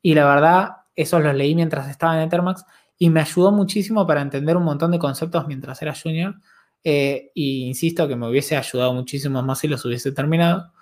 Y 0.00 0.14
la 0.14 0.26
verdad, 0.26 0.68
esos 0.94 1.22
los 1.22 1.34
leí 1.34 1.54
mientras 1.54 1.88
estaba 1.88 2.16
en 2.16 2.28
Ethermax 2.28 2.64
y 2.98 3.10
me 3.10 3.20
ayudó 3.20 3.50
muchísimo 3.50 4.06
para 4.06 4.22
entender 4.22 4.56
un 4.56 4.64
montón 4.64 4.90
de 4.92 4.98
conceptos 4.98 5.46
mientras 5.48 5.80
era 5.82 5.94
junior. 5.94 6.36
Eh, 6.84 7.30
y 7.34 7.64
insisto 7.66 8.08
que 8.08 8.16
me 8.16 8.28
hubiese 8.28 8.56
ayudado 8.56 8.92
muchísimo 8.92 9.42
más 9.42 9.60
si 9.60 9.68
los 9.68 9.84
hubiese 9.84 10.12
terminado. 10.12 10.72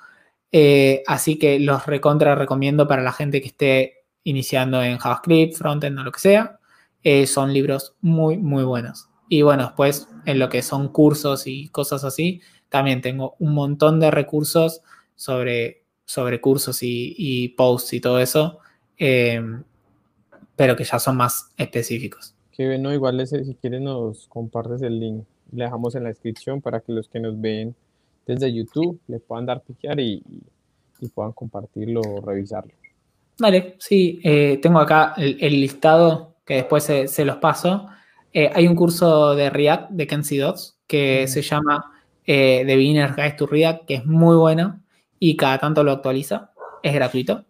Eh, 0.53 1.03
así 1.07 1.39
que 1.39 1.61
los 1.61 1.87
recontra 1.87 2.35
recomiendo 2.35 2.89
para 2.89 3.03
la 3.03 3.13
gente 3.13 3.41
que 3.41 3.49
esté 3.49 4.05
iniciando 4.25 4.83
en 4.83 4.99
JavaScript, 4.99 5.57
frontend 5.57 5.99
o 5.99 6.03
lo 6.03 6.13
que 6.13 6.21
sea. 6.21 6.59
Eh, 7.03 7.27
son 7.27 7.53
libros 7.53 7.95
muy, 8.01 8.37
muy 8.37 8.65
buenos. 8.65 9.09
Y 9.29 9.43
bueno, 9.43 9.65
después 9.65 10.09
en 10.27 10.39
lo 10.39 10.49
que 10.49 10.63
son 10.63 10.89
cursos 10.89 11.47
y 11.47 11.69
cosas 11.69 12.05
así, 12.05 12.43
también 12.69 13.01
tengo 13.01 13.37
un 13.39 13.55
montón 13.55 14.01
de 14.01 14.11
recursos 14.11 14.83
sobre, 15.15 15.85
sobre 16.05 16.41
cursos 16.41 16.83
y, 16.83 17.15
y 17.17 17.49
posts 17.51 17.95
y 17.95 18.01
todo 18.01 18.21
eso 18.21 18.59
pero 20.61 20.77
que 20.77 20.85
ya 20.85 20.99
son 20.99 21.17
más 21.17 21.49
específicos. 21.57 22.35
Qué 22.53 22.67
bueno, 22.67 22.93
igual 22.93 23.19
ese, 23.19 23.43
si 23.47 23.55
quieres 23.55 23.81
nos 23.81 24.29
compartes 24.29 24.83
el 24.83 25.01
link, 25.01 25.25
le 25.53 25.65
dejamos 25.65 25.95
en 25.95 26.03
la 26.03 26.11
descripción 26.11 26.61
para 26.61 26.81
que 26.81 26.93
los 26.93 27.09
que 27.09 27.19
nos 27.19 27.41
ven 27.41 27.75
desde 28.27 28.53
YouTube 28.53 29.01
le 29.07 29.21
puedan 29.21 29.47
dar 29.47 29.63
piquear 29.63 29.99
y, 30.01 30.23
y 31.01 31.09
puedan 31.09 31.33
compartirlo 31.33 32.03
o 32.03 32.21
revisarlo. 32.21 32.75
Vale, 33.39 33.77
sí, 33.79 34.21
eh, 34.23 34.59
tengo 34.61 34.81
acá 34.81 35.15
el, 35.17 35.39
listado 35.63 36.35
que 36.45 36.57
después 36.57 36.85
se, 36.85 37.25
los 37.25 37.37
paso. 37.37 37.87
Eh, 38.31 38.51
hay 38.53 38.67
un 38.67 38.77
curso 38.77 39.35
de 39.35 39.49
React 39.49 39.93
de 39.93 40.07
Kenzie 40.07 40.41
Dots 40.41 40.79
que 40.87 41.27
se 41.27 41.41
llama 41.41 41.91
eh, 42.27 42.65
The 42.67 42.77
Beginner's 42.77 43.17
Guide 43.17 43.37
to 43.39 43.47
React, 43.47 43.87
que 43.87 43.95
es 43.95 44.05
muy 44.05 44.37
bueno 44.37 44.79
y 45.19 45.39
cada 45.39 45.57
tanto 45.57 45.83
lo 45.83 45.93
actualiza. 45.93 46.51
Es 46.83 46.93
gratuito. 46.93 47.47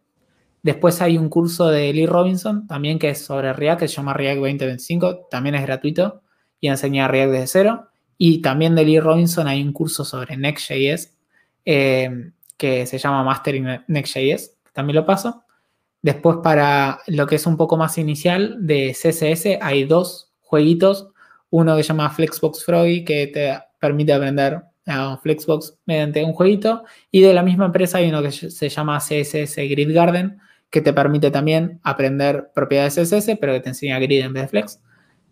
Después 0.62 1.00
hay 1.00 1.16
un 1.16 1.28
curso 1.28 1.68
de 1.68 1.92
Lee 1.92 2.06
Robinson, 2.06 2.66
también 2.66 2.98
que 2.98 3.10
es 3.10 3.24
sobre 3.24 3.52
React, 3.52 3.80
que 3.80 3.88
se 3.88 3.96
llama 3.96 4.12
React 4.12 4.40
2025, 4.40 5.28
también 5.30 5.54
es 5.54 5.62
gratuito 5.62 6.22
y 6.60 6.68
enseña 6.68 7.08
React 7.08 7.32
desde 7.32 7.46
cero. 7.46 7.88
Y 8.18 8.42
también 8.42 8.74
de 8.74 8.84
Lee 8.84 9.00
Robinson 9.00 9.48
hay 9.48 9.62
un 9.62 9.72
curso 9.72 10.04
sobre 10.04 10.36
Next.js 10.36 11.16
que 11.64 12.86
se 12.86 12.98
llama 12.98 13.24
Mastering 13.24 13.84
Next.js, 13.88 14.56
también 14.74 14.96
lo 14.96 15.06
paso. 15.06 15.44
Después 16.02 16.38
para 16.42 17.00
lo 17.06 17.26
que 17.26 17.36
es 17.36 17.46
un 17.46 17.56
poco 17.56 17.76
más 17.76 17.96
inicial 17.96 18.56
de 18.66 18.92
CSS 18.92 19.58
hay 19.62 19.84
dos 19.84 20.32
jueguitos. 20.40 21.08
Uno 21.48 21.76
que 21.76 21.82
se 21.82 21.88
llama 21.88 22.10
Flexbox 22.10 22.64
Froggy 22.64 23.04
que 23.04 23.26
te 23.28 23.58
permite 23.78 24.12
aprender 24.12 24.62
a 24.86 25.18
Flexbox 25.18 25.78
mediante 25.86 26.24
un 26.24 26.32
jueguito. 26.32 26.84
Y 27.10 27.22
de 27.22 27.32
la 27.32 27.42
misma 27.42 27.66
empresa 27.66 27.98
hay 27.98 28.08
uno 28.08 28.22
que 28.22 28.30
se 28.30 28.68
llama 28.68 28.98
CSS 28.98 29.56
Grid 29.56 29.94
Garden 29.94 30.38
que 30.70 30.80
te 30.80 30.92
permite 30.92 31.30
también 31.30 31.80
aprender 31.82 32.50
propiedades 32.54 32.94
CSS 32.94 33.36
pero 33.40 33.52
que 33.52 33.60
te 33.60 33.68
enseña 33.70 33.98
grid 33.98 34.24
en 34.24 34.32
vez 34.32 34.44
de 34.44 34.48
flex. 34.48 34.80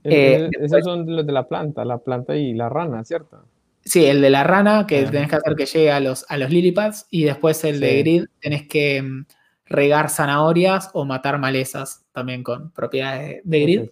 Eh, 0.04 0.50
esos 0.60 0.84
son 0.84 1.14
los 1.14 1.26
de 1.26 1.32
la 1.32 1.48
planta, 1.48 1.84
la 1.84 1.98
planta 1.98 2.36
y 2.36 2.54
la 2.54 2.68
rana, 2.68 3.04
¿cierto? 3.04 3.44
Sí, 3.84 4.04
el 4.04 4.20
de 4.20 4.30
la 4.30 4.44
rana, 4.44 4.86
que 4.86 5.04
tenés 5.04 5.30
que 5.30 5.36
hacer 5.36 5.56
que 5.56 5.66
llegue 5.66 5.90
a 5.90 6.00
los, 6.00 6.26
a 6.28 6.36
los 6.36 6.50
lilypads, 6.50 7.06
y 7.10 7.24
después 7.24 7.64
el 7.64 7.80
de 7.80 7.98
grid, 8.00 8.24
tenés 8.40 8.68
que 8.68 9.02
mm, 9.02 9.26
regar 9.66 10.10
zanahorias 10.10 10.90
o 10.92 11.04
matar 11.04 11.38
malezas 11.38 12.04
también 12.12 12.42
con 12.42 12.70
propiedades 12.72 13.40
de 13.44 13.60
grid. 13.60 13.82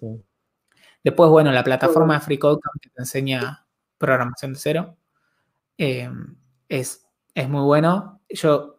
Después, 1.03 1.31
bueno, 1.31 1.53
la 1.53 1.65
plataforma 1.65 2.15
de 2.15 2.21
FreeCodeCamp 2.21 2.81
que 2.81 2.91
te 2.91 3.03
enseña 3.03 3.67
programación 3.97 4.53
de 4.53 4.59
cero 4.59 4.97
em, 5.79 6.37
es, 6.69 7.07
es 7.35 7.49
muy 7.49 7.63
bueno. 7.63 8.21
Yo, 8.29 8.76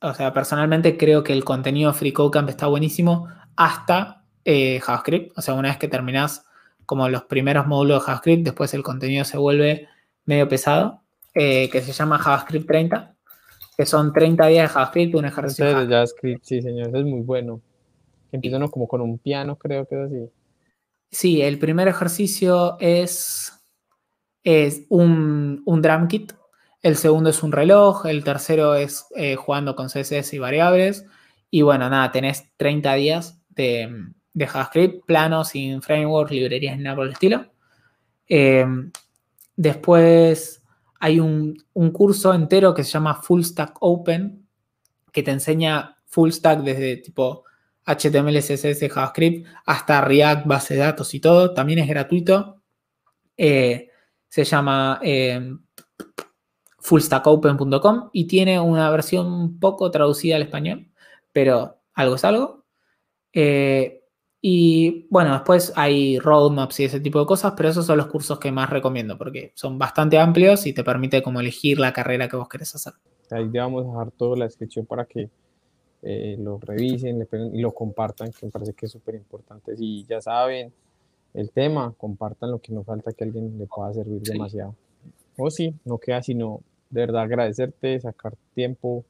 o 0.00 0.14
sea, 0.14 0.32
personalmente 0.32 0.96
creo 0.96 1.22
que 1.22 1.32
el 1.32 1.44
contenido 1.44 1.92
de 1.92 1.98
FreeCodeCamp 1.98 2.48
está 2.48 2.66
buenísimo 2.66 3.28
hasta 3.56 4.24
eh, 4.44 4.80
JavaScript. 4.80 5.36
O 5.36 5.42
sea, 5.42 5.54
una 5.54 5.68
vez 5.68 5.78
que 5.78 5.88
terminás 5.88 6.44
como 6.86 7.08
los 7.08 7.24
primeros 7.24 7.66
módulos 7.66 8.00
de 8.00 8.06
JavaScript, 8.06 8.44
después 8.44 8.74
el 8.74 8.82
contenido 8.82 9.24
se 9.24 9.38
vuelve 9.38 9.88
medio 10.24 10.48
pesado, 10.48 11.02
eh, 11.34 11.68
que 11.70 11.80
se 11.80 11.92
llama 11.92 12.18
JavaScript 12.18 12.66
30, 12.66 13.14
que 13.76 13.86
son 13.86 14.12
30 14.12 14.46
días 14.46 14.68
de 14.68 14.74
JavaScript, 14.74 15.14
un 15.14 15.24
ejercicio. 15.24 15.66
de 15.66 15.86
JavaScript, 15.86 16.44
sí, 16.44 16.62
señor, 16.62 16.96
es 16.96 17.04
muy 17.04 17.20
bueno. 17.20 17.60
Empieza 18.30 18.56
uno 18.56 18.70
como 18.70 18.88
con 18.88 19.00
un 19.00 19.18
piano, 19.18 19.56
creo 19.56 19.86
que 19.86 19.94
es 19.94 20.00
así. 20.06 20.30
Sí, 21.10 21.42
el 21.42 21.58
primer 21.58 21.88
ejercicio 21.88 22.76
es, 22.80 23.52
es 24.42 24.86
un, 24.88 25.62
un 25.66 25.82
drum 25.82 26.08
kit, 26.08 26.32
el 26.82 26.96
segundo 26.96 27.30
es 27.30 27.42
un 27.42 27.52
reloj, 27.52 28.06
el 28.06 28.24
tercero 28.24 28.74
es 28.74 29.06
eh, 29.16 29.36
jugando 29.36 29.76
con 29.76 29.88
CSS 29.88 30.34
y 30.34 30.38
variables. 30.38 31.06
Y 31.50 31.62
bueno, 31.62 31.88
nada, 31.88 32.10
tenés 32.12 32.50
30 32.56 32.94
días 32.94 33.40
de, 33.50 34.12
JavaScript, 34.36 35.06
plano, 35.06 35.44
sin 35.44 35.82
framework, 35.82 36.30
librerías 36.30 36.76
ni 36.76 36.84
nada 36.84 36.96
por 36.96 37.06
el 37.06 37.12
estilo. 37.12 37.46
Eh, 38.28 38.66
Después 39.56 40.62
hay 40.98 41.20
un, 41.20 41.56
curso 41.92 42.32
entero 42.32 42.74
que 42.74 42.84
se 42.84 42.90
llama 42.92 43.14
Full 43.14 43.42
Stack 43.42 43.76
Open, 43.80 44.46
que 45.12 45.22
te 45.22 45.30
enseña 45.30 45.98
full 46.06 46.30
stack 46.30 46.60
desde 46.60 46.96
tipo 46.96 47.44
HTML, 47.84 48.38
CSS, 48.38 48.88
JavaScript 48.88 49.46
hasta 49.66 50.00
React, 50.00 50.46
base 50.46 50.74
de 50.74 50.80
datos 50.80 51.12
y 51.14 51.20
todo. 51.20 51.52
También 51.52 51.80
es 51.80 51.88
gratuito. 51.88 52.62
Eh, 53.36 53.90
se 54.28 54.44
llama 54.44 55.00
eh, 55.02 55.54
fullstackopen.com 56.82 58.10
y 58.12 58.26
tiene 58.26 58.60
una 58.60 58.90
versión 58.90 59.58
poco 59.58 59.90
traducida 59.90 60.36
al 60.36 60.42
español, 60.42 60.88
pero 61.32 61.78
algo 61.94 62.16
es 62.16 62.24
algo. 62.24 62.64
Eh, 63.32 64.00
y 64.40 65.06
bueno, 65.08 65.32
después 65.32 65.72
hay 65.76 66.18
roadmaps 66.18 66.80
y 66.80 66.84
ese 66.84 66.98
tipo 66.98 67.20
de 67.20 67.26
cosas, 67.26 67.54
pero 67.56 67.68
esos 67.68 67.86
son 67.86 67.96
los 67.96 68.08
cursos 68.08 68.40
que 68.40 68.50
más 68.50 68.68
recomiendo 68.68 69.16
porque 69.16 69.52
son 69.54 69.78
bastante 69.78 70.18
amplios 70.18 70.66
y 70.66 70.72
te 70.72 70.82
permite 70.82 71.22
como 71.22 71.40
elegir 71.40 71.78
la 71.78 71.92
carrera 71.92 72.28
que 72.28 72.36
vos 72.36 72.48
querés 72.48 72.74
hacer. 72.74 72.94
Ahí 73.30 73.48
te 73.48 73.58
vamos 73.58 73.84
a 73.84 73.90
dejar 73.90 74.10
toda 74.10 74.36
la 74.36 74.44
descripción 74.46 74.84
para 74.84 75.04
que 75.04 75.30
eh, 76.02 76.36
lo 76.40 76.58
revisen 76.58 77.26
y 77.54 77.60
lo 77.60 77.72
compartan, 77.72 78.32
que 78.32 78.46
me 78.46 78.50
parece 78.50 78.74
que 78.74 78.86
es 78.86 78.92
súper 78.92 79.14
importante. 79.14 79.76
Si 79.76 80.04
ya 80.04 80.20
saben 80.20 80.72
el 81.32 81.50
tema, 81.52 81.94
compartan 81.96 82.50
lo 82.50 82.58
que 82.58 82.72
nos 82.72 82.84
falta 82.84 83.12
que 83.12 83.22
a 83.22 83.26
alguien 83.28 83.56
le 83.56 83.66
pueda 83.66 83.94
servir 83.94 84.20
demasiado. 84.22 84.74
O 85.36 85.50
sí, 85.50 85.72
no 85.84 85.98
queda 85.98 86.20
sino 86.20 86.60
de 86.92 87.00
verdad 87.00 87.22
agradecerte, 87.22 87.98
sacar 87.98 88.34
tiempo, 88.54 89.04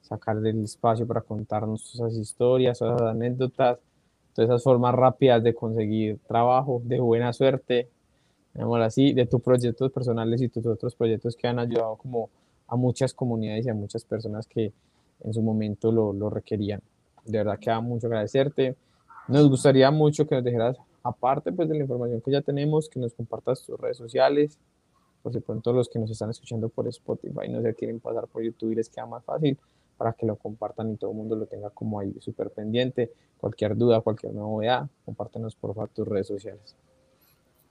sacar 0.00 0.36
el 0.38 0.64
espacio 0.64 1.06
para 1.06 1.20
contarnos 1.20 1.94
esas 1.94 2.14
historias, 2.14 2.78
esas 2.82 3.00
anécdotas 3.02 3.78
todas 4.34 4.50
esas 4.50 4.62
formas 4.62 4.94
rápidas 4.94 5.42
de 5.42 5.54
conseguir 5.54 6.18
trabajo, 6.26 6.80
de 6.84 7.00
buena 7.00 7.32
suerte, 7.32 7.88
digamos 8.54 8.80
así, 8.80 9.12
de 9.12 9.26
tus 9.26 9.40
proyectos 9.42 9.90
personales 9.92 10.40
y 10.40 10.48
tus 10.48 10.66
otros 10.66 10.94
proyectos 10.94 11.36
que 11.36 11.48
han 11.48 11.58
ayudado 11.58 11.96
como 11.96 12.30
a 12.68 12.76
muchas 12.76 13.12
comunidades 13.12 13.66
y 13.66 13.70
a 13.70 13.74
muchas 13.74 14.04
personas 14.04 14.46
que 14.46 14.72
en 15.22 15.34
su 15.34 15.42
momento 15.42 15.90
lo, 15.90 16.12
lo 16.12 16.30
requerían. 16.30 16.80
De 17.24 17.38
verdad 17.38 17.58
que 17.58 17.70
da 17.70 17.80
mucho 17.80 18.06
agradecerte. 18.06 18.76
Nos 19.28 19.48
gustaría 19.48 19.90
mucho 19.90 20.26
que 20.26 20.34
nos 20.34 20.44
dejaras, 20.44 20.76
aparte 21.02 21.52
pues 21.52 21.68
de 21.68 21.74
la 21.74 21.82
información 21.82 22.20
que 22.20 22.30
ya 22.30 22.40
tenemos, 22.40 22.88
que 22.88 22.98
nos 22.98 23.12
compartas 23.12 23.64
tus 23.64 23.78
redes 23.78 23.96
sociales. 23.96 24.58
Por 25.22 25.32
supuesto, 25.32 25.72
los 25.72 25.88
que 25.88 25.98
nos 25.98 26.10
están 26.10 26.30
escuchando 26.30 26.68
por 26.68 26.88
Spotify 26.88 27.48
no 27.48 27.60
se 27.62 27.74
quieren 27.74 28.00
pasar 28.00 28.26
por 28.26 28.42
YouTube 28.42 28.72
y 28.72 28.74
les 28.76 28.88
queda 28.88 29.06
más 29.06 29.24
fácil 29.24 29.58
para 29.96 30.14
que 30.14 30.24
lo 30.24 30.36
compartan 30.36 30.90
y 30.90 30.96
todo 30.96 31.10
el 31.10 31.16
mundo 31.18 31.36
lo 31.36 31.44
tenga 31.44 31.68
como 31.70 32.00
ahí 32.00 32.14
súper 32.20 32.50
pendiente. 32.50 33.12
Cualquier 33.36 33.76
duda, 33.76 34.00
cualquier 34.00 34.32
novedad, 34.32 34.88
compártenos 35.04 35.54
por 35.54 35.74
favor 35.74 35.90
tus 35.90 36.08
redes 36.08 36.26
sociales. 36.26 36.74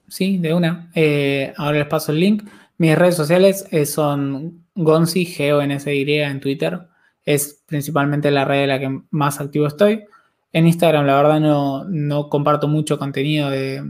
Sí, 0.08 0.38
de 0.38 0.54
una. 0.54 0.92
Eh, 0.94 1.54
ahora 1.58 1.80
les 1.80 1.88
paso 1.88 2.12
el 2.12 2.20
link. 2.20 2.48
Mis 2.78 2.96
redes 2.98 3.16
sociales 3.16 3.68
eh, 3.72 3.86
son 3.86 4.66
Gonzi, 4.76 5.26
G-O-N-S-Y 5.26 6.20
en 6.20 6.40
Twitter. 6.40 6.80
Es 7.26 7.64
principalmente 7.66 8.32
la 8.32 8.46
red 8.46 8.62
de 8.62 8.68
la 8.68 8.80
que 8.80 9.02
más 9.12 9.40
activo 9.40 9.68
estoy. 9.68 10.06
En 10.52 10.66
Instagram, 10.66 11.06
la 11.06 11.16
verdad, 11.16 11.40
no, 11.40 11.84
no 11.86 12.30
comparto 12.30 12.68
mucho 12.68 12.98
contenido 12.98 13.50
de, 13.50 13.84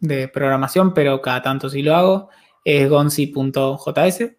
de, 0.00 0.28
programación, 0.28 0.92
pero 0.92 1.22
cada 1.22 1.40
tanto 1.42 1.70
sí 1.70 1.82
lo 1.82 1.94
hago. 1.94 2.28
Es 2.64 2.88
gonzi.js. 2.88 4.32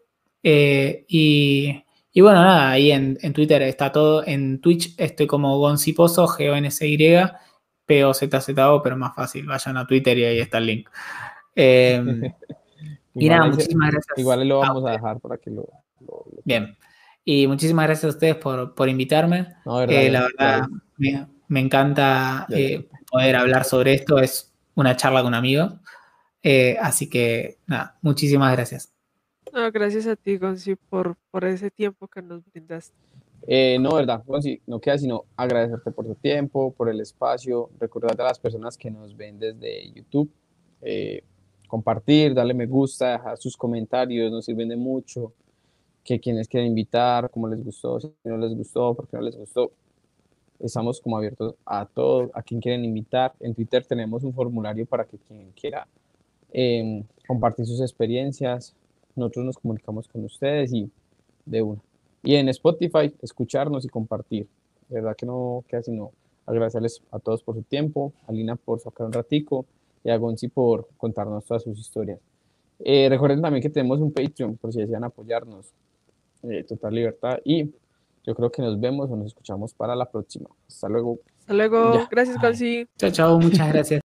Eh, 0.43 1.06
y 1.07 1.85
y 2.18 2.22
bueno, 2.22 2.41
nada, 2.43 2.72
ahí 2.72 2.91
en, 2.91 3.18
Twitter 3.34 3.61
está 3.64 3.91
todo. 3.91 4.26
En 4.26 4.61
Twitch 4.61 4.95
estoy 4.97 5.27
como 5.27 5.57
Gonciposo, 5.57 6.26
G-O-N-C-Y, 6.26 6.97
P-O-Z-Z-O, 7.85 8.81
pero 8.81 8.95
más 8.95 9.14
fácil. 9.14 9.45
Vayan 9.45 9.76
a 9.76 9.85
Twitter 9.85 10.18
y 10.19 10.23
ahí 10.23 10.39
está 10.39 10.60
el 10.60 10.65
link. 10.65 10.89
Em, 11.53 12.22
y 13.15 13.27
nada, 13.27 13.47
muchísimas 13.47 13.91
gracias. 13.91 14.18
Igual 14.18 14.47
lo 14.47 14.60
vamos 14.60 14.85
a, 14.85 14.91
dejar 14.91 15.19
para 15.19 15.35
que 15.35 15.52
lo, 15.52 15.68
Bien. 16.45 16.77
Y 17.26 17.47
muchísimas 17.47 17.85
gracias 17.88 18.06
a 18.06 18.15
ustedes 18.15 18.35
por, 18.38 18.88
invitarme. 18.88 19.47
Eh, 19.89 20.10
la 20.10 20.22
verdad, 20.22 20.69
me, 21.49 21.60
encanta 21.60 22.47
eh, 22.49 22.88
poder 23.11 23.35
hablar 23.35 23.65
sobre 23.65 23.93
esto. 23.93 24.19
Es 24.19 24.56
una 24.76 24.95
charla 24.95 25.22
con 25.22 25.34
amigos. 25.34 25.73
Eh, 26.47 26.77
así 26.80 27.09
que, 27.09 27.57
nada, 27.65 27.97
muchísimas 28.01 28.53
gracias 28.53 28.95
gracias 29.72 30.07
a 30.07 30.15
ti, 30.15 30.38
Gonzi, 30.38 30.76
por, 30.76 31.15
por 31.31 31.45
ese 31.45 31.72
tiempo 31.72 32.07
que 32.07 32.22
nos 32.22 32.43
brindaste. 32.51 32.93
Eh, 33.47 33.77
no, 33.80 33.95
verdad, 33.95 34.23
Gonzi, 34.26 34.61
no 34.65 34.80
queda 34.80 34.97
sino 34.97 35.26
agradecerte 35.35 35.91
por 35.91 36.05
tu 36.05 36.15
tiempo, 36.15 36.72
por 36.72 36.89
el 36.89 36.99
espacio, 36.99 37.69
recordarte 37.80 38.22
a 38.22 38.26
las 38.26 38.39
personas 38.39 38.77
que 38.77 38.89
nos 38.89 39.15
ven 39.15 39.39
desde 39.39 39.91
YouTube, 39.91 40.30
eh, 40.81 41.23
compartir, 41.67 42.34
darle 42.34 42.53
me 42.53 42.65
gusta, 42.65 43.13
dejar 43.13 43.38
sus 43.38 43.55
comentarios, 43.55 44.31
nos 44.31 44.45
sirven 44.45 44.69
de 44.69 44.76
mucho, 44.76 45.31
que 46.03 46.19
quienes 46.19 46.47
quieren 46.47 46.69
invitar, 46.69 47.30
cómo 47.30 47.47
les 47.47 47.63
gustó, 47.63 47.99
si 47.99 48.11
no 48.23 48.38
les 48.38 48.55
gustó, 48.55 48.93
por 48.95 49.07
qué 49.07 49.17
no 49.17 49.23
les 49.23 49.38
gustó, 49.38 49.72
estamos 50.59 50.99
como 50.99 51.17
abiertos 51.17 51.55
a 51.65 51.85
todo, 51.85 52.31
a 52.34 52.41
quien 52.41 52.59
quieren 52.59 52.84
invitar. 52.84 53.34
En 53.39 53.53
Twitter 53.53 53.85
tenemos 53.85 54.23
un 54.23 54.34
formulario 54.34 54.85
para 54.85 55.05
que 55.05 55.17
quien 55.17 55.51
quiera 55.51 55.88
eh, 56.57 57.03
compartir 57.27 57.65
sus 57.65 57.82
experiencias, 57.82 58.73
nosotros 59.14 59.45
nos 59.45 59.57
comunicamos 59.57 60.07
con 60.07 60.23
ustedes 60.23 60.72
y 60.72 60.90
de 61.45 61.61
una. 61.61 61.82
Y 62.23 62.36
en 62.36 62.48
Spotify, 62.48 63.14
escucharnos 63.22 63.84
y 63.84 63.90
compartir. 63.90 64.48
De 64.88 64.95
verdad 64.95 65.18
que 65.18 65.26
no 65.26 65.65
queda 65.68 65.84
sino 65.84 66.11
agradecerles 66.45 67.02
a 67.11 67.19
todos 67.19 67.44
por 67.44 67.56
su 67.56 67.64
tiempo, 67.64 68.14
a 68.26 68.32
Lina 68.32 68.56
por 68.56 68.80
sacar 68.80 69.06
un 69.06 69.11
ratico 69.11 69.65
y 70.03 70.10
a 70.11 70.18
Gonzi 70.18 70.48
por 70.48 70.88
contarnos 70.98 71.44
todas 71.44 71.64
sus 71.64 71.77
historias. 71.77 72.19
Eh, 72.80 73.07
recuerden 73.10 73.41
también 73.41 73.61
que 73.61 73.69
tenemos 73.69 73.99
un 73.99 74.14
Patreon 74.14 74.56
por 74.56 74.72
si 74.72 74.80
desean 74.80 75.03
apoyarnos. 75.03 75.73
Eh, 76.44 76.64
total 76.64 76.94
libertad 76.94 77.40
y 77.44 77.69
yo 78.26 78.34
creo 78.34 78.49
que 78.52 78.61
nos 78.61 78.80
vemos 78.80 79.10
o 79.11 79.15
nos 79.18 79.27
escuchamos 79.27 79.73
para 79.73 79.94
la 79.94 80.06
próxima. 80.10 80.49
Hasta 80.69 80.88
luego. 80.88 81.19
Hasta 81.40 81.53
luego. 81.53 81.95
Ya. 81.95 82.07
Gracias, 82.10 82.41
Gonzi. 82.41 82.88
Chao, 82.98 83.11
chao, 83.11 83.40
muchas 83.40 83.73
gracias. 83.73 84.02